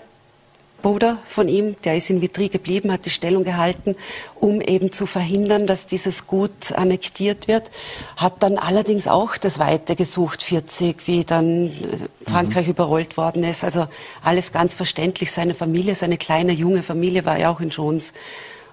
Bruder 0.84 1.18
von 1.28 1.48
ihm, 1.48 1.76
der 1.84 1.98
ist 1.98 2.12
in 2.12 2.22
Vitry 2.22 2.50
geblieben, 2.50 2.92
hat 2.92 3.08
die 3.08 3.10
Stellung 3.10 3.44
gehalten, 3.44 3.96
um 4.36 4.62
eben 4.62 4.92
zu 4.92 5.08
verhindern, 5.08 5.66
dass 5.66 5.88
dieses 5.88 6.28
Gut 6.28 6.74
annektiert 6.74 7.48
wird, 7.48 7.72
hat 8.18 8.44
dann 8.44 8.60
allerdings 8.60 9.08
auch 9.08 9.36
das 9.38 9.58
Weite 9.58 9.96
gesucht, 9.96 10.44
40, 10.44 11.08
wie 11.08 11.24
dann 11.24 11.70
äh, 11.70 12.30
Frankreich 12.30 12.68
mhm. 12.68 12.74
überrollt 12.74 13.18
worden 13.18 13.44
ist. 13.44 13.64
Also 13.64 13.88
alles 14.22 14.52
ganz 14.52 14.76
verständlich. 14.76 15.32
Seine 15.32 15.56
Familie, 15.56 15.96
seine 15.96 16.20
kleine 16.20 16.52
junge 16.52 16.84
Familie 16.84 17.26
war 17.26 17.40
ja 17.40 17.50
auch 17.50 17.62
in 17.62 17.72
Schons. 17.72 18.14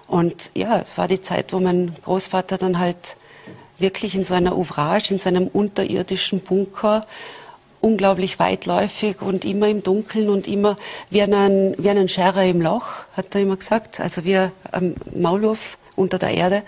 Und 0.05 0.51
ja, 0.53 0.81
es 0.81 0.95
war 0.99 1.07
die 1.07 1.21
Zeit, 1.23 1.51
wo 1.51 1.59
mein 1.59 1.95
Großvater 2.03 2.59
dann 2.59 2.77
halt 2.77 3.17
wirklich 3.83 4.15
in 4.15 4.23
so 4.23 4.33
einer 4.33 4.57
Ouvrage, 4.57 5.13
in 5.13 5.19
seinem 5.19 5.47
unterirdischen 5.47 6.39
Bunker, 6.39 7.05
unglaublich 7.81 8.39
weitläufig 8.39 9.21
und 9.21 9.45
immer 9.45 9.67
im 9.67 9.83
Dunkeln 9.83 10.29
und 10.29 10.47
immer 10.47 10.77
wie 11.11 11.21
einen, 11.21 11.75
wie 11.77 11.89
einen 11.89 12.09
Scherer 12.09 12.45
im 12.45 12.61
Loch, 12.61 12.87
hat 13.15 13.35
er 13.35 13.41
immer 13.41 13.57
gesagt, 13.57 13.99
also 13.99 14.25
wie 14.25 14.39
am 14.71 14.95
Maulwurf 15.13 15.77
unter 15.95 16.17
der 16.17 16.31
Erde, 16.31 16.63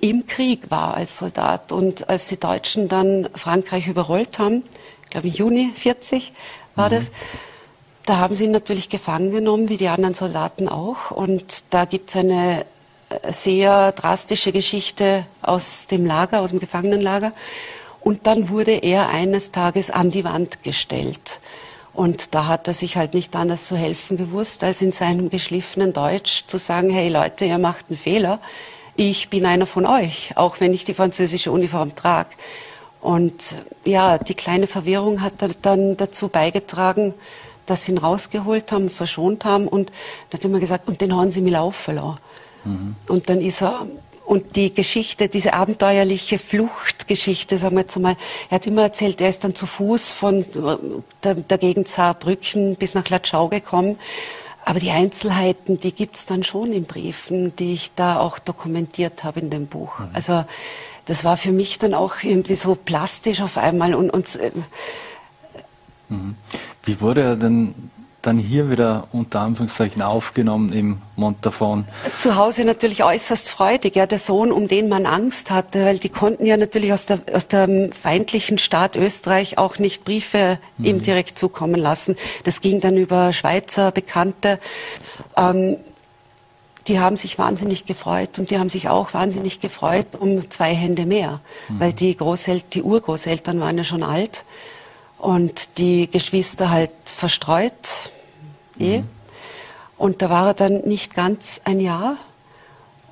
im 0.00 0.26
Krieg 0.26 0.70
war 0.70 0.94
als 0.94 1.18
Soldat. 1.18 1.72
Und 1.72 2.08
als 2.08 2.26
die 2.26 2.38
Deutschen 2.38 2.88
dann 2.88 3.28
Frankreich 3.34 3.88
überrollt 3.88 4.38
haben, 4.38 4.62
ich 5.04 5.10
glaube 5.10 5.28
im 5.28 5.34
Juni 5.34 5.72
40 5.74 6.32
war 6.76 6.88
mhm. 6.88 6.94
das, 6.94 7.10
da 8.06 8.16
haben 8.16 8.34
sie 8.34 8.44
ihn 8.44 8.50
natürlich 8.50 8.88
gefangen 8.88 9.30
genommen, 9.30 9.68
wie 9.68 9.76
die 9.76 9.88
anderen 9.88 10.14
Soldaten 10.14 10.68
auch. 10.68 11.10
Und 11.10 11.64
da 11.70 11.84
gibt 11.84 12.10
es 12.10 12.16
eine 12.16 12.64
sehr 13.30 13.92
drastische 13.92 14.52
Geschichte 14.52 15.24
aus 15.42 15.86
dem 15.86 16.06
Lager, 16.06 16.40
aus 16.40 16.50
dem 16.50 16.60
Gefangenenlager. 16.60 17.32
Und 18.00 18.26
dann 18.26 18.48
wurde 18.48 18.72
er 18.72 19.10
eines 19.10 19.52
Tages 19.52 19.90
an 19.90 20.10
die 20.10 20.24
Wand 20.24 20.62
gestellt. 20.62 21.40
Und 21.94 22.34
da 22.34 22.46
hat 22.46 22.68
er 22.68 22.74
sich 22.74 22.96
halt 22.96 23.14
nicht 23.14 23.36
anders 23.36 23.66
zu 23.66 23.76
helfen 23.76 24.16
gewusst, 24.16 24.64
als 24.64 24.80
in 24.80 24.92
seinem 24.92 25.30
geschliffenen 25.30 25.92
Deutsch 25.92 26.44
zu 26.46 26.58
sagen, 26.58 26.90
hey 26.90 27.08
Leute, 27.08 27.44
ihr 27.44 27.58
macht 27.58 27.86
einen 27.88 27.98
Fehler. 27.98 28.40
Ich 28.96 29.28
bin 29.30 29.46
einer 29.46 29.66
von 29.66 29.86
euch, 29.86 30.32
auch 30.36 30.60
wenn 30.60 30.72
ich 30.72 30.84
die 30.84 30.94
französische 30.94 31.52
Uniform 31.52 31.94
trage. 31.94 32.30
Und 33.00 33.56
ja, 33.84 34.18
die 34.18 34.34
kleine 34.34 34.66
Verwirrung 34.66 35.22
hat 35.22 35.34
dann 35.62 35.96
dazu 35.96 36.28
beigetragen, 36.28 37.14
dass 37.66 37.84
sie 37.84 37.92
ihn 37.92 37.98
rausgeholt 37.98 38.72
haben, 38.72 38.88
verschont 38.88 39.44
haben. 39.44 39.68
Und 39.68 39.90
da 40.30 40.38
hat 40.38 40.44
immer 40.44 40.60
gesagt, 40.60 40.88
und 40.88 41.00
den 41.00 41.14
haben 41.14 41.30
sie 41.30 41.40
mir 41.40 41.52
laufen 41.52 41.96
lassen. 41.96 42.18
Mhm. 42.64 42.96
Und 43.08 43.28
dann 43.28 43.40
ist 43.40 43.62
er, 43.62 43.86
und 44.24 44.56
die 44.56 44.72
Geschichte, 44.72 45.28
diese 45.28 45.52
abenteuerliche 45.54 46.38
Fluchtgeschichte, 46.38 47.58
sagen 47.58 47.76
wir 47.76 47.82
jetzt 47.82 47.98
mal, 47.98 48.16
er 48.50 48.56
hat 48.56 48.66
immer 48.66 48.82
erzählt, 48.82 49.20
er 49.20 49.28
ist 49.28 49.44
dann 49.44 49.54
zu 49.54 49.66
Fuß 49.66 50.12
von 50.12 50.44
der, 51.24 51.34
der 51.34 51.58
Gegend 51.58 51.88
Saarbrücken 51.88 52.76
bis 52.76 52.94
nach 52.94 53.08
Latschau 53.08 53.48
gekommen. 53.48 53.98
Aber 54.64 54.78
die 54.78 54.90
Einzelheiten, 54.90 55.80
die 55.80 55.92
gibt's 55.92 56.24
dann 56.24 56.44
schon 56.44 56.72
in 56.72 56.84
Briefen, 56.84 57.54
die 57.56 57.74
ich 57.74 57.92
da 57.96 58.20
auch 58.20 58.38
dokumentiert 58.38 59.24
habe 59.24 59.40
in 59.40 59.50
dem 59.50 59.66
Buch. 59.66 59.98
Mhm. 59.98 60.10
Also 60.12 60.44
das 61.06 61.24
war 61.24 61.36
für 61.36 61.50
mich 61.50 61.78
dann 61.78 61.94
auch 61.94 62.22
irgendwie 62.22 62.54
so 62.54 62.76
plastisch 62.76 63.40
auf 63.40 63.58
einmal. 63.58 63.94
Und, 63.94 64.10
und 64.10 64.36
äh, 64.36 64.52
mhm. 66.08 66.36
Wie 66.84 67.00
wurde 67.00 67.22
er 67.22 67.36
denn 67.36 67.74
dann 68.22 68.38
hier 68.38 68.70
wieder 68.70 69.08
unter 69.12 69.40
Anführungszeichen 69.40 70.00
aufgenommen 70.00 70.72
im 70.72 71.02
Montafon? 71.16 71.84
Zu 72.16 72.36
Hause 72.36 72.64
natürlich 72.64 73.04
äußerst 73.04 73.50
freudig. 73.50 73.96
Ja, 73.96 74.06
der 74.06 74.18
Sohn, 74.18 74.52
um 74.52 74.68
den 74.68 74.88
man 74.88 75.06
Angst 75.06 75.50
hatte, 75.50 75.84
weil 75.84 75.98
die 75.98 76.08
konnten 76.08 76.46
ja 76.46 76.56
natürlich 76.56 76.92
aus, 76.92 77.06
der, 77.06 77.20
aus 77.32 77.48
dem 77.48 77.92
feindlichen 77.92 78.58
Staat 78.58 78.96
Österreich 78.96 79.58
auch 79.58 79.78
nicht 79.78 80.04
Briefe 80.04 80.58
mhm. 80.78 80.84
ihm 80.84 81.02
direkt 81.02 81.38
zukommen 81.38 81.80
lassen. 81.80 82.16
Das 82.44 82.60
ging 82.60 82.80
dann 82.80 82.96
über 82.96 83.32
Schweizer 83.32 83.90
Bekannte. 83.90 84.58
Ähm, 85.36 85.76
die 86.88 86.98
haben 86.98 87.16
sich 87.16 87.38
wahnsinnig 87.38 87.86
gefreut 87.86 88.38
und 88.38 88.50
die 88.50 88.58
haben 88.58 88.70
sich 88.70 88.88
auch 88.88 89.14
wahnsinnig 89.14 89.60
gefreut 89.60 90.06
um 90.18 90.50
zwei 90.50 90.74
Hände 90.74 91.06
mehr, 91.06 91.40
mhm. 91.68 91.80
weil 91.80 91.92
die 91.92 92.16
Großeltern, 92.16 92.70
die 92.72 92.82
Urgroßeltern 92.82 93.60
waren 93.60 93.78
ja 93.78 93.84
schon 93.84 94.02
alt 94.02 94.44
und 95.22 95.78
die 95.78 96.10
Geschwister 96.10 96.70
halt 96.70 96.90
verstreut. 97.04 98.10
Eh. 98.78 98.98
Mhm. 98.98 99.08
Und 99.96 100.20
da 100.20 100.28
war 100.28 100.48
er 100.48 100.54
dann 100.54 100.80
nicht 100.80 101.14
ganz 101.14 101.60
ein 101.64 101.78
Jahr 101.78 102.16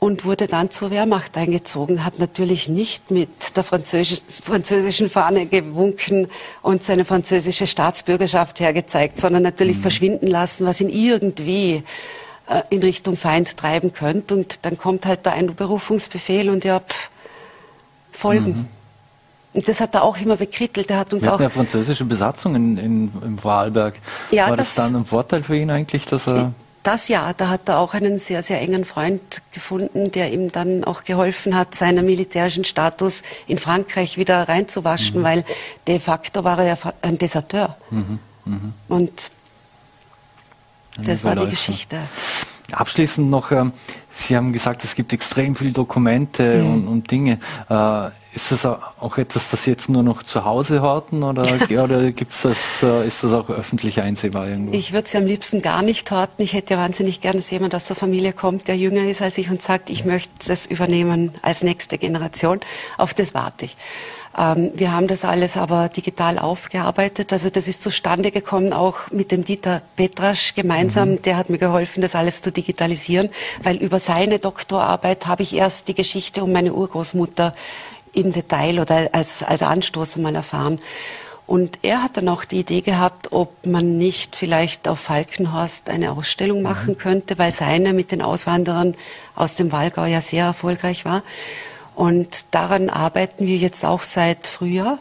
und 0.00 0.24
wurde 0.24 0.48
dann 0.48 0.72
zur 0.72 0.90
Wehrmacht 0.90 1.36
eingezogen, 1.36 2.04
hat 2.04 2.18
natürlich 2.18 2.68
nicht 2.68 3.12
mit 3.12 3.56
der 3.56 3.62
französisch, 3.62 4.22
französischen 4.42 5.08
Fahne 5.08 5.46
gewunken 5.46 6.26
und 6.62 6.82
seine 6.82 7.04
französische 7.04 7.68
Staatsbürgerschaft 7.68 8.58
hergezeigt, 8.58 9.20
sondern 9.20 9.44
natürlich 9.44 9.76
mhm. 9.76 9.82
verschwinden 9.82 10.26
lassen, 10.26 10.66
was 10.66 10.80
ihn 10.80 10.88
irgendwie 10.88 11.84
äh, 12.48 12.62
in 12.70 12.80
Richtung 12.80 13.16
Feind 13.16 13.56
treiben 13.56 13.92
könnte. 13.92 14.34
Und 14.34 14.64
dann 14.64 14.76
kommt 14.76 15.06
halt 15.06 15.26
der 15.26 15.34
Einberufungsbefehl 15.34 16.50
und 16.50 16.64
ja, 16.64 16.80
pff, 16.80 17.10
Folgen. 18.10 18.50
Mhm. 18.50 18.79
Das 19.52 19.80
hat 19.80 19.94
er 19.94 20.04
auch 20.04 20.16
immer 20.18 20.36
bekrittelt. 20.36 20.90
Er 20.90 20.98
hat 20.98 21.12
uns 21.12 21.24
Wir 21.24 21.34
auch 21.34 21.40
eine 21.40 21.50
französische 21.50 22.04
Besatzung 22.04 22.54
in, 22.54 22.78
in, 22.78 23.12
im 23.22 23.38
Vorarlberg. 23.38 23.94
Ja, 24.30 24.48
War 24.48 24.56
das, 24.56 24.74
das 24.74 24.86
dann 24.86 25.00
ein 25.00 25.04
Vorteil 25.04 25.42
für 25.42 25.56
ihn 25.56 25.70
eigentlich, 25.70 26.06
dass 26.06 26.28
er 26.28 26.52
das 26.82 27.08
ja, 27.08 27.32
da 27.34 27.48
hat 27.50 27.68
er 27.68 27.78
auch 27.78 27.92
einen 27.92 28.18
sehr, 28.18 28.42
sehr 28.42 28.60
engen 28.60 28.86
Freund 28.86 29.42
gefunden, 29.52 30.12
der 30.12 30.32
ihm 30.32 30.50
dann 30.50 30.82
auch 30.84 31.02
geholfen 31.02 31.54
hat, 31.54 31.74
seinen 31.74 32.06
militärischen 32.06 32.64
Status 32.64 33.22
in 33.46 33.58
Frankreich 33.58 34.16
wieder 34.16 34.48
reinzuwaschen, 34.48 35.20
mhm. 35.20 35.24
weil 35.24 35.44
de 35.86 36.00
facto 36.00 36.42
war 36.42 36.58
er 36.60 36.64
ja 36.64 36.78
ein 37.02 37.18
Deserteur. 37.18 37.76
Mhm. 37.90 38.18
Mhm. 38.46 38.72
Und 38.88 39.30
das 40.96 41.22
war 41.22 41.36
die 41.36 41.48
Geschichte. 41.48 41.98
Abschließend 42.72 43.28
noch, 43.28 43.50
ähm, 43.50 43.72
Sie 44.08 44.36
haben 44.36 44.52
gesagt, 44.52 44.84
es 44.84 44.94
gibt 44.94 45.12
extrem 45.12 45.56
viele 45.56 45.72
Dokumente 45.72 46.62
mhm. 46.62 46.72
und, 46.72 46.88
und, 46.88 47.10
Dinge. 47.10 47.40
Äh, 47.68 48.10
ist 48.32 48.52
das 48.52 48.64
auch 48.64 49.18
etwas, 49.18 49.50
das 49.50 49.64
Sie 49.64 49.70
jetzt 49.70 49.88
nur 49.88 50.02
noch 50.02 50.22
zu 50.22 50.44
Hause 50.44 50.82
horten 50.82 51.22
oder, 51.22 51.42
oder 51.70 52.12
gibt's 52.12 52.42
das, 52.42 52.82
äh, 52.82 53.06
ist 53.06 53.24
das 53.24 53.32
auch 53.32 53.50
öffentlich 53.50 54.00
einsehbar 54.00 54.48
irgendwo? 54.48 54.72
Ich 54.72 54.92
würde 54.92 55.06
es 55.06 55.14
am 55.14 55.26
liebsten 55.26 55.62
gar 55.62 55.82
nicht 55.82 56.10
horten. 56.10 56.44
Ich 56.44 56.52
hätte 56.52 56.74
ja 56.74 56.80
wahnsinnig 56.80 57.20
gerne, 57.20 57.40
dass 57.40 57.50
jemand 57.50 57.74
aus 57.74 57.84
der 57.84 57.96
Familie 57.96 58.32
kommt, 58.32 58.68
der 58.68 58.76
jünger 58.76 59.08
ist 59.08 59.20
als 59.20 59.36
ich 59.38 59.50
und 59.50 59.62
sagt, 59.62 59.90
ich 59.90 60.04
möchte 60.04 60.32
das 60.46 60.66
übernehmen 60.66 61.34
als 61.42 61.62
nächste 61.62 61.98
Generation. 61.98 62.60
Auf 62.98 63.14
das 63.14 63.34
warte 63.34 63.64
ich. 63.64 63.76
Ähm, 64.38 64.70
wir 64.74 64.92
haben 64.92 65.08
das 65.08 65.24
alles 65.24 65.56
aber 65.56 65.88
digital 65.88 66.38
aufgearbeitet. 66.38 67.32
Also 67.32 67.50
das 67.50 67.66
ist 67.66 67.82
zustande 67.82 68.30
gekommen 68.30 68.72
auch 68.72 69.10
mit 69.10 69.32
dem 69.32 69.44
Dieter 69.44 69.82
Petrasch 69.96 70.54
gemeinsam. 70.54 71.12
Mhm. 71.12 71.22
Der 71.22 71.36
hat 71.36 71.50
mir 71.50 71.58
geholfen, 71.58 72.00
das 72.00 72.14
alles 72.14 72.42
zu 72.42 72.52
digitalisieren, 72.52 73.30
weil 73.62 73.76
über 73.76 73.98
seine 73.98 74.38
Doktorarbeit 74.38 75.26
habe 75.26 75.42
ich 75.42 75.54
erst 75.54 75.88
die 75.88 75.94
Geschichte 75.94 76.44
um 76.44 76.52
meine 76.52 76.72
Urgroßmutter 76.72 77.54
im 78.12 78.32
Detail 78.32 78.80
oder 78.80 79.10
als, 79.12 79.42
als 79.42 79.62
Anstoß 79.62 80.16
mal 80.16 80.34
erfahren. 80.34 80.78
Und 81.46 81.80
er 81.82 82.04
hat 82.04 82.16
dann 82.16 82.28
auch 82.28 82.44
die 82.44 82.60
Idee 82.60 82.80
gehabt, 82.80 83.32
ob 83.32 83.66
man 83.66 83.98
nicht 83.98 84.36
vielleicht 84.36 84.86
auf 84.86 85.00
Falkenhorst 85.00 85.90
eine 85.90 86.12
Ausstellung 86.12 86.58
mhm. 86.58 86.64
machen 86.64 86.96
könnte, 86.96 87.38
weil 87.38 87.52
seine 87.52 87.92
mit 87.92 88.12
den 88.12 88.22
Auswanderern 88.22 88.94
aus 89.34 89.56
dem 89.56 89.72
Wallgau 89.72 90.04
ja 90.04 90.20
sehr 90.20 90.44
erfolgreich 90.44 91.04
war. 91.04 91.22
Und 91.96 92.46
daran 92.52 92.88
arbeiten 92.88 93.46
wir 93.46 93.56
jetzt 93.56 93.84
auch 93.84 94.04
seit 94.04 94.46
Frühjahr 94.46 94.98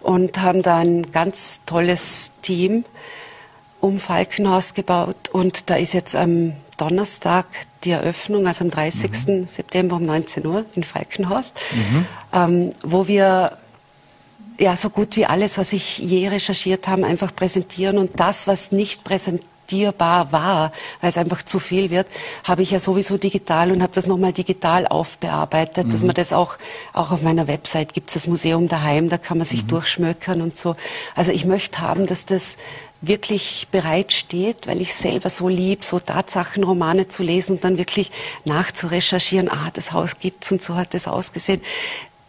und 0.00 0.40
haben 0.40 0.62
da 0.62 0.76
ein 0.76 1.10
ganz 1.10 1.60
tolles 1.64 2.32
Team 2.42 2.84
um 3.80 3.98
Falkenhaus 3.98 4.74
gebaut. 4.74 5.30
Und 5.32 5.70
da 5.70 5.76
ist 5.76 5.94
jetzt 5.94 6.14
am 6.14 6.52
Donnerstag 6.80 7.46
die 7.84 7.90
Eröffnung, 7.90 8.46
also 8.46 8.64
am 8.64 8.70
30. 8.70 9.10
Mhm. 9.26 9.48
September 9.48 9.96
um 9.96 10.04
19 10.04 10.46
Uhr 10.46 10.64
in 10.74 10.84
Falkenhorst, 10.84 11.54
mhm. 11.72 12.06
ähm, 12.32 12.72
wo 12.82 13.06
wir 13.06 13.58
ja 14.58 14.76
so 14.76 14.90
gut 14.90 15.16
wie 15.16 15.26
alles, 15.26 15.56
was 15.58 15.72
ich 15.72 15.98
je 15.98 16.28
recherchiert 16.28 16.88
habe, 16.88 17.06
einfach 17.06 17.34
präsentieren 17.34 17.98
und 17.98 18.18
das, 18.20 18.46
was 18.46 18.72
nicht 18.72 19.04
präsentiert 19.04 19.50
adaptierbar 19.70 20.32
war, 20.32 20.72
weil 21.00 21.10
es 21.10 21.16
einfach 21.16 21.42
zu 21.42 21.58
viel 21.58 21.90
wird, 21.90 22.06
habe 22.44 22.62
ich 22.62 22.70
ja 22.70 22.80
sowieso 22.80 23.16
digital 23.16 23.70
und 23.70 23.82
habe 23.82 23.92
das 23.92 24.06
nochmal 24.06 24.32
digital 24.32 24.86
aufbearbeitet, 24.86 25.86
mhm. 25.86 25.90
dass 25.90 26.02
man 26.02 26.14
das 26.14 26.32
auch, 26.32 26.56
auch 26.92 27.10
auf 27.12 27.22
meiner 27.22 27.46
Website 27.46 27.94
gibt 27.94 28.08
es 28.08 28.14
das 28.14 28.26
Museum 28.26 28.68
daheim, 28.68 29.08
da 29.08 29.18
kann 29.18 29.38
man 29.38 29.46
sich 29.46 29.64
mhm. 29.64 29.68
durchschmökern 29.68 30.42
und 30.42 30.58
so. 30.58 30.76
Also 31.14 31.32
ich 31.32 31.44
möchte 31.44 31.80
haben, 31.80 32.06
dass 32.06 32.26
das 32.26 32.56
wirklich 33.02 33.68
bereitsteht, 33.70 34.66
weil 34.66 34.80
ich 34.80 34.94
selber 34.94 35.30
so 35.30 35.48
lieb, 35.48 35.84
so 35.84 35.98
Tatsachenromane 35.98 37.08
zu 37.08 37.22
lesen 37.22 37.52
und 37.52 37.64
dann 37.64 37.78
wirklich 37.78 38.10
nachzurecherchieren, 38.44 39.50
ah, 39.50 39.70
das 39.72 39.92
Haus 39.92 40.18
gibt's 40.20 40.52
und 40.52 40.62
so 40.62 40.76
hat 40.76 40.94
es 40.94 41.08
ausgesehen 41.08 41.62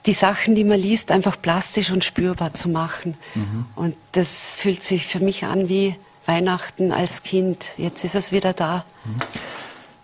die 0.05 0.13
Sachen, 0.13 0.55
die 0.55 0.63
man 0.63 0.79
liest, 0.79 1.11
einfach 1.11 1.39
plastisch 1.39 1.91
und 1.91 2.03
spürbar 2.03 2.53
zu 2.53 2.69
machen. 2.69 3.17
Mhm. 3.35 3.65
Und 3.75 3.95
das 4.13 4.55
fühlt 4.57 4.83
sich 4.83 5.07
für 5.07 5.19
mich 5.19 5.45
an 5.45 5.69
wie 5.69 5.95
Weihnachten 6.25 6.91
als 6.91 7.23
Kind. 7.23 7.71
Jetzt 7.77 8.03
ist 8.03 8.15
es 8.15 8.31
wieder 8.31 8.53
da. 8.53 8.83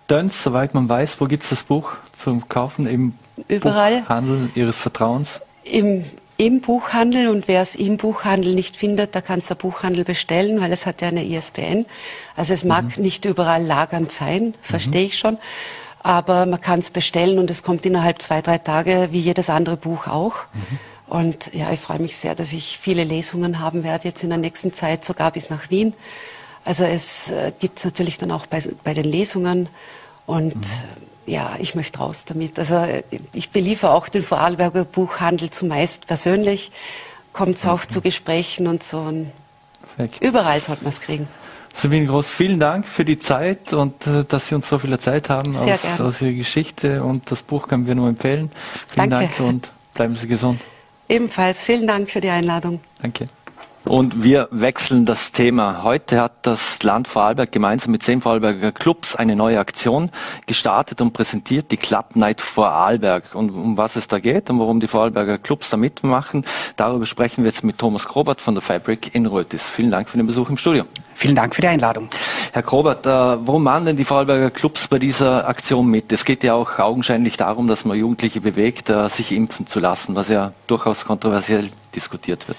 Dönz, 0.07 0.43
soweit 0.43 0.73
man 0.73 0.87
weiß, 0.87 1.19
wo 1.19 1.25
gibt 1.25 1.43
es 1.43 1.49
das 1.49 1.63
Buch 1.63 1.93
zum 2.13 2.47
Kaufen? 2.47 2.87
Im 2.87 3.13
Überall. 3.47 4.01
Buchhandel 4.01 4.49
Ihres 4.55 4.77
Vertrauens? 4.77 5.41
Im, 5.63 6.05
Im 6.39 6.61
Buchhandel 6.61 7.29
und 7.29 7.47
wer 7.47 7.63
es 7.63 7.73
im 7.73 7.97
Buchhandel 7.97 8.53
nicht 8.53 8.77
findet, 8.77 9.15
da 9.15 9.21
kann 9.21 9.39
es 9.39 9.47
der 9.47 9.55
Buchhandel 9.55 10.03
bestellen, 10.03 10.61
weil 10.61 10.71
es 10.71 10.85
hat 10.85 11.01
ja 11.01 11.07
eine 11.07 11.25
ISBN. 11.25 11.87
Also 12.35 12.53
es 12.53 12.63
mag 12.63 12.95
mhm. 12.95 13.03
nicht 13.03 13.25
überall 13.25 13.65
lagernd 13.65 14.11
sein, 14.11 14.53
verstehe 14.61 15.01
mhm. 15.01 15.07
ich 15.07 15.17
schon. 15.17 15.39
Aber 15.99 16.45
man 16.45 16.61
kann 16.61 16.79
es 16.79 16.91
bestellen 16.91 17.39
und 17.39 17.49
es 17.49 17.63
kommt 17.63 17.87
innerhalb 17.87 18.21
zwei, 18.21 18.43
drei 18.43 18.59
Tage, 18.59 19.09
wie 19.11 19.19
jedes 19.19 19.49
andere 19.49 19.77
Buch 19.77 20.05
auch. 20.07 20.35
Mhm. 20.53 20.79
Und 21.07 21.53
ja, 21.53 21.71
ich 21.71 21.79
freue 21.79 21.99
mich 21.99 22.15
sehr, 22.17 22.35
dass 22.35 22.53
ich 22.53 22.77
viele 22.77 23.03
Lesungen 23.03 23.59
haben 23.59 23.83
werde, 23.83 24.09
jetzt 24.09 24.21
in 24.23 24.29
der 24.29 24.37
nächsten 24.37 24.73
Zeit, 24.73 25.03
sogar 25.05 25.31
bis 25.31 25.49
nach 25.49 25.71
Wien. 25.71 25.93
Also 26.65 26.83
es 26.83 27.31
äh, 27.31 27.51
gibt 27.59 27.79
es 27.79 27.85
natürlich 27.85 28.19
dann 28.19 28.29
auch 28.29 28.45
bei, 28.45 28.61
bei 28.83 28.93
den 28.93 29.05
Lesungen. 29.05 29.69
Und 30.27 30.55
mhm. 30.55 30.63
ja, 31.25 31.55
ich 31.57 31.73
möchte 31.73 31.97
raus 31.97 32.23
damit. 32.27 32.59
Also 32.59 32.75
äh, 32.75 33.01
ich 33.33 33.49
beliefer 33.49 33.95
auch 33.95 34.07
den 34.09 34.21
Vorarlberger 34.21 34.85
Buchhandel 34.85 35.49
zumeist 35.49 36.05
persönlich. 36.05 36.71
Kommt 37.33 37.57
es 37.57 37.65
auch 37.65 37.85
mhm. 37.85 37.89
zu 37.89 38.01
Gesprächen 38.01 38.67
und 38.67 38.83
so. 38.83 38.99
Und 38.99 39.31
überall 40.19 40.61
sollte 40.61 40.83
man 40.83 40.93
es 40.93 41.01
kriegen. 41.01 41.27
Sabine 41.73 42.07
Groß, 42.07 42.27
vielen 42.29 42.59
Dank 42.59 42.87
für 42.87 43.05
die 43.05 43.19
Zeit 43.19 43.71
und 43.71 44.07
äh, 44.07 44.25
dass 44.27 44.47
Sie 44.47 44.55
uns 44.55 44.67
so 44.67 44.79
viel 44.79 44.97
Zeit 44.99 45.29
haben 45.29 45.55
aus, 45.55 45.99
aus, 45.99 46.21
Ihrer 46.21 46.33
Geschichte. 46.33 47.03
Und 47.03 47.29
das 47.31 47.43
Buch 47.43 47.67
können 47.67 47.85
wir 47.85 47.95
nur 47.95 48.09
empfehlen. 48.09 48.51
Vielen 48.87 49.09
Danke. 49.11 49.33
Dank 49.37 49.47
und 49.47 49.71
bleiben 49.93 50.15
Sie 50.15 50.27
gesund. 50.27 50.59
Ebenfalls 51.07 51.63
vielen 51.63 51.87
Dank 51.87 52.09
für 52.09 52.19
die 52.19 52.29
Einladung. 52.29 52.81
Danke. 53.01 53.29
Und 53.87 54.21
wir 54.21 54.49
wechseln 54.51 55.05
das 55.05 55.31
Thema. 55.31 55.81
Heute 55.83 56.19
hat 56.19 56.33
das 56.41 56.83
Land 56.83 57.07
Vorarlberg 57.07 57.51
gemeinsam 57.51 57.91
mit 57.91 58.03
zehn 58.03 58.21
Vorarlberger 58.21 58.73
Clubs 58.73 59.15
eine 59.15 59.35
neue 59.35 59.59
Aktion 59.59 60.11
gestartet 60.45 60.99
und 60.99 61.13
präsentiert, 61.13 61.71
die 61.71 61.77
Club 61.77 62.15
Night 62.15 62.41
Vorarlberg. 62.41 63.33
Und 63.33 63.51
um 63.51 63.77
was 63.77 63.95
es 63.95 64.09
da 64.09 64.19
geht 64.19 64.49
und 64.49 64.59
warum 64.59 64.81
die 64.81 64.87
Vorarlberger 64.87 65.37
Clubs 65.37 65.69
da 65.69 65.77
mitmachen, 65.77 66.45
darüber 66.75 67.05
sprechen 67.05 67.43
wir 67.43 67.49
jetzt 67.49 67.63
mit 67.63 67.77
Thomas 67.77 68.07
Krobert 68.07 68.41
von 68.41 68.55
der 68.55 68.61
Fabric 68.61 69.15
in 69.15 69.25
Rötis. 69.25 69.63
Vielen 69.63 69.91
Dank 69.91 70.09
für 70.09 70.17
den 70.17 70.27
Besuch 70.27 70.49
im 70.49 70.57
Studio. 70.57 70.83
Vielen 71.15 71.35
Dank 71.35 71.55
für 71.55 71.61
die 71.61 71.67
Einladung. 71.67 72.09
Herr 72.51 72.63
Krobert, 72.63 73.05
äh, 73.05 73.09
warum 73.09 73.63
machen 73.63 73.85
denn 73.85 73.95
die 73.95 74.05
Vorarlberger 74.05 74.51
Clubs 74.51 74.87
bei 74.89 74.99
dieser 74.99 75.47
Aktion 75.47 75.87
mit? 75.87 76.11
Es 76.11 76.25
geht 76.25 76.43
ja 76.43 76.55
auch 76.55 76.77
augenscheinlich 76.77 77.37
darum, 77.37 77.67
dass 77.67 77.85
man 77.85 77.97
Jugendliche 77.97 78.41
bewegt, 78.41 78.89
äh, 78.89 79.07
sich 79.07 79.31
impfen 79.31 79.65
zu 79.65 79.79
lassen, 79.79 80.15
was 80.15 80.27
ja 80.27 80.51
durchaus 80.67 81.05
kontroversiell 81.05 81.69
diskutiert 81.95 82.49
wird. 82.49 82.57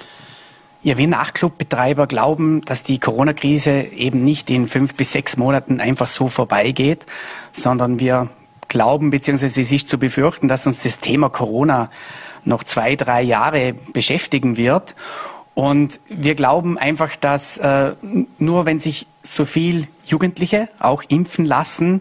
Ja, 0.89 0.97
wir 0.97 1.07
Nachtclubbetreiber 1.07 2.07
glauben, 2.07 2.63
dass 2.63 2.83
die 2.83 2.99
Corona-Krise 2.99 3.73
eben 3.95 4.25
nicht 4.25 4.49
in 4.49 4.67
fünf 4.67 4.95
bis 4.95 5.13
sechs 5.13 5.37
Monaten 5.37 5.83
einfach 5.83 6.07
so 6.07 6.29
vorbeigeht, 6.29 7.05
sondern 7.53 8.01
wir 8.01 8.31
glauben, 8.69 9.11
beziehungsweise 9.11 9.61
es 9.61 9.71
ist 9.71 9.91
zu 9.91 9.99
befürchten, 9.99 10.49
dass 10.49 10.67
uns 10.67 10.83
das 10.85 10.99
Thema 10.99 11.29
Corona 11.29 11.91
noch 12.47 12.65
zwei, 12.65 12.97
drei 12.97 13.21
Jahre 13.21 13.75
beschäftigen 13.93 14.57
wird. 14.57 14.95
Und 15.53 16.01
wir 16.09 16.35
glauben 16.35 16.79
einfach, 16.79 17.17
dass 17.17 17.59
äh, 17.59 17.93
nur 18.39 18.65
wenn 18.65 18.81
sich 18.81 19.07
so 19.23 19.45
viel 19.45 19.89
Jugendliche 20.07 20.71
auch 20.79 21.03
impfen 21.07 21.45
lassen, 21.45 22.01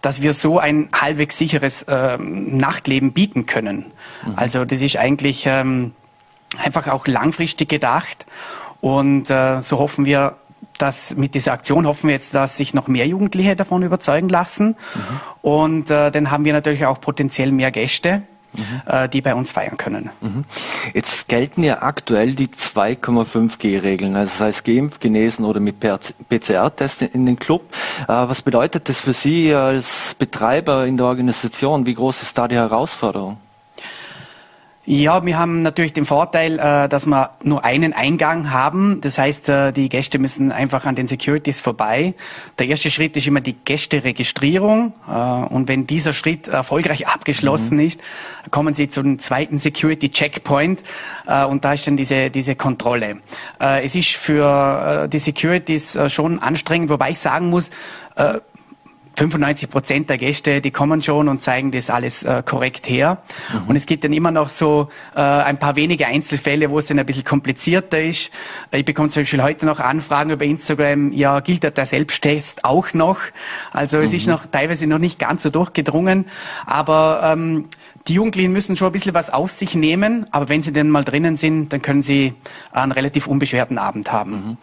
dass 0.00 0.22
wir 0.22 0.32
so 0.32 0.58
ein 0.58 0.88
halbwegs 0.98 1.36
sicheres 1.36 1.82
äh, 1.82 2.16
Nachtleben 2.16 3.12
bieten 3.12 3.44
können. 3.44 3.92
Mhm. 4.26 4.32
Also 4.36 4.64
das 4.64 4.80
ist 4.80 4.96
eigentlich 4.96 5.44
ähm, 5.46 5.92
einfach 6.62 6.88
auch 6.88 7.06
langfristig 7.06 7.68
gedacht. 7.68 8.26
Und 8.80 9.30
äh, 9.30 9.62
so 9.62 9.78
hoffen 9.78 10.04
wir, 10.04 10.36
dass 10.78 11.16
mit 11.16 11.34
dieser 11.34 11.52
Aktion 11.52 11.86
hoffen 11.86 12.08
wir 12.08 12.14
jetzt, 12.14 12.34
dass 12.34 12.56
sich 12.56 12.74
noch 12.74 12.88
mehr 12.88 13.06
Jugendliche 13.06 13.56
davon 13.56 13.82
überzeugen 13.82 14.28
lassen. 14.28 14.76
Mhm. 14.94 15.20
Und 15.42 15.90
äh, 15.90 16.10
dann 16.10 16.30
haben 16.30 16.44
wir 16.44 16.52
natürlich 16.52 16.86
auch 16.86 17.00
potenziell 17.00 17.52
mehr 17.52 17.70
Gäste. 17.70 18.22
Mhm. 18.56 18.82
Äh, 18.86 19.08
die 19.08 19.20
bei 19.20 19.34
uns 19.34 19.50
feiern 19.50 19.76
können. 19.76 20.10
Mhm. 20.20 20.44
Jetzt 20.92 21.28
gelten 21.28 21.64
ja 21.64 21.82
aktuell 21.82 22.34
die 22.34 22.46
2,5G-Regeln, 22.46 24.14
also 24.14 24.30
das 24.30 24.40
heißt 24.40 24.64
geimpft, 24.64 25.00
genesen 25.00 25.44
oder 25.44 25.58
mit 25.58 25.80
PCR-Test 25.80 27.02
in 27.02 27.26
den 27.26 27.36
Club. 27.36 27.62
Äh, 28.04 28.12
was 28.12 28.42
bedeutet 28.42 28.88
das 28.88 29.00
für 29.00 29.12
Sie 29.12 29.52
als 29.52 30.14
Betreiber 30.14 30.86
in 30.86 30.96
der 30.96 31.06
Organisation? 31.06 31.84
Wie 31.86 31.94
groß 31.94 32.22
ist 32.22 32.38
da 32.38 32.46
die 32.46 32.54
Herausforderung? 32.54 33.38
Ja, 34.86 35.24
wir 35.24 35.38
haben 35.38 35.62
natürlich 35.62 35.94
den 35.94 36.04
Vorteil, 36.04 36.58
äh, 36.58 36.90
dass 36.90 37.06
wir 37.06 37.30
nur 37.42 37.64
einen 37.64 37.94
Eingang 37.94 38.50
haben. 38.50 39.00
Das 39.00 39.16
heißt, 39.16 39.48
äh, 39.48 39.72
die 39.72 39.88
Gäste 39.88 40.18
müssen 40.18 40.52
einfach 40.52 40.84
an 40.84 40.94
den 40.94 41.06
Securities 41.06 41.62
vorbei. 41.62 42.12
Der 42.58 42.66
erste 42.66 42.90
Schritt 42.90 43.16
ist 43.16 43.26
immer 43.26 43.40
die 43.40 43.54
Gästeregistrierung. 43.54 44.92
Äh, 45.08 45.12
und 45.12 45.68
wenn 45.68 45.86
dieser 45.86 46.12
Schritt 46.12 46.48
erfolgreich 46.48 47.08
abgeschlossen 47.14 47.78
mhm. 47.78 47.86
ist, 47.86 48.00
kommen 48.50 48.74
Sie 48.74 48.90
zum 48.90 49.18
zweiten 49.18 49.58
Security 49.58 50.10
Checkpoint. 50.10 50.82
Und 51.48 51.64
da 51.64 51.72
ist 51.72 51.86
dann 51.86 51.96
diese, 51.96 52.28
diese 52.30 52.54
Kontrolle. 52.54 53.16
Es 53.58 53.94
ist 53.94 54.10
für 54.10 55.08
die 55.08 55.18
Securities 55.18 55.98
schon 56.08 56.38
anstrengend, 56.38 56.90
wobei 56.90 57.10
ich 57.10 57.18
sagen 57.18 57.48
muss, 57.48 57.70
95 59.16 59.70
Prozent 59.70 60.10
der 60.10 60.18
Gäste, 60.18 60.60
die 60.60 60.70
kommen 60.70 61.02
schon 61.02 61.28
und 61.28 61.42
zeigen 61.42 61.70
das 61.70 61.90
alles 61.90 62.22
äh, 62.22 62.42
korrekt 62.44 62.88
her. 62.88 63.18
Mhm. 63.52 63.68
Und 63.68 63.76
es 63.76 63.86
gibt 63.86 64.04
dann 64.04 64.12
immer 64.12 64.30
noch 64.30 64.48
so 64.48 64.88
äh, 65.14 65.20
ein 65.20 65.58
paar 65.58 65.76
wenige 65.76 66.06
Einzelfälle, 66.06 66.70
wo 66.70 66.78
es 66.78 66.86
dann 66.86 66.98
ein 66.98 67.06
bisschen 67.06 67.24
komplizierter 67.24 68.00
ist. 68.00 68.30
Ich 68.72 68.84
bekomme 68.84 69.10
zum 69.10 69.22
Beispiel 69.22 69.42
heute 69.42 69.66
noch 69.66 69.80
Anfragen 69.80 70.30
über 70.30 70.44
Instagram, 70.44 71.12
ja, 71.12 71.40
gilt 71.40 71.62
der 71.62 71.86
Selbsttest 71.86 72.64
auch 72.64 72.92
noch? 72.94 73.20
Also 73.72 73.98
mhm. 73.98 74.04
es 74.04 74.12
ist 74.12 74.26
mhm. 74.26 74.32
noch 74.32 74.46
teilweise 74.46 74.86
noch 74.86 74.98
nicht 74.98 75.18
ganz 75.18 75.42
so 75.42 75.50
durchgedrungen, 75.50 76.26
aber 76.66 77.20
ähm, 77.24 77.68
die 78.06 78.14
Jugendlichen 78.14 78.52
müssen 78.52 78.76
schon 78.76 78.88
ein 78.88 78.92
bisschen 78.92 79.14
was 79.14 79.30
auf 79.30 79.50
sich 79.50 79.74
nehmen, 79.74 80.26
aber 80.30 80.50
wenn 80.50 80.62
sie 80.62 80.72
denn 80.72 80.90
mal 80.90 81.04
drinnen 81.04 81.38
sind, 81.38 81.72
dann 81.72 81.80
können 81.80 82.02
sie 82.02 82.34
einen 82.70 82.92
relativ 82.92 83.26
unbeschwerten 83.26 83.78
Abend 83.78 84.12
haben. 84.12 84.30
Mhm. 84.30 84.56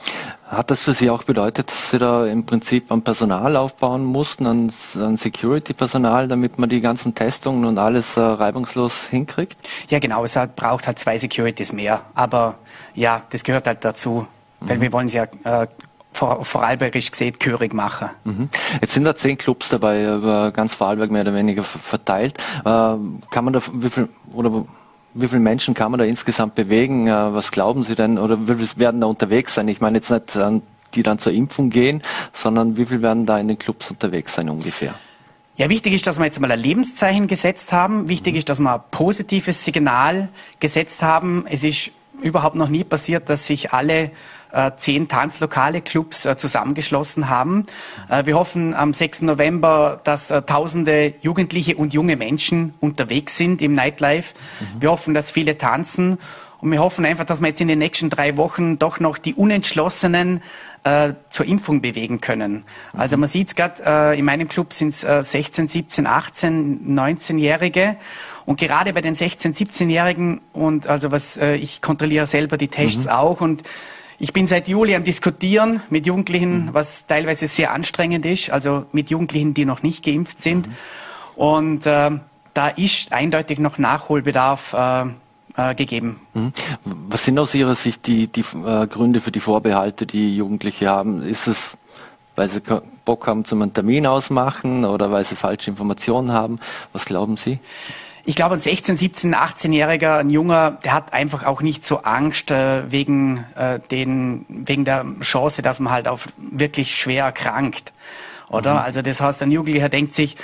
Hat 0.47 0.69
das 0.69 0.81
für 0.81 0.93
Sie 0.93 1.09
auch 1.09 1.23
bedeutet, 1.23 1.69
dass 1.69 1.91
Sie 1.91 1.97
da 1.97 2.27
im 2.27 2.45
Prinzip 2.45 2.91
am 2.91 3.01
Personal 3.01 3.55
aufbauen 3.55 4.03
mussten, 4.03 4.45
an, 4.45 4.71
an 4.95 5.15
Security-Personal, 5.15 6.27
damit 6.27 6.59
man 6.59 6.69
die 6.69 6.81
ganzen 6.81 7.15
Testungen 7.15 7.63
und 7.63 7.77
alles 7.77 8.17
äh, 8.17 8.19
reibungslos 8.19 9.07
hinkriegt? 9.07 9.57
Ja, 9.89 9.99
genau. 9.99 10.25
Es 10.25 10.35
hat, 10.35 10.57
braucht 10.57 10.87
halt 10.87 10.99
zwei 10.99 11.17
Securities 11.17 11.71
mehr. 11.71 12.01
Aber 12.15 12.59
ja, 12.93 13.23
das 13.29 13.43
gehört 13.43 13.65
halt 13.65 13.85
dazu, 13.85 14.27
weil 14.59 14.77
mhm. 14.77 14.81
wir 14.81 14.91
wollen 14.91 15.07
es 15.07 15.13
ja 15.13 15.23
äh, 15.45 15.67
vor, 16.13 16.45
vorarlbergisch 16.45 17.11
gesehen 17.11 17.35
gehörig 17.39 17.73
machen. 17.73 18.09
Mhm. 18.23 18.49
Jetzt 18.81 18.93
sind 18.93 19.03
da 19.03 19.15
zehn 19.15 19.37
Clubs 19.37 19.69
dabei, 19.69 20.15
über 20.15 20.51
ganz 20.51 20.73
Vorarlberg 20.73 21.11
mehr 21.11 21.21
oder 21.21 21.33
weniger 21.33 21.63
verteilt. 21.63 22.37
Äh, 22.59 22.63
kann 22.65 23.43
man 23.43 23.53
da, 23.53 23.61
wie 23.73 23.89
viel, 23.89 24.09
oder 24.33 24.65
wie 25.13 25.27
viele 25.27 25.41
Menschen 25.41 25.73
kann 25.73 25.91
man 25.91 25.99
da 25.99 26.05
insgesamt 26.05 26.55
bewegen? 26.55 27.07
Äh, 27.07 27.33
was 27.33 27.51
glauben 27.51 27.83
Sie 27.83 27.95
denn? 27.95 28.17
Oder 28.17 28.47
wie 28.47 28.55
viele 28.55 28.69
werden 28.77 29.01
da 29.01 29.07
unterwegs 29.07 29.53
sein? 29.53 29.67
Ich 29.67 29.81
meine 29.81 29.97
jetzt 29.97 30.09
nicht, 30.09 30.37
die 30.93 31.03
dann 31.03 31.19
zur 31.19 31.31
Impfung 31.31 31.69
gehen, 31.69 32.01
sondern 32.33 32.77
wie 32.77 32.85
viele 32.85 33.01
werden 33.01 33.25
da 33.25 33.39
in 33.39 33.47
den 33.47 33.57
Clubs 33.57 33.89
unterwegs 33.91 34.35
sein 34.35 34.49
ungefähr? 34.49 34.93
Ja, 35.57 35.69
wichtig 35.69 35.93
ist, 35.93 36.07
dass 36.07 36.17
wir 36.17 36.25
jetzt 36.25 36.39
mal 36.39 36.51
ein 36.51 36.59
Lebenszeichen 36.59 37.27
gesetzt 37.27 37.71
haben. 37.73 38.07
Wichtig 38.07 38.33
mhm. 38.33 38.37
ist, 38.39 38.49
dass 38.49 38.59
wir 38.59 38.73
ein 38.73 38.81
positives 38.91 39.63
Signal 39.63 40.29
gesetzt 40.59 41.03
haben. 41.03 41.45
Es 41.47 41.63
ist 41.63 41.91
überhaupt 42.21 42.55
noch 42.55 42.69
nie 42.69 42.83
passiert, 42.83 43.29
dass 43.29 43.47
sich 43.47 43.73
alle 43.73 44.11
zehn 44.77 45.07
Tanzlokale, 45.07 45.81
Clubs 45.81 46.25
äh, 46.25 46.37
zusammengeschlossen 46.37 47.29
haben. 47.29 47.65
Äh, 48.09 48.25
wir 48.25 48.35
hoffen 48.35 48.73
am 48.73 48.93
6. 48.93 49.21
November, 49.21 50.01
dass 50.03 50.27
tausende 50.27 51.13
Jugendliche 51.21 51.75
und 51.75 51.93
junge 51.93 52.15
Menschen 52.15 52.73
unterwegs 52.79 53.37
sind 53.37 53.61
im 53.61 53.75
Nightlife. 53.75 54.33
Mhm. 54.59 54.81
Wir 54.81 54.91
hoffen, 54.91 55.13
dass 55.13 55.31
viele 55.31 55.57
tanzen. 55.57 56.17
Und 56.61 56.71
wir 56.71 56.79
hoffen 56.79 57.05
einfach, 57.05 57.25
dass 57.25 57.41
wir 57.41 57.47
jetzt 57.47 57.59
in 57.59 57.67
den 57.67 57.79
nächsten 57.79 58.11
drei 58.11 58.37
Wochen 58.37 58.77
doch 58.77 58.99
noch 58.99 59.17
die 59.17 59.33
Unentschlossenen 59.33 60.41
äh, 60.83 61.13
zur 61.29 61.47
Impfung 61.47 61.81
bewegen 61.81 62.21
können. 62.21 62.63
Also 62.93 63.17
man 63.17 63.27
sieht 63.27 63.49
es 63.49 63.55
gerade, 63.55 63.83
äh, 63.83 64.19
in 64.19 64.25
meinem 64.25 64.47
Club 64.47 64.71
sind 64.71 64.89
es 64.89 65.03
äh, 65.03 65.23
16, 65.23 65.67
17, 65.67 66.05
18, 66.05 66.95
19-Jährige. 66.95 67.97
Und 68.45 68.59
gerade 68.59 68.93
bei 68.93 69.01
den 69.01 69.15
16, 69.15 69.55
17-Jährigen 69.55 70.41
und 70.53 70.87
also 70.87 71.11
was 71.11 71.37
äh, 71.37 71.55
ich 71.55 71.81
kontrolliere 71.81 72.27
selber 72.27 72.57
die 72.57 72.67
Tests 72.67 73.05
mhm. 73.05 73.11
auch 73.11 73.41
und 73.41 73.63
ich 74.21 74.33
bin 74.33 74.45
seit 74.45 74.67
Juli 74.67 74.95
am 74.95 75.03
Diskutieren 75.03 75.81
mit 75.89 76.05
Jugendlichen, 76.05 76.65
mhm. 76.65 76.73
was 76.73 77.07
teilweise 77.07 77.47
sehr 77.47 77.73
anstrengend 77.73 78.23
ist, 78.25 78.51
also 78.51 78.85
mit 78.91 79.09
Jugendlichen, 79.09 79.55
die 79.55 79.65
noch 79.65 79.81
nicht 79.81 80.05
geimpft 80.05 80.43
sind. 80.43 80.67
Mhm. 80.67 80.73
Und 81.35 81.85
äh, 81.87 82.11
da 82.53 82.67
ist 82.67 83.11
eindeutig 83.13 83.57
noch 83.57 83.79
Nachholbedarf 83.79 84.73
äh, 84.73 85.05
äh, 85.57 85.73
gegeben. 85.73 86.19
Mhm. 86.35 86.53
Was 86.85 87.25
sind 87.25 87.39
aus 87.39 87.55
Ihrer 87.55 87.73
Sicht 87.73 88.05
die, 88.05 88.27
die 88.27 88.41
äh, 88.41 88.85
Gründe 88.85 89.21
für 89.21 89.31
die 89.31 89.39
Vorbehalte, 89.39 90.05
die 90.05 90.35
Jugendliche 90.35 90.87
haben? 90.87 91.23
Ist 91.23 91.47
es, 91.47 91.75
weil 92.35 92.47
sie 92.47 92.61
Bock 93.05 93.25
haben 93.25 93.43
zum 93.43 93.63
einen 93.63 93.73
Termin 93.73 94.05
ausmachen 94.05 94.85
oder 94.85 95.09
weil 95.09 95.23
sie 95.23 95.35
falsche 95.35 95.71
Informationen 95.71 96.31
haben? 96.31 96.59
Was 96.93 97.05
glauben 97.05 97.37
Sie? 97.37 97.57
Ich 98.23 98.35
glaube, 98.35 98.55
ein 98.55 98.61
16, 98.61 98.97
17, 98.97 99.35
18-Jähriger, 99.35 100.19
ein 100.19 100.29
Junger, 100.29 100.77
der 100.83 100.93
hat 100.93 101.13
einfach 101.13 101.43
auch 101.43 101.61
nicht 101.61 101.85
so 101.85 102.03
Angst 102.03 102.51
äh, 102.51 102.91
wegen, 102.91 103.45
äh, 103.55 103.79
den, 103.79 104.45
wegen 104.47 104.85
der 104.85 105.05
Chance, 105.21 105.61
dass 105.61 105.79
man 105.79 105.91
halt 105.91 106.07
auf 106.07 106.27
wirklich 106.37 106.95
schwer 106.95 107.25
erkrankt. 107.25 107.93
Oder? 108.49 108.73
Mhm. 108.73 108.79
Also 108.79 109.01
das 109.01 109.21
heißt, 109.21 109.41
ein 109.41 109.51
Jugendlicher 109.51 109.89
denkt 109.89 110.13
sich, 110.13 110.37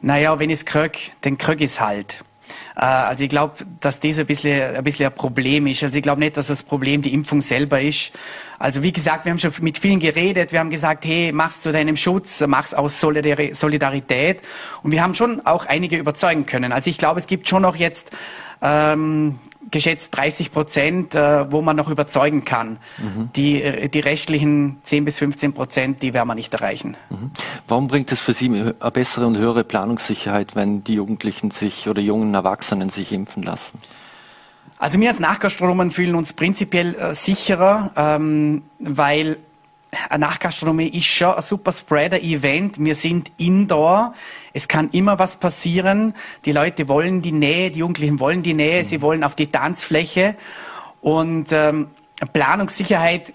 naja, 0.00 0.38
wenn 0.38 0.50
es 0.50 0.64
krieg, 0.64 1.12
dann 1.20 1.36
krieg 1.36 1.60
ich 1.60 1.72
es 1.72 1.80
halt. 1.80 2.24
Äh, 2.80 2.84
also 2.84 3.24
ich 3.24 3.30
glaube, 3.30 3.64
dass 3.80 4.00
das 4.00 4.18
ein 4.18 4.26
bisschen, 4.26 4.76
ein 4.76 4.82
bisschen 4.82 5.06
ein 5.06 5.14
Problem 5.14 5.66
ist. 5.66 5.84
Also 5.84 5.96
ich 5.96 6.02
glaube 6.02 6.20
nicht, 6.20 6.36
dass 6.36 6.46
das 6.46 6.62
Problem 6.62 7.02
die 7.02 7.12
Impfung 7.12 7.42
selber 7.42 7.80
ist. 7.80 8.12
Also 8.58 8.82
wie 8.82 8.92
gesagt, 8.92 9.26
wir 9.26 9.32
haben 9.32 9.38
schon 9.38 9.52
mit 9.60 9.78
vielen 9.78 10.00
geredet. 10.00 10.52
Wir 10.52 10.60
haben 10.60 10.70
gesagt, 10.70 11.04
hey, 11.04 11.30
mach's 11.32 11.60
zu 11.60 11.72
deinem 11.72 11.96
Schutz, 11.96 12.42
mach's 12.46 12.72
aus 12.74 12.98
Solidarität. 13.00 14.42
Und 14.82 14.92
wir 14.92 15.02
haben 15.02 15.14
schon 15.14 15.44
auch 15.46 15.66
einige 15.66 15.98
überzeugen 15.98 16.46
können. 16.46 16.72
Also 16.72 16.90
ich 16.90 16.98
glaube, 16.98 17.20
es 17.20 17.26
gibt 17.26 17.48
schon 17.48 17.62
noch 17.62 17.76
jetzt 17.76 18.10
ähm, 18.62 19.38
geschätzt 19.70 20.16
30 20.16 20.52
Prozent, 20.52 21.14
äh, 21.14 21.50
wo 21.52 21.60
man 21.60 21.76
noch 21.76 21.88
überzeugen 21.88 22.44
kann. 22.44 22.78
Mhm. 22.98 23.30
Die, 23.36 23.62
äh, 23.62 23.88
die 23.88 24.00
restlichen 24.00 24.78
10 24.82 25.04
bis 25.04 25.18
15 25.18 25.52
Prozent, 25.52 26.02
die 26.02 26.14
werden 26.14 26.28
wir 26.28 26.34
nicht 26.34 26.52
erreichen. 26.54 26.96
Mhm. 27.10 27.30
Warum 27.68 27.88
bringt 27.88 28.10
es 28.12 28.20
für 28.20 28.32
Sie 28.32 28.46
eine 28.46 28.72
bessere 28.90 29.26
und 29.26 29.36
höhere 29.36 29.64
Planungssicherheit, 29.64 30.56
wenn 30.56 30.82
die 30.84 30.94
Jugendlichen 30.94 31.50
sich 31.50 31.88
oder 31.88 32.00
jungen 32.00 32.34
Erwachsenen 32.34 32.88
sich 32.88 33.12
impfen 33.12 33.42
lassen? 33.42 33.78
Also 34.78 34.98
wir 34.98 35.10
als 35.10 35.20
Nachgastronomen 35.20 35.90
fühlen 35.90 36.14
uns 36.14 36.32
prinzipiell 36.32 36.94
äh, 36.94 37.14
sicherer, 37.14 37.90
ähm, 37.96 38.62
weil 38.78 39.36
Nachgastronomie 40.16 40.88
ist 40.88 41.06
schon 41.06 41.34
ein 41.34 41.42
super 41.42 41.72
Spreader-Event. 41.72 42.82
Wir 42.82 42.94
sind 42.94 43.32
indoor. 43.38 44.14
Es 44.52 44.68
kann 44.68 44.90
immer 44.92 45.18
was 45.18 45.36
passieren. 45.36 46.14
Die 46.44 46.52
Leute 46.52 46.88
wollen 46.88 47.22
die 47.22 47.32
Nähe, 47.32 47.70
die 47.70 47.80
Jugendlichen 47.80 48.20
wollen 48.20 48.42
die 48.42 48.54
Nähe, 48.54 48.84
sie 48.84 49.02
wollen 49.02 49.24
auf 49.24 49.34
die 49.34 49.48
Tanzfläche. 49.48 50.36
Und 51.00 51.52
ähm, 51.52 51.88
Planungssicherheit 52.32 53.32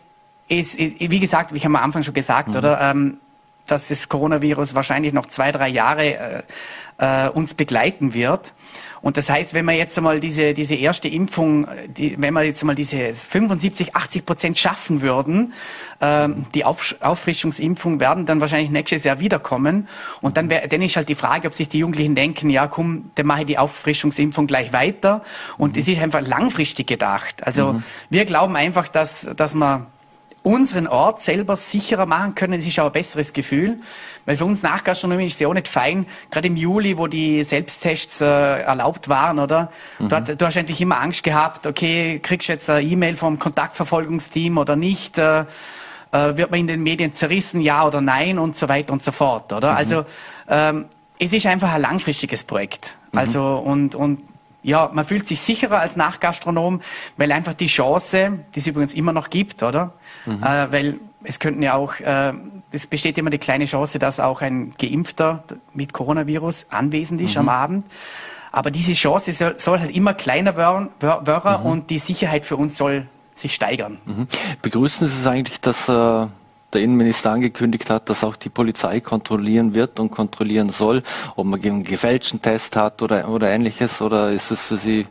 ist, 0.48 0.78
ist, 0.78 1.00
wie 1.00 1.20
gesagt, 1.20 1.54
wie 1.54 1.58
ich 1.58 1.66
am 1.66 1.76
Anfang 1.76 2.04
schon 2.04 2.14
gesagt, 2.14 2.50
mhm. 2.50 2.56
oder? 2.56 2.82
Ähm, 2.82 3.18
dass 3.68 3.88
das 3.88 4.10
Coronavirus 4.10 4.76
wahrscheinlich 4.76 5.12
noch 5.12 5.26
zwei, 5.26 5.52
drei 5.52 5.70
Jahre 5.70 6.44
äh, 7.00 7.26
äh, 7.26 7.30
uns 7.30 7.56
begleiten 7.56 8.14
wird. 8.14 8.54
Und 9.06 9.18
das 9.18 9.30
heißt, 9.30 9.54
wenn 9.54 9.66
wir 9.66 9.74
jetzt 9.74 9.96
einmal 10.00 10.20
diese, 10.20 10.56
diese 10.56 10.74
erste 10.74 11.08
Impfung, 11.08 11.68
die, 11.96 12.16
wenn 12.20 12.34
wir 12.34 12.42
jetzt 12.42 12.64
einmal 12.64 12.76
diese 12.76 13.14
75, 13.14 13.96
80 13.96 14.26
Prozent 14.26 14.58
schaffen 14.58 15.04
würden, 15.04 15.54
ähm, 16.02 16.48
die 16.56 16.66
Auf, 16.66 16.96
Auffrischungsimpfung 17.02 18.00
werden 18.00 18.26
dann 18.26 18.42
wahrscheinlich 18.42 18.72
nächstes 18.72 19.04
Jahr 19.04 19.20
wiederkommen. 19.20 19.88
Und 20.22 20.38
dann, 20.38 20.50
wär, 20.50 20.68
dann 20.68 20.82
ist 20.82 20.96
halt 20.96 21.08
die 21.08 21.14
Frage, 21.14 21.48
ob 21.48 21.54
sich 21.54 21.70
die 21.70 21.78
Jugendlichen 21.78 22.16
denken, 22.16 22.50
ja 22.50 22.66
komm, 22.66 23.12
dann 23.14 23.28
mache 23.28 23.42
ich 23.42 23.46
die 23.46 23.60
Auffrischungsimpfung 23.60 24.48
gleich 24.48 24.74
weiter. 24.74 25.22
Und 25.60 25.78
es 25.78 25.86
mhm. 25.86 25.94
ist 25.94 26.02
einfach 26.02 26.22
langfristig 26.22 26.88
gedacht. 26.88 27.46
Also 27.46 27.74
mhm. 27.74 27.84
wir 28.10 28.26
glauben 28.26 28.56
einfach, 28.56 28.88
dass, 28.88 29.30
dass 29.36 29.54
man 29.54 29.86
unseren 30.46 30.86
Ort 30.86 31.24
selber 31.24 31.58
sicherer 31.58 32.06
machen 32.06 32.36
können, 32.36 32.60
das 32.60 32.68
ist 32.68 32.80
auch 32.80 32.86
ein 32.86 32.92
besseres 32.92 33.34
Gefühl. 33.34 33.80
Weil 34.26 34.38
für 34.38 34.46
uns 34.46 34.62
Nachgastronomie 34.62 35.26
ist 35.26 35.34
es 35.34 35.40
ja 35.40 35.48
auch 35.48 35.54
nicht 35.54 35.68
fein, 35.68 36.06
gerade 36.30 36.48
im 36.48 36.56
Juli, 36.56 36.98
wo 36.98 37.08
die 37.08 37.44
Selbsttests 37.44 38.22
äh, 38.22 38.26
erlaubt 38.26 39.10
waren, 39.10 39.40
oder? 39.40 39.72
Mhm. 39.98 40.10
Du, 40.10 40.36
du, 40.36 40.46
hast 40.46 40.56
endlich 40.56 40.80
immer 40.82 41.02
Angst 41.02 41.24
gehabt, 41.24 41.66
okay, 41.66 42.20
kriegst 42.22 42.48
du 42.48 42.54
jetzt 42.54 42.70
eine 42.70 42.88
E-Mail 42.88 43.16
vom 43.16 43.40
Kontaktverfolgungsteam 43.40 44.58
oder 44.60 44.76
nicht? 44.76 45.18
Äh, 45.18 45.46
äh, 46.12 46.38
wird 46.38 46.52
man 46.52 46.60
in 46.60 46.68
den 46.68 46.84
Medien 46.84 47.14
zerrissen, 47.14 47.60
ja 47.62 47.86
oder 47.86 48.02
nein 48.02 48.38
und 48.38 48.56
so 48.56 48.70
weiter 48.70 48.94
und 48.94 49.04
so 49.04 49.12
fort, 49.12 49.52
oder? 49.52 49.72
Mhm. 49.72 49.78
Also 49.78 50.06
ähm, 50.48 50.86
es 51.18 51.34
ist 51.34 51.48
einfach 51.48 51.74
ein 51.74 51.82
langfristiges 51.82 52.44
Projekt. 52.44 52.98
Mhm. 53.12 53.20
Also 53.20 53.58
und, 53.58 53.96
und 53.96 54.22
ja, 54.66 54.90
man 54.92 55.06
fühlt 55.06 55.28
sich 55.28 55.40
sicherer 55.42 55.80
als 55.80 55.96
Nachgastronom, 55.96 56.82
weil 57.18 57.32
einfach 57.32 57.54
die 57.54 57.68
Chance, 57.68 58.40
die 58.54 58.60
es 58.60 58.68
übrigens 58.68 58.94
immer 58.96 59.14
noch 59.14 59.30
gibt, 59.30 59.62
oder? 59.62 59.94
Mhm. 60.26 60.44
Äh, 60.44 60.72
weil 60.72 61.00
es 61.24 61.40
könnten 61.40 61.64
ja 61.64 61.76
auch, 61.76 62.00
äh, 62.00 62.34
es 62.72 62.88
besteht 62.88 63.18
immer 63.18 63.30
die 63.30 63.38
kleine 63.38 63.66
Chance, 63.66 64.00
dass 64.00 64.20
auch 64.20 64.42
ein 64.42 64.74
Geimpfter 64.80 65.44
mit 65.74 65.94
Coronavirus 65.94 66.68
anwesend 66.70 67.22
ist 67.22 67.36
mhm. 67.36 67.42
am 67.42 67.50
Abend. 67.50 67.86
Aber 68.52 68.72
diese 68.72 68.94
Chance 68.94 69.34
soll, 69.34 69.56
soll 69.60 69.80
halt 69.80 69.92
immer 69.92 70.14
kleiner 70.14 70.56
werden, 70.56 70.90
mhm. 71.02 71.66
und 71.66 71.90
die 71.90 72.00
Sicherheit 72.00 72.46
für 72.46 72.56
uns 72.56 72.78
soll 72.78 73.08
sich 73.34 73.54
steigern. 73.54 73.98
Mhm. 74.06 74.28
Begrüßen 74.62 75.08
Sie 75.08 75.20
es 75.20 75.28
eigentlich, 75.28 75.60
dass 75.60 75.90
äh, 75.90 75.92
der 75.92 76.82
Innenminister 76.82 77.32
angekündigt 77.32 77.90
hat, 77.90 78.10
dass 78.10 78.24
auch 78.24 78.36
die 78.36 78.50
Polizei 78.50 79.02
kontrollieren 79.02 79.74
wird 79.74 80.00
und 80.00 80.12
kontrollieren 80.12 80.70
soll, 80.70 81.04
ob 81.36 81.46
man 81.46 81.62
einen 81.62 81.84
gefälschten 81.84 82.42
Test 82.42 82.76
hat 82.76 83.02
oder, 83.02 83.28
oder 83.30 83.50
ähnliches, 83.50 84.02
oder 84.02 84.32
ist 84.32 84.52
es 84.52 84.62
für 84.62 84.78
Sie 84.78 85.08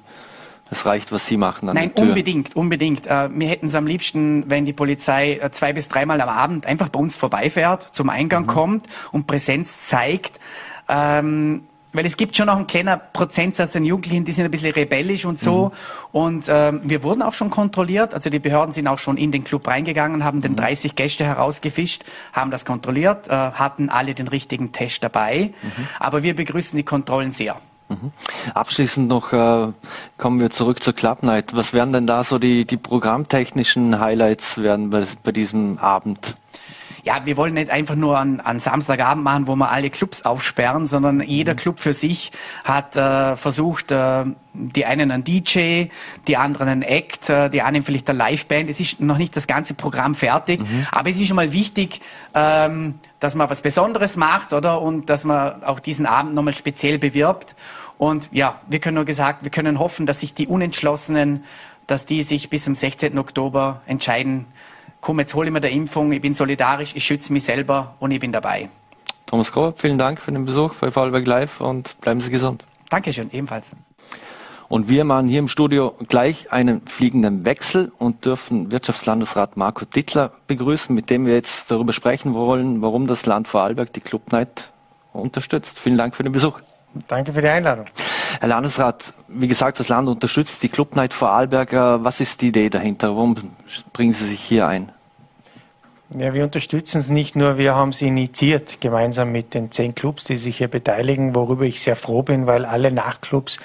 es 0.71 0.87
reicht, 0.87 1.13
was 1.13 1.27
Sie 1.27 1.37
machen 1.37 1.69
an 1.69 1.75
Nein, 1.75 1.91
der 1.95 2.03
Tür. 2.03 2.11
unbedingt, 2.11 2.57
unbedingt. 2.57 3.07
Äh, 3.07 3.29
wir 3.33 3.49
hätten 3.49 3.67
es 3.67 3.75
am 3.75 3.87
liebsten, 3.87 4.49
wenn 4.49 4.65
die 4.65 4.73
Polizei 4.73 5.35
äh, 5.35 5.51
zwei 5.51 5.73
bis 5.73 5.89
dreimal 5.89 6.21
am 6.21 6.29
Abend 6.29 6.67
einfach 6.67 6.89
bei 6.89 6.99
uns 6.99 7.17
vorbeifährt, 7.17 7.89
zum 7.93 8.09
Eingang 8.09 8.45
mhm. 8.45 8.49
kommt 8.49 8.87
und 9.13 9.27
Präsenz 9.27 9.87
zeigt. 9.87 10.41
Ähm, 10.89 11.65
weil 11.95 12.07
es 12.07 12.17
gibt 12.17 12.37
schon 12.37 12.47
noch 12.47 12.57
einen 12.57 12.67
kleinen 12.67 13.01
Prozentsatz 13.13 13.77
an 13.77 13.85
Jugendlichen, 13.85 14.25
die 14.25 14.33
sind 14.33 14.45
ein 14.45 14.51
bisschen 14.51 14.73
rebellisch 14.73 15.25
und 15.25 15.41
so. 15.41 15.67
Mhm. 15.67 15.71
Und 16.11 16.45
ähm, 16.49 16.81
wir 16.83 17.05
wurden 17.05 17.23
auch 17.23 17.35
schon 17.35 17.51
kontrolliert. 17.51 18.15
Also 18.15 18.31
die 18.31 18.41
Behörden 18.41 18.73
sind 18.73 18.89
auch 18.89 18.99
schon 18.99 19.17
in 19.17 19.31
den 19.31 19.45
Club 19.45 19.69
reingegangen, 19.69 20.25
haben 20.25 20.39
mhm. 20.39 20.43
den 20.43 20.57
30 20.57 20.97
Gäste 20.97 21.25
herausgefischt, 21.25 22.05
haben 22.33 22.51
das 22.51 22.65
kontrolliert, 22.65 23.29
äh, 23.29 23.31
hatten 23.31 23.91
alle 23.91 24.15
den 24.15 24.27
richtigen 24.27 24.73
Test 24.73 25.05
dabei. 25.05 25.53
Mhm. 25.63 25.87
Aber 26.01 26.25
wir 26.25 26.35
begrüßen 26.35 26.77
die 26.77 26.83
Kontrollen 26.83 27.31
sehr. 27.31 27.61
Mhm. 27.89 28.13
Abschließend 28.55 29.09
noch 29.09 29.33
äh, 29.33 29.73
kommen 30.17 30.41
wir 30.41 30.51
zurück 30.51 30.83
zur 30.83 30.95
Club 30.95 31.23
Night. 31.23 31.55
Was 31.55 31.73
werden 31.73 31.93
denn 31.93 32.07
da 32.07 32.25
so 32.25 32.39
die, 32.39 32.65
die 32.65 32.77
programmtechnischen 32.77 34.01
Highlights 34.01 34.59
werden 34.59 34.91
bei, 34.91 35.05
bei 35.23 35.33
diesem 35.33 35.79
Abend? 35.79 36.35
Ja, 37.05 37.27
wir 37.27 37.37
wollen 37.37 37.55
nicht 37.55 37.71
einfach 37.71 37.95
nur 37.95 38.19
an, 38.19 38.41
an 38.41 38.61
Samstagabend 38.61 39.23
machen, 39.23 39.47
wo 39.47 39.57
wir 39.57 39.71
alle 39.71 39.91
Clubs 39.91 40.23
aufsperren, 40.23 40.87
sondern 40.87 41.21
jeder 41.21 41.53
mhm. 41.53 41.59
Club 41.59 41.81
für 41.81 41.93
sich 41.93 42.33
hat 42.65 42.97
äh, 42.97 43.37
versucht, 43.37 43.93
äh, 43.93 44.25
die 44.55 44.87
einen 44.87 45.11
einen 45.11 45.23
DJ, 45.23 45.87
die 46.27 46.37
anderen 46.39 46.69
einen 46.69 46.83
Act, 46.83 47.29
äh, 47.29 47.51
die 47.51 47.61
anderen 47.61 47.85
vielleicht 47.85 48.09
eine 48.09 48.19
Liveband. 48.19 48.71
Es 48.71 48.81
ist 48.81 49.01
noch 49.01 49.19
nicht 49.19 49.37
das 49.37 49.47
ganze 49.47 49.75
Programm 49.75 50.15
fertig, 50.15 50.61
mhm. 50.61 50.87
aber 50.93 51.11
es 51.11 51.21
ist 51.21 51.29
schon 51.29 51.37
mal 51.37 51.53
wichtig, 51.53 52.01
ähm, 52.33 52.95
dass 53.21 53.35
man 53.35 53.51
was 53.51 53.61
Besonderes 53.61 54.17
macht, 54.17 54.55
oder? 54.55 54.81
Und 54.81 55.11
dass 55.11 55.25
man 55.25 55.63
auch 55.63 55.81
diesen 55.81 56.07
Abend 56.07 56.35
nochmal 56.35 56.55
speziell 56.55 56.99
bewirbt. 56.99 57.55
Und 57.99 58.31
ja, 58.33 58.61
wir 58.67 58.81
können 58.81 58.95
nur 58.95 59.05
gesagt, 59.05 59.45
wir 59.45 59.51
können 59.51 59.79
hoffen, 59.79 60.07
dass 60.07 60.21
sich 60.21 60.33
die 60.33 60.47
Unentschlossenen, 60.47 61.45
dass 61.87 62.07
die 62.07 62.23
sich 62.23 62.49
bis 62.49 62.65
zum 62.65 62.75
16. 62.75 63.19
Oktober 63.19 63.83
entscheiden, 63.87 64.47
komm, 65.05 65.21
jetzt 65.21 65.35
hole 65.35 65.49
ich 65.49 65.53
mir 65.53 65.61
der 65.61 65.71
Impfung, 65.71 66.13
ich 66.13 66.23
bin 66.23 66.35
solidarisch, 66.35 66.97
ich 66.97 67.05
schütze 67.05 67.31
mich 67.33 67.45
selber 67.45 67.95
und 68.01 68.11
ich 68.11 68.19
bin 68.19 68.33
dabei. 68.33 68.71
Thomas 69.27 69.53
Grob, 69.53 69.79
vielen 69.79 69.99
Dank 69.99 70.19
für 70.19 70.33
den 70.33 70.47
Besuch 70.47 70.75
bei 70.77 70.91
Vorarlberg 70.91 71.27
Live 71.27 71.61
und 71.61 72.01
bleiben 72.01 72.23
Sie 72.23 72.31
gesund. 72.31 72.65
Dankeschön, 72.89 73.31
ebenfalls. 73.31 73.71
Und 74.69 74.89
wir 74.89 75.05
machen 75.05 75.29
hier 75.29 75.41
im 75.41 75.49
Studio 75.49 75.95
gleich 76.09 76.53
einen 76.53 76.87
fliegenden 76.87 77.45
Wechsel 77.45 77.93
und 77.99 78.25
dürfen 78.25 78.73
Wirtschaftslandesrat 78.73 79.59
Marco 79.59 79.85
Dittler 79.85 80.33
begrüßen, 80.47 80.95
mit 80.95 81.11
dem 81.11 81.27
wir 81.27 81.35
jetzt 81.35 81.71
darüber 81.71 81.93
sprechen 81.93 82.33
wollen, 82.33 82.81
warum 82.81 83.07
das 83.07 83.27
Land 83.27 83.47
Vorarlberg 83.47 83.93
die 83.93 84.01
Club 84.01 84.33
Night 84.33 84.71
unterstützt. 85.13 85.79
Vielen 85.79 85.99
Dank 85.99 86.17
für 86.17 86.23
den 86.23 86.33
Besuch. 86.33 86.61
Danke 87.09 87.35
für 87.35 87.43
die 87.43 87.49
Einladung. 87.49 87.87
Herr 88.41 88.49
Landesrat, 88.49 89.15
wie 89.29 89.49
gesagt, 89.49 89.81
das 89.81 89.89
Land 89.89 90.09
unterstützt 90.09 90.63
die 90.63 90.69
Club 90.69 90.97
Night 90.97 91.15
Vorarlberg. 91.15 91.73
Was 91.73 92.21
ist 92.21 92.41
die 92.43 92.49
Idee 92.49 92.71
dahinter? 92.71 93.17
Warum 93.17 93.37
bringen 93.93 94.13
Sie 94.13 94.27
sich 94.27 94.41
hier 94.41 94.67
ein? 94.67 94.91
Ja, 96.17 96.33
wir 96.33 96.45
unterstützen 96.45 96.99
es 96.99 97.09
nicht 97.09 97.35
nur, 97.35 97.59
wir 97.59 97.75
haben 97.75 97.89
es 97.89 98.01
initiiert, 98.01 98.81
gemeinsam 98.81 99.33
mit 99.33 99.55
den 99.55 99.73
zehn 99.73 99.95
Clubs, 99.95 100.25
die 100.25 100.37
sich 100.37 100.59
hier 100.59 100.69
beteiligen, 100.69 101.35
worüber 101.35 101.65
ich 101.65 101.81
sehr 101.81 101.97
froh 101.97 102.23
bin, 102.23 102.47
weil 102.47 102.67
alle 102.67 102.93
Nachtclubs, 102.93 103.59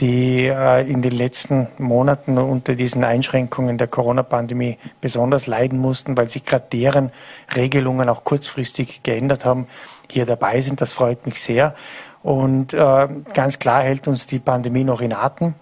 die 0.00 0.46
äh, 0.46 0.88
in 0.88 1.02
den 1.02 1.12
letzten 1.12 1.68
Monaten 1.78 2.38
unter 2.38 2.74
diesen 2.74 3.02
Einschränkungen 3.02 3.78
der 3.78 3.88
Corona-Pandemie 3.88 4.78
besonders 5.00 5.46
leiden 5.46 5.78
mussten, 5.78 6.16
weil 6.16 6.28
sich 6.28 6.44
gerade 6.44 6.66
deren 6.70 7.12
Regelungen 7.56 8.08
auch 8.08 8.22
kurzfristig 8.24 9.02
geändert 9.02 9.44
haben, 9.44 9.66
hier 10.10 10.26
dabei 10.26 10.60
sind. 10.60 10.80
Das 10.80 10.92
freut 10.92 11.26
mich 11.26 11.40
sehr. 11.40 11.74
Und 12.26 12.74
äh, 12.74 13.08
ganz 13.34 13.60
klar 13.60 13.84
hält 13.84 14.08
uns 14.08 14.26
die 14.26 14.40
Pandemie 14.40 14.82
noch 14.82 15.00
in 15.00 15.12
Atem. 15.12 15.54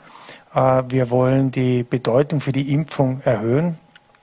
Äh, 0.54 0.82
wir 0.88 1.10
wollen 1.10 1.50
die 1.50 1.82
Bedeutung 1.82 2.40
für 2.40 2.52
die 2.52 2.72
Impfung 2.72 3.20
erhöhen. 3.22 3.76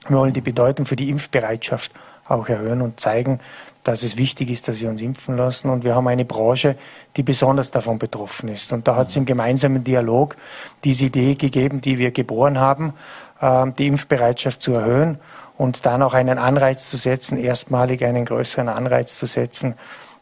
Wir 0.08 0.16
wollen 0.16 0.32
die 0.32 0.40
Bedeutung 0.40 0.84
für 0.84 0.96
die 0.96 1.08
Impfbereitschaft 1.08 1.92
auch 2.26 2.48
erhöhen 2.48 2.82
und 2.82 2.98
zeigen, 2.98 3.38
dass 3.84 4.02
es 4.02 4.16
wichtig 4.16 4.50
ist, 4.50 4.66
dass 4.66 4.80
wir 4.80 4.90
uns 4.90 5.00
impfen 5.02 5.36
lassen. 5.36 5.70
Und 5.70 5.84
wir 5.84 5.94
haben 5.94 6.08
eine 6.08 6.24
Branche, 6.24 6.74
die 7.16 7.22
besonders 7.22 7.70
davon 7.70 8.00
betroffen 8.00 8.48
ist. 8.48 8.72
Und 8.72 8.88
da 8.88 8.96
hat 8.96 9.10
es 9.10 9.14
im 9.14 9.24
gemeinsamen 9.24 9.84
Dialog 9.84 10.36
diese 10.82 11.06
Idee 11.06 11.34
gegeben, 11.34 11.80
die 11.80 11.98
wir 11.98 12.10
geboren 12.10 12.58
haben, 12.58 12.92
äh, 13.40 13.70
die 13.78 13.86
Impfbereitschaft 13.86 14.60
zu 14.60 14.72
erhöhen 14.72 15.20
und 15.58 15.86
dann 15.86 16.02
auch 16.02 16.14
einen 16.14 16.38
Anreiz 16.38 16.90
zu 16.90 16.96
setzen, 16.96 17.38
erstmalig 17.38 18.04
einen 18.04 18.24
größeren 18.24 18.68
Anreiz 18.68 19.16
zu 19.16 19.26
setzen, 19.26 19.74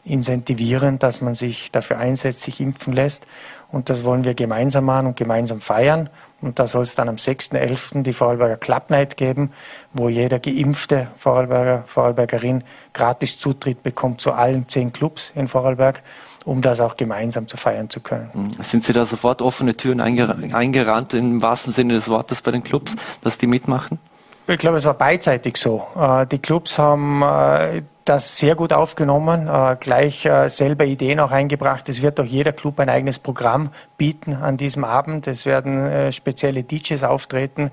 incentivieren, 0.03 0.99
dass 0.99 1.21
man 1.21 1.35
sich 1.35 1.71
dafür 1.71 1.97
einsetzt, 1.97 2.41
sich 2.41 2.59
impfen 2.59 2.93
lässt. 2.93 3.27
Und 3.71 3.89
das 3.89 4.03
wollen 4.03 4.25
wir 4.25 4.33
gemeinsam 4.33 4.85
machen 4.85 5.07
und 5.07 5.15
gemeinsam 5.15 5.61
feiern. 5.61 6.09
Und 6.41 6.57
da 6.59 6.67
soll 6.67 6.83
es 6.83 6.95
dann 6.95 7.07
am 7.07 7.15
6.11. 7.15 8.01
die 8.01 8.13
Vorarlberger 8.13 8.57
Club 8.57 8.89
Night 8.89 9.15
geben, 9.15 9.51
wo 9.93 10.09
jeder 10.09 10.39
geimpfte 10.39 11.07
Vorarlberger, 11.15 11.83
Vorarlbergerin 11.85 12.63
gratis 12.93 13.39
Zutritt 13.39 13.83
bekommt 13.83 14.21
zu 14.21 14.33
allen 14.33 14.67
zehn 14.67 14.91
Clubs 14.91 15.31
in 15.35 15.47
Vorarlberg, 15.47 16.01
um 16.43 16.61
das 16.61 16.81
auch 16.81 16.97
gemeinsam 16.97 17.47
zu 17.47 17.57
feiern 17.57 17.89
zu 17.89 17.99
können. 17.99 18.29
Hm. 18.33 18.63
Sind 18.63 18.83
Sie 18.83 18.91
da 18.91 19.05
sofort 19.05 19.41
offene 19.41 19.77
Türen 19.77 20.01
eingerannt, 20.01 21.13
im 21.13 21.41
wahrsten 21.41 21.73
Sinne 21.73 21.93
des 21.93 22.09
Wortes 22.09 22.41
bei 22.41 22.51
den 22.51 22.63
Clubs, 22.63 22.95
dass 23.21 23.37
die 23.37 23.47
mitmachen? 23.47 23.99
Ich 24.47 24.57
glaube, 24.57 24.77
es 24.77 24.85
war 24.85 24.95
beidseitig 24.95 25.57
so. 25.57 25.85
Äh, 25.95 26.25
die 26.25 26.39
Clubs 26.39 26.79
haben 26.79 27.21
äh, 27.21 27.83
das 28.11 28.37
sehr 28.37 28.55
gut 28.55 28.73
aufgenommen, 28.73 29.47
äh, 29.47 29.75
gleich 29.79 30.27
selber 30.47 30.85
Ideen 30.85 31.19
auch 31.19 31.31
eingebracht. 31.31 31.89
Es 31.89 32.01
wird 32.01 32.19
auch 32.19 32.25
jeder 32.25 32.51
Club 32.51 32.79
ein 32.79 32.89
eigenes 32.89 33.19
Programm 33.19 33.69
bieten 33.97 34.35
an 34.35 34.57
diesem 34.57 34.83
Abend. 34.83 35.27
Es 35.27 35.45
werden 35.45 36.11
spezielle 36.11 36.63
DJs 36.63 37.03
auftreten. 37.03 37.71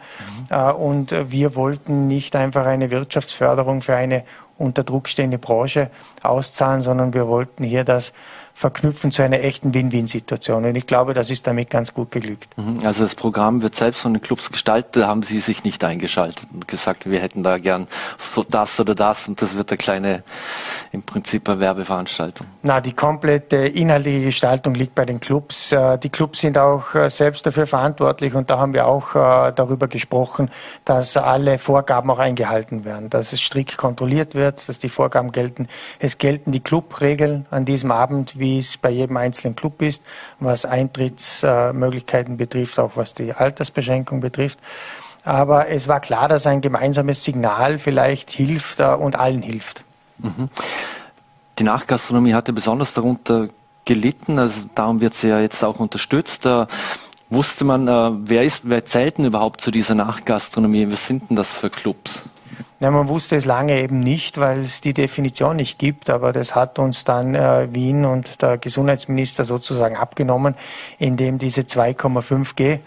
Mhm. 0.51 0.75
Und 0.77 1.31
wir 1.31 1.57
wollten 1.57 2.09
nicht 2.09 2.37
einfach 2.37 2.67
eine 2.67 2.91
Wirtschaftsförderung 2.91 3.83
für 3.83 3.95
eine 3.95 4.25
unter 4.59 4.83
Druck 4.83 5.09
stehende 5.09 5.39
Branche 5.39 5.91
auszahlen, 6.23 6.81
sondern 6.81 7.15
wir 7.15 7.29
wollten 7.29 7.65
hier 7.65 7.85
das 7.85 8.13
verknüpfen 8.59 9.13
zu 9.13 9.23
einer 9.23 9.39
echten 9.41 9.73
Win-Win-Situation. 9.73 10.65
Und 10.65 10.75
ich 10.75 10.89
glaube, 10.89 11.15
das 11.15 11.31
ist 11.31 11.47
damit 11.47 11.71
ganz 11.71 11.95
gut 11.95 12.11
geglückt. 12.11 12.49
Mhm. 12.59 12.85
Also 12.85 13.05
das 13.05 13.15
Programm 13.15 13.63
wird 13.63 13.77
selbst 13.77 14.01
von 14.01 14.13
den 14.15 14.21
Clubs 14.21 14.51
gestaltet, 14.51 14.97
da 14.97 15.07
haben 15.07 15.23
Sie 15.23 15.39
sich 15.39 15.63
nicht 15.63 15.85
eingeschaltet 15.85 16.49
und 16.53 16.67
gesagt, 16.67 17.09
wir 17.09 17.21
hätten 17.21 17.45
da 17.45 17.59
gern 17.59 17.87
so 18.19 18.43
das 18.43 18.81
oder 18.81 18.97
das 18.97 19.29
und 19.29 19.41
das 19.41 19.57
wird 19.57 19.71
eine 19.71 19.79
kleine, 19.79 20.25
im 20.91 21.05
Prinzip 21.05 21.49
eine 21.49 21.61
Werbeveranstaltung. 21.61 22.49
Na, 22.65 22.81
die 22.81 22.95
komplette 22.95 23.59
inhaltliche 23.59 24.25
Gestaltung 24.25 24.75
liegt 24.75 24.97
bei 24.97 25.05
den 25.05 25.21
Clubs. 25.21 25.71
Äh, 25.71 25.97
die 25.99 26.11
Clubs 26.11 26.41
sind 26.41 26.59
auch 26.59 26.97
äh, 26.97 27.11
selbst 27.11 27.47
dafür 27.47 27.69
verantwortlich 27.69 28.35
und 28.35 28.51
da 28.51 28.59
haben 28.59 28.73
wir 28.73 28.89
auch 28.89 29.15
äh, 29.15 29.53
darüber 29.53 29.87
gesprochen, 29.87 30.51
dass 30.85 31.17
alle 31.17 31.59
Vorgaben 31.59 32.11
auch 32.11 32.19
eingehalten 32.19 32.85
werden, 32.85 33.09
dass 33.09 33.33
es 33.33 33.41
strikt 33.41 33.77
kontrolliert 33.77 34.35
wird, 34.35 34.69
dass 34.69 34.81
die 34.81 34.89
Vorgaben 34.89 35.31
gelten. 35.31 35.69
Es 36.01 36.19
gelten 36.19 36.51
die 36.51 36.61
Clubregeln 36.61 37.47
an 37.53 37.65
diesem 37.65 37.93
Abend, 37.93 38.37
wie 38.37 38.48
wie 38.49 38.59
es 38.59 38.77
bei 38.77 38.91
jedem 38.91 39.17
einzelnen 39.17 39.55
Club 39.55 39.83
ist, 39.83 40.03
was 40.41 40.65
Eintrittsmöglichkeiten 40.65 42.37
betrifft, 42.37 42.79
auch 42.79 42.93
was 42.95 43.15
die 43.15 43.33
Altersbeschränkung 43.33 44.21
betrifft. 44.21 44.59
Aber 45.25 45.69
es 45.69 45.89
war 45.89 46.01
klar, 46.01 46.29
dass 46.29 46.47
ein 46.47 46.61
gemeinsames 46.61 47.23
Signal 47.23 47.79
vielleicht 47.79 48.31
hilft 48.31 48.81
äh, 48.81 48.87
und 48.87 49.17
allen 49.17 49.43
hilft. 49.43 49.85
Mhm. 50.19 50.49
Die 51.59 51.65
Nachgastronomie 51.65 52.35
hatte 52.35 52.53
besonders 52.53 52.95
darunter 52.95 53.49
gelitten, 53.85 54.39
also 54.39 54.69
darum 54.75 55.01
wird 55.01 55.15
sie 55.15 55.29
ja 55.29 55.41
jetzt 55.41 55.63
auch 55.65 55.81
unterstützt. 55.81 56.47
Da 56.47 56.69
wusste 57.29 57.65
man, 57.65 57.89
äh, 57.89 58.11
wer 58.31 58.45
ist, 58.45 58.63
wer 58.65 58.85
zählt 58.85 59.19
denn 59.19 59.27
überhaupt 59.27 59.61
zu 59.61 59.71
dieser 59.71 59.95
Nachgastronomie? 59.95 60.91
Was 60.91 61.07
sind 61.07 61.29
denn 61.29 61.37
das 61.37 61.53
für 61.53 61.69
Clubs? 61.69 62.23
Ja, 62.81 62.91
man 62.91 63.09
wusste 63.09 63.37
es 63.37 63.45
lange 63.45 63.81
eben 63.81 64.01
nicht, 64.01 64.39
weil 64.39 64.61
es 64.61 64.81
die 64.81 64.95
Definition 64.95 65.57
nicht 65.57 65.79
gibt, 65.79 66.11
aber 66.11 66.33
das 66.33 66.55
hat 66.55 66.79
uns 66.79 67.05
dann 67.05 67.35
äh, 67.35 67.69
Wien 67.73 68.05
und 68.05 68.41
der 68.41 68.59
Gesundheitsminister 68.59 69.45
sozusagen 69.45 69.97
abgenommen, 69.97 70.55
indem 70.99 71.39
diese 71.39 71.63
2,5G 71.63 72.79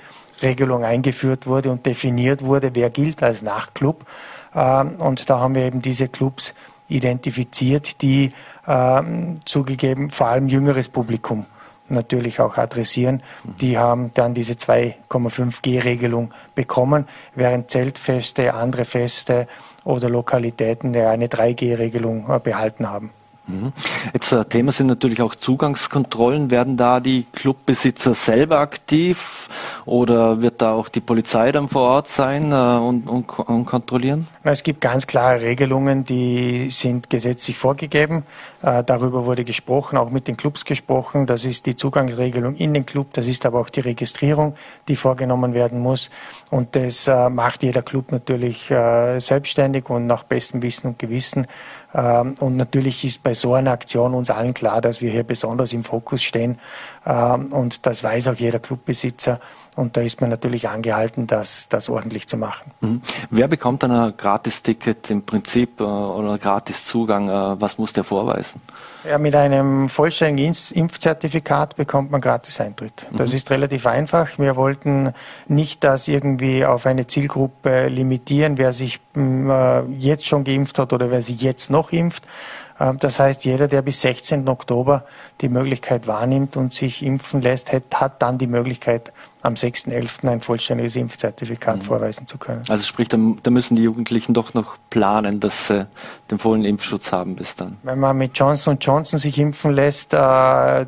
Regelung 0.41 0.84
eingeführt 0.84 1.45
wurde 1.45 1.72
und 1.72 1.86
definiert 1.86 2.41
wurde, 2.41 2.72
wer 2.74 2.89
gilt 2.89 3.22
als 3.22 3.41
Nachtclub. 3.41 4.05
Äh, 4.53 4.84
und 4.84 5.30
da 5.30 5.39
haben 5.39 5.55
wir 5.55 5.64
eben 5.64 5.82
diese 5.82 6.07
Clubs 6.07 6.53
identifiziert, 6.88 8.01
die 8.01 8.32
äh, 8.68 9.01
zugegeben 9.45 10.09
vor 10.09 10.28
allem 10.28 10.47
jüngeres 10.47 10.89
Publikum 10.89 11.45
natürlich 11.92 12.39
auch 12.39 12.58
adressieren. 12.58 13.22
Die 13.44 13.78
haben 13.78 14.12
dann 14.14 14.34
diese 14.34 14.54
2,5G-Regelung 14.54 16.34
bekommen, 16.56 17.08
während 17.36 17.72
Zeltfeste, 17.72 18.54
andere 18.54 18.86
Feste 18.86 19.48
oder 19.84 20.10
Lokalitäten 20.10 20.96
eine 20.96 21.28
3G-Regelung 21.28 22.30
äh, 22.30 22.39
behalten 22.39 22.89
haben. 22.89 23.12
Mhm. 23.48 23.74
Jetzt 24.14 24.32
äh, 24.32 24.46
Thema 24.46 24.72
sind 24.72 24.88
natürlich 24.88 25.22
auch 25.22 25.34
Zugangskontrollen. 25.34 26.52
Werden 26.52 26.78
da 26.78 27.00
die 27.00 27.26
Clubbesitzer 27.34 28.14
selber 28.14 28.60
aktiv 28.60 29.50
oder 29.86 30.42
wird 30.42 30.62
da 30.62 30.74
auch 30.74 30.89
die 30.89 31.02
Polizei 31.02 31.52
dann 31.52 31.68
vor 31.68 31.82
Ort 31.82 32.08
sein 32.08 32.52
äh, 32.52 32.56
und, 32.56 33.08
und, 33.08 33.28
und, 33.39 33.66
kontrollieren? 33.66 34.28
Es 34.44 34.62
gibt 34.64 34.82
ganz 34.82 35.08
klare 35.08 35.42
Regelungen, 35.42 36.06
die 36.06 36.70
sind 36.70 37.10
gesetzlich 37.10 37.58
vorgegeben. 37.58 38.24
Äh, 38.62 38.84
darüber 38.84 39.26
wurde 39.26 39.44
gesprochen, 39.44 39.98
auch 39.98 40.12
mit 40.12 40.28
den 40.28 40.38
Clubs 40.38 40.64
gesprochen. 40.64 41.26
Das 41.26 41.44
ist 41.44 41.66
die 41.66 41.76
Zugangsregelung 41.76 42.56
in 42.56 42.74
den 42.74 42.86
Club, 42.86 43.08
das 43.14 43.28
ist 43.28 43.46
aber 43.46 43.60
auch 43.60 43.70
die 43.70 43.80
Registrierung, 43.80 44.56
die 44.88 44.96
vorgenommen 44.96 45.54
werden 45.56 45.80
muss. 45.80 46.12
Und 46.52 46.76
das 46.76 47.08
äh, 47.08 47.30
macht 47.30 47.64
jeder 47.64 47.82
Club 47.82 48.12
natürlich 48.12 48.70
äh, 48.70 49.20
selbstständig 49.20 49.89
und 49.89 50.06
nach 50.06 50.24
bestem 50.24 50.62
Wissen 50.62 50.88
und 50.88 51.00
Gewissen. 51.00 51.48
Ähm, 51.94 52.36
und 52.39 52.58
natürlich 52.58 53.04
ist 53.04 53.24
bei 53.24 53.34
so 53.34 53.54
einer 53.54 53.72
Aktion 53.72 54.14
uns 54.14 54.30
allen 54.30 54.54
klar, 54.54 54.82
dass 54.82 55.02
wir 55.02 55.12
hier 55.12 55.24
besonders 55.24 55.74
im 55.74 55.84
Fokus 55.84 56.24
stehen 56.24 56.60
und 57.04 57.86
das 57.86 58.04
weiß 58.04 58.28
auch 58.28 58.36
jeder 58.36 58.60
Clubbesitzer. 58.60 59.39
Und 59.78 59.95
da 59.95 60.02
ist 60.02 60.20
man 60.20 60.30
natürlich 60.30 60.68
angehalten, 60.68 61.28
das, 61.28 61.70
das 61.70 61.88
ordentlich 61.88 62.28
zu 62.28 62.36
machen. 62.36 62.72
Mhm. 62.82 63.02
Wer 63.30 63.47
bekommt 63.47 63.84
dann 63.84 63.91
ein 63.91 64.14
Gratis-Ticket 64.18 65.10
im 65.10 65.24
Prinzip 65.24 65.80
äh, 65.80 65.84
oder 65.84 66.38
Gratis-Zugang? 66.38 67.30
Äh, 67.30 67.62
was 67.62 67.78
muss 67.78 67.93
der 67.93 68.04
vorweisen? 68.04 68.62
Ja, 69.08 69.18
mit 69.18 69.34
einem 69.34 69.88
vollständigen 69.88 70.56
Impfzertifikat 70.74 71.78
bekommt 71.78 72.12
man 72.12 72.20
gratis 72.20 72.60
Eintritt. 72.60 73.08
Das 73.14 73.32
mhm. 73.32 73.38
ist 73.38 73.49
relativ 73.49 73.88
einfach. 73.88 74.38
Wir 74.38 74.58
wollten 74.58 75.14
nicht 75.47 75.86
das 75.86 76.10
irgendwie 76.10 76.66
auf 76.66 76.86
eine 76.86 77.08
Zielgruppe 77.08 77.88
limitieren, 77.88 78.58
wer 78.58 78.74
sich 78.74 78.99
äh, 79.16 79.86
jetzt 79.93 80.28
schon 80.28 80.43
geimpft 80.43 80.78
hat 80.80 80.91
oder 80.91 81.10
wer 81.10 81.22
sich 81.22 81.41
jetzt 81.41 81.72
noch 81.72 81.93
impft, 81.93 82.26
ähm, 82.26 82.71
das 83.00 83.20
heißt, 83.20 83.46
jeder, 83.46 83.68
der 83.68 83.82
bis 83.82 84.02
16. 84.02 84.48
Oktober 84.48 85.06
die 85.42 85.50
Möglichkeit 85.50 86.08
wahrnimmt 86.08 86.58
und 86.58 86.74
sich 86.74 87.04
impfen 87.04 87.42
lässt, 87.42 87.72
hat 87.72 88.22
dann 88.22 88.38
die 88.38 88.48
Möglichkeit, 88.48 89.12
am 89.44 89.56
6.11. 89.56 90.30
ein 90.30 90.42
vollständiges 90.42 90.96
Impfzertifikat 90.96 91.78
mhm. 91.78 91.82
vorweisen 91.82 92.28
zu 92.28 92.38
können. 92.38 92.64
Also 92.70 92.84
sprich, 92.84 93.08
da, 93.08 93.18
müssen 93.18 93.76
die 93.76 93.84
Jugendlichen 93.84 94.34
doch 94.34 94.54
noch 94.54 94.78
planen, 94.90 95.40
dass 95.40 95.68
sie 95.68 95.88
den 96.30 96.38
vollen 96.38 96.64
Impfschutz 96.64 97.12
haben 97.12 97.36
bis 97.36 97.56
dann. 97.56 97.78
Wenn 97.84 98.00
man 98.00 98.18
mit 98.18 98.38
Johnson 98.38 98.78
Johnson 98.80 99.20
sich 99.20 99.38
impfen 99.40 99.74
lässt, 99.74 100.14
äh, 100.14 100.18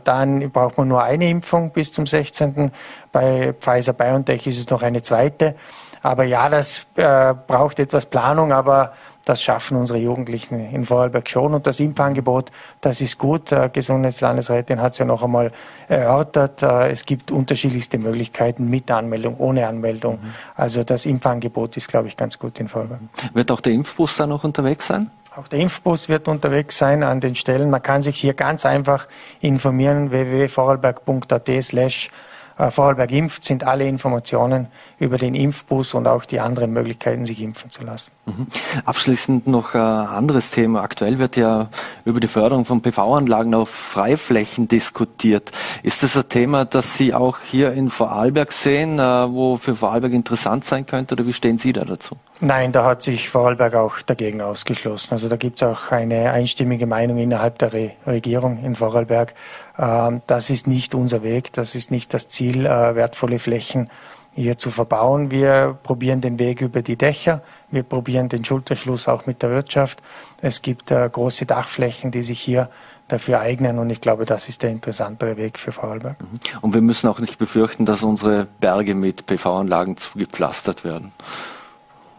dann 0.04 0.52
braucht 0.52 0.78
man 0.78 0.88
nur 0.88 1.04
eine 1.04 1.30
Impfung 1.30 1.72
bis 1.72 1.94
zum 1.94 2.06
16. 2.06 2.72
Bei 3.12 3.54
Pfizer 3.60 3.94
BioNTech 3.94 4.46
ist 4.46 4.60
es 4.60 4.70
noch 4.70 4.84
eine 4.84 5.02
zweite. 5.02 5.56
Aber 6.04 6.26
ja, 6.26 6.50
das 6.50 6.86
äh, 6.96 7.34
braucht 7.48 7.80
etwas 7.80 8.06
Planung, 8.06 8.52
aber 8.52 8.94
das 9.26 9.42
schaffen 9.42 9.78
unsere 9.78 10.00
Jugendlichen 10.00 10.60
in 10.72 10.86
Vorarlberg 10.86 11.30
schon. 11.30 11.54
Und 11.54 11.66
das 11.66 11.80
Impfangebot, 11.80 12.52
das 12.82 13.00
ist 13.02 13.18
gut. 13.18 13.52
Die 13.52 13.70
Gesundheitslandesrätin 13.72 14.82
hat 14.82 14.94
es 14.94 15.00
ja 15.00 15.06
noch 15.06 15.24
einmal 15.24 15.52
erörtert. 15.88 16.62
Äh, 16.62 16.92
es 16.92 17.06
gibt 17.06 17.32
unterschiedlichste 17.32 17.98
Möglichkeiten 17.98 18.70
mit 18.70 18.92
Anmeldung, 18.92 19.38
ohne 19.38 19.68
Anmeldung. 19.68 20.20
Mhm. 20.22 20.34
Also 20.56 20.84
das 20.84 21.06
Impfangebot 21.06 21.78
ist, 21.78 21.88
glaube 21.88 22.08
ich, 22.08 22.18
ganz 22.18 22.38
gut 22.38 22.60
in 22.60 22.68
Vorarlberg. 22.68 23.02
Wird 23.34 23.52
auch 23.52 23.62
der 23.62 23.74
Impfbus 23.74 24.18
da 24.18 24.28
noch 24.28 24.44
unterwegs 24.44 24.88
sein? 24.88 25.10
Auch 25.36 25.48
der 25.48 25.60
Impfbus 25.60 26.10
wird 26.10 26.28
unterwegs 26.28 26.78
sein 26.78 27.02
an 27.02 27.20
den 27.20 27.36
Stellen. 27.36 27.70
Man 27.70 27.82
kann 27.82 28.02
sich 28.02 28.20
hier 28.20 28.34
ganz 28.34 28.66
einfach 28.66 29.08
informieren, 29.40 30.12
www.vorarlberg.at 30.12 31.50
slash 31.62 32.12
äh, 32.58 32.70
Vorarlberg 32.70 33.12
impft, 33.12 33.44
sind 33.44 33.64
alle 33.64 33.88
Informationen 33.88 34.68
über 35.04 35.18
den 35.18 35.36
Impfbus 35.36 35.94
und 35.94 36.08
auch 36.08 36.26
die 36.26 36.40
anderen 36.40 36.72
Möglichkeiten, 36.72 37.26
sich 37.26 37.42
impfen 37.42 37.70
zu 37.70 37.84
lassen. 37.84 38.12
Mhm. 38.26 38.48
Abschließend 38.86 39.48
noch 39.48 39.76
ein 39.76 39.82
anderes 39.82 40.52
Thema. 40.52 40.82
Aktuell 40.82 41.20
wird 41.20 41.36
ja 41.36 41.70
über 42.06 42.20
die 42.20 42.28
Förderung 42.28 42.66
von 42.66 42.82
PV-Anlagen 42.82 43.54
auf 43.54 43.70
Freiflächen 43.70 44.68
diskutiert. 44.68 45.52
Ist 45.84 46.04
das 46.04 46.16
ein 46.18 46.30
Thema, 46.30 46.66
das 46.66 46.98
Sie 46.98 47.14
auch 47.14 47.40
hier 47.40 47.74
in 47.74 47.90
Vorarlberg 47.90 48.52
sehen, 48.52 48.98
äh, 48.98 49.02
wo 49.02 49.58
für 49.58 49.76
Vorarlberg 49.76 50.14
interessant 50.14 50.64
sein 50.64 50.86
könnte 50.86 51.16
oder 51.16 51.28
wie 51.28 51.34
stehen 51.34 51.58
Sie 51.58 51.74
da 51.74 51.84
dazu? 51.84 52.16
Nein, 52.40 52.72
da 52.72 52.84
hat 52.84 53.02
sich 53.02 53.30
Vorarlberg 53.30 53.76
auch 53.76 54.02
dagegen 54.02 54.42
ausgeschlossen. 54.42 55.14
Also 55.14 55.30
da 55.30 55.38
gibt 55.38 55.62
es 55.62 55.68
auch 55.68 55.92
eine 55.92 56.32
einstimmige 56.32 56.86
Meinung 56.86 57.18
innerhalb 57.18 57.60
der 57.60 57.74
Re 57.74 57.92
Regierung 58.08 58.64
in 58.64 58.76
Vorarlberg. 58.76 59.34
Ähm, 59.78 60.22
das 60.28 60.50
ist 60.50 60.68
nicht 60.68 60.96
unser 60.96 61.24
Weg, 61.24 61.54
das 61.54 61.76
ist 61.76 61.92
nicht 61.92 62.14
das 62.14 62.30
Ziel, 62.30 62.66
äh, 62.66 62.96
wertvolle 62.96 63.40
Flächen 63.40 63.90
hier 64.36 64.58
zu 64.58 64.72
verbauen. 64.72 65.32
Wir 65.32 65.78
probieren 65.84 66.22
den 66.22 66.40
Weg 66.40 66.62
über 66.62 66.82
die 66.82 66.96
Dächer. 66.96 67.42
Wir 67.72 67.84
probieren 67.84 68.30
den 68.30 68.44
Schulterschluss 68.46 69.08
auch 69.08 69.26
mit 69.26 69.42
der 69.42 69.52
Wirtschaft. 69.52 70.02
Es 70.42 70.62
gibt 70.62 70.92
äh, 70.92 71.10
große 71.12 71.46
Dachflächen, 71.46 72.12
die 72.12 72.22
sich 72.22 72.40
hier 72.40 72.70
dafür 73.08 73.40
eignen 73.42 73.80
und 73.80 73.90
ich 73.90 74.02
glaube, 74.02 74.26
das 74.26 74.50
ist 74.50 74.64
der 74.64 74.72
interessantere 74.72 75.38
Weg 75.38 75.60
für 75.60 75.72
Vorarlberg. 75.72 76.20
Mhm. 76.22 76.40
Und 76.62 76.74
wir 76.74 76.82
müssen 76.82 77.08
auch 77.08 77.20
nicht 77.20 77.38
befürchten, 77.38 77.86
dass 77.86 78.02
unsere 78.02 78.48
Berge 78.60 78.96
mit 78.96 79.26
PV-Anlagen 79.26 79.98
zugepflastert 79.98 80.84
werden. 80.84 81.12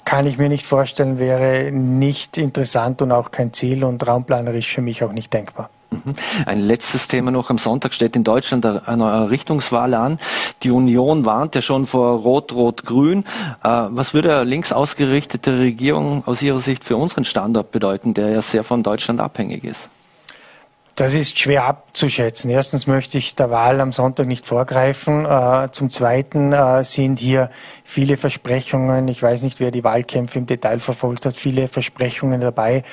Kann 0.04 0.26
ich 0.26 0.36
mir 0.36 0.50
nicht 0.50 0.66
vorstellen, 0.66 1.18
wäre 1.18 1.72
nicht 1.72 2.36
interessant 2.36 3.00
und 3.00 3.10
auch 3.10 3.30
kein 3.30 3.54
Ziel 3.54 3.84
und 3.84 4.06
raumplanerisch 4.06 4.74
für 4.74 4.82
mich 4.82 5.02
auch 5.02 5.12
nicht 5.12 5.32
denkbar. 5.32 5.70
Mhm. 6.04 6.14
Ein 6.46 6.60
letztes 6.60 7.08
Thema 7.08 7.30
noch. 7.30 7.50
Am 7.50 7.58
Sonntag 7.58 7.94
steht 7.94 8.16
in 8.16 8.24
Deutschland 8.24 8.64
eine 8.64 9.30
Richtungswahl 9.30 9.94
an. 9.94 10.18
Die 10.62 10.70
Union 10.70 11.24
warnt 11.24 11.54
ja 11.54 11.62
schon 11.62 11.86
vor 11.86 12.20
Rot-Rot-Grün. 12.20 13.24
Äh, 13.62 13.68
was 13.68 14.14
würde 14.14 14.34
eine 14.34 14.44
links 14.44 14.72
ausgerichtete 14.72 15.58
Regierung 15.58 16.22
aus 16.26 16.42
Ihrer 16.42 16.60
Sicht 16.60 16.84
für 16.84 16.96
unseren 16.96 17.24
Standort 17.24 17.70
bedeuten, 17.70 18.14
der 18.14 18.30
ja 18.30 18.42
sehr 18.42 18.64
von 18.64 18.82
Deutschland 18.82 19.20
abhängig 19.20 19.64
ist? 19.64 19.88
Das 20.94 21.12
ist 21.12 21.40
schwer 21.40 21.64
abzuschätzen. 21.64 22.50
Erstens 22.52 22.86
möchte 22.86 23.18
ich 23.18 23.34
der 23.34 23.50
Wahl 23.50 23.80
am 23.80 23.90
Sonntag 23.90 24.28
nicht 24.28 24.46
vorgreifen. 24.46 25.26
Äh, 25.26 25.68
zum 25.72 25.90
Zweiten 25.90 26.52
äh, 26.52 26.84
sind 26.84 27.18
hier 27.18 27.50
viele 27.82 28.16
Versprechungen, 28.16 29.08
ich 29.08 29.20
weiß 29.20 29.42
nicht, 29.42 29.58
wer 29.58 29.72
die 29.72 29.82
Wahlkämpfe 29.82 30.38
im 30.38 30.46
Detail 30.46 30.78
verfolgt 30.78 31.26
hat, 31.26 31.36
viele 31.36 31.66
Versprechungen 31.66 32.40
dabei, 32.40 32.84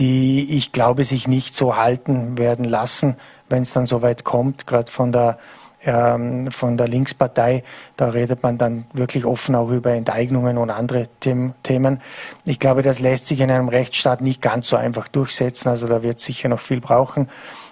die 0.00 0.56
ich 0.56 0.72
glaube 0.72 1.04
sich 1.04 1.28
nicht 1.28 1.54
so 1.54 1.76
halten 1.76 2.36
werden 2.38 2.64
lassen, 2.64 3.16
wenn 3.48 3.62
es 3.62 3.72
dann 3.72 3.86
soweit 3.86 4.24
kommt, 4.24 4.66
gerade 4.66 4.90
von 4.90 5.12
der 5.12 5.38
ähm, 5.82 6.50
von 6.50 6.76
der 6.76 6.88
Linkspartei. 6.88 7.64
Da 7.96 8.08
redet 8.08 8.42
man 8.42 8.58
dann 8.58 8.84
wirklich 8.92 9.24
offen 9.24 9.54
auch 9.54 9.70
über 9.70 9.92
Enteignungen 9.92 10.58
und 10.58 10.70
andere 10.70 11.08
Themen. 11.20 12.00
Ich 12.44 12.58
glaube, 12.58 12.82
das 12.82 13.00
lässt 13.00 13.26
sich 13.26 13.40
in 13.40 13.50
einem 13.50 13.68
Rechtsstaat 13.68 14.20
nicht 14.20 14.42
ganz 14.42 14.68
so 14.68 14.76
einfach 14.76 15.08
durchsetzen. 15.08 15.68
Also 15.68 15.86
da 15.86 16.02
wird 16.02 16.20
sicher 16.20 16.48
noch 16.48 16.60
viel 16.60 16.80
brauchen. 16.80 17.28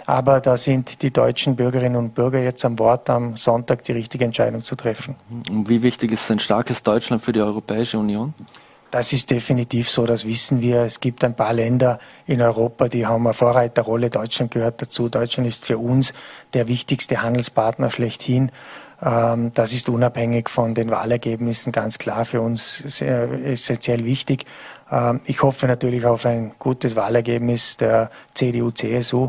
Aber 0.07 0.41
da 0.41 0.57
sind 0.57 1.03
die 1.03 1.12
deutschen 1.12 1.57
Bürgerinnen 1.57 1.97
und 1.97 2.14
Bürger 2.14 2.39
jetzt 2.39 2.64
am 2.64 2.79
Wort, 2.79 3.11
am 3.11 3.37
Sonntag 3.37 3.83
die 3.83 3.93
richtige 3.93 4.24
Entscheidung 4.24 4.64
zu 4.64 4.74
treffen. 4.74 5.16
Und 5.51 5.68
wie 5.68 5.83
wichtig 5.83 6.12
ist 6.12 6.31
ein 6.31 6.39
starkes 6.39 6.83
Deutschland 6.83 7.22
für 7.22 7.33
die 7.33 7.43
Europäische 7.43 7.99
Union? 7.99 8.33
Das 8.91 9.12
ist 9.12 9.30
definitiv 9.30 9.91
so, 9.91 10.07
das 10.07 10.24
wissen 10.24 10.62
wir. 10.62 10.82
Es 10.82 11.01
gibt 11.01 11.22
ein 11.22 11.34
paar 11.34 11.53
Länder 11.53 11.99
in 12.26 12.41
Europa, 12.41 12.89
die 12.89 13.07
haben 13.07 13.26
eine 13.26 13.34
Vorreiterrolle. 13.34 14.09
Deutschland 14.09 14.51
gehört 14.51 14.80
dazu. 14.80 15.11
Deutschland 15.11 15.47
ist 15.47 15.66
für 15.66 15.76
uns 15.76 16.14
der 16.55 16.68
wichtigste 16.68 17.20
Handelspartner 17.20 17.91
schlechthin. 17.91 18.51
Ähm, 19.03 19.53
das 19.55 19.72
ist 19.72 19.89
unabhängig 19.89 20.49
von 20.49 20.74
den 20.74 20.91
Wahlergebnissen 20.91 21.70
ganz 21.70 21.99
klar 21.99 22.24
für 22.24 22.41
uns 22.41 22.78
sehr 22.78 23.30
essentiell 23.45 24.05
wichtig. 24.05 24.47
Ähm, 24.91 25.20
ich 25.26 25.43
hoffe 25.43 25.66
natürlich 25.66 26.05
auf 26.07 26.24
ein 26.24 26.53
gutes 26.59 26.97
Wahlergebnis 26.97 27.76
der 27.76 28.11
CDU-CSU, 28.34 29.28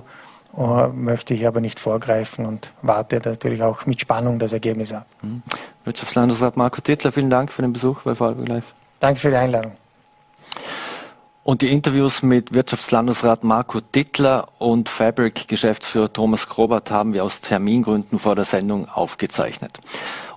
äh, 0.58 0.88
möchte 0.88 1.34
ich 1.34 1.46
aber 1.46 1.60
nicht 1.60 1.80
vorgreifen 1.80 2.46
und 2.46 2.72
warte 2.82 3.22
natürlich 3.24 3.62
auch 3.62 3.86
mit 3.86 4.00
Spannung 4.00 4.40
das 4.40 4.54
Ergebnis 4.54 4.94
ab. 4.94 5.06
Hm. 5.22 5.44
Wirtschaftslandesrat 5.84 6.58
Marco 6.58 6.82
Tittler, 6.82 7.12
vielen 7.12 7.30
Dank 7.30 7.52
für 7.52 7.62
den 7.62 7.74
Besuch 7.74 8.02
bei 8.04 8.16
Vorarlberg 8.16 8.48
Live. 8.48 8.79
Danke 9.00 9.20
für 9.20 9.30
die 9.30 9.36
Einladung. 9.36 9.74
Und 11.50 11.64
die 11.64 11.72
Interviews 11.72 12.22
mit 12.22 12.54
Wirtschaftslandesrat 12.54 13.44
Marco 13.44 13.80
Dittler 13.80 14.50
und 14.60 14.88
Fabric-Geschäftsführer 14.88 16.14
Thomas 16.14 16.48
Grobert 16.48 16.92
haben 16.92 17.14
wir 17.14 17.24
aus 17.24 17.42
Termingründen 17.42 18.20
vor 18.20 18.36
der 18.36 18.46
Sendung 18.46 18.88
aufgezeichnet. 18.88 19.80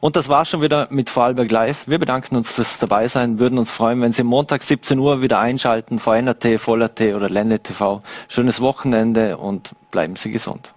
Und 0.00 0.16
das 0.16 0.30
war 0.30 0.46
schon 0.46 0.62
wieder 0.62 0.86
mit 0.90 1.10
Vorarlberg 1.10 1.50
Live. 1.50 1.86
Wir 1.86 1.98
bedanken 1.98 2.34
uns 2.36 2.50
fürs 2.50 2.78
Dabeisein, 2.78 3.38
würden 3.38 3.58
uns 3.58 3.70
freuen, 3.70 4.00
wenn 4.00 4.12
Sie 4.12 4.22
Montag 4.22 4.62
17 4.62 4.98
Uhr 4.98 5.20
wieder 5.20 5.38
einschalten, 5.38 5.98
VNRT, 5.98 6.58
Voller 6.58 6.94
T 6.94 7.12
oder 7.14 7.28
Ländle 7.28 7.60
TV. 7.60 8.00
Schönes 8.28 8.62
Wochenende 8.62 9.36
und 9.36 9.72
bleiben 9.90 10.16
Sie 10.16 10.30
gesund. 10.30 10.72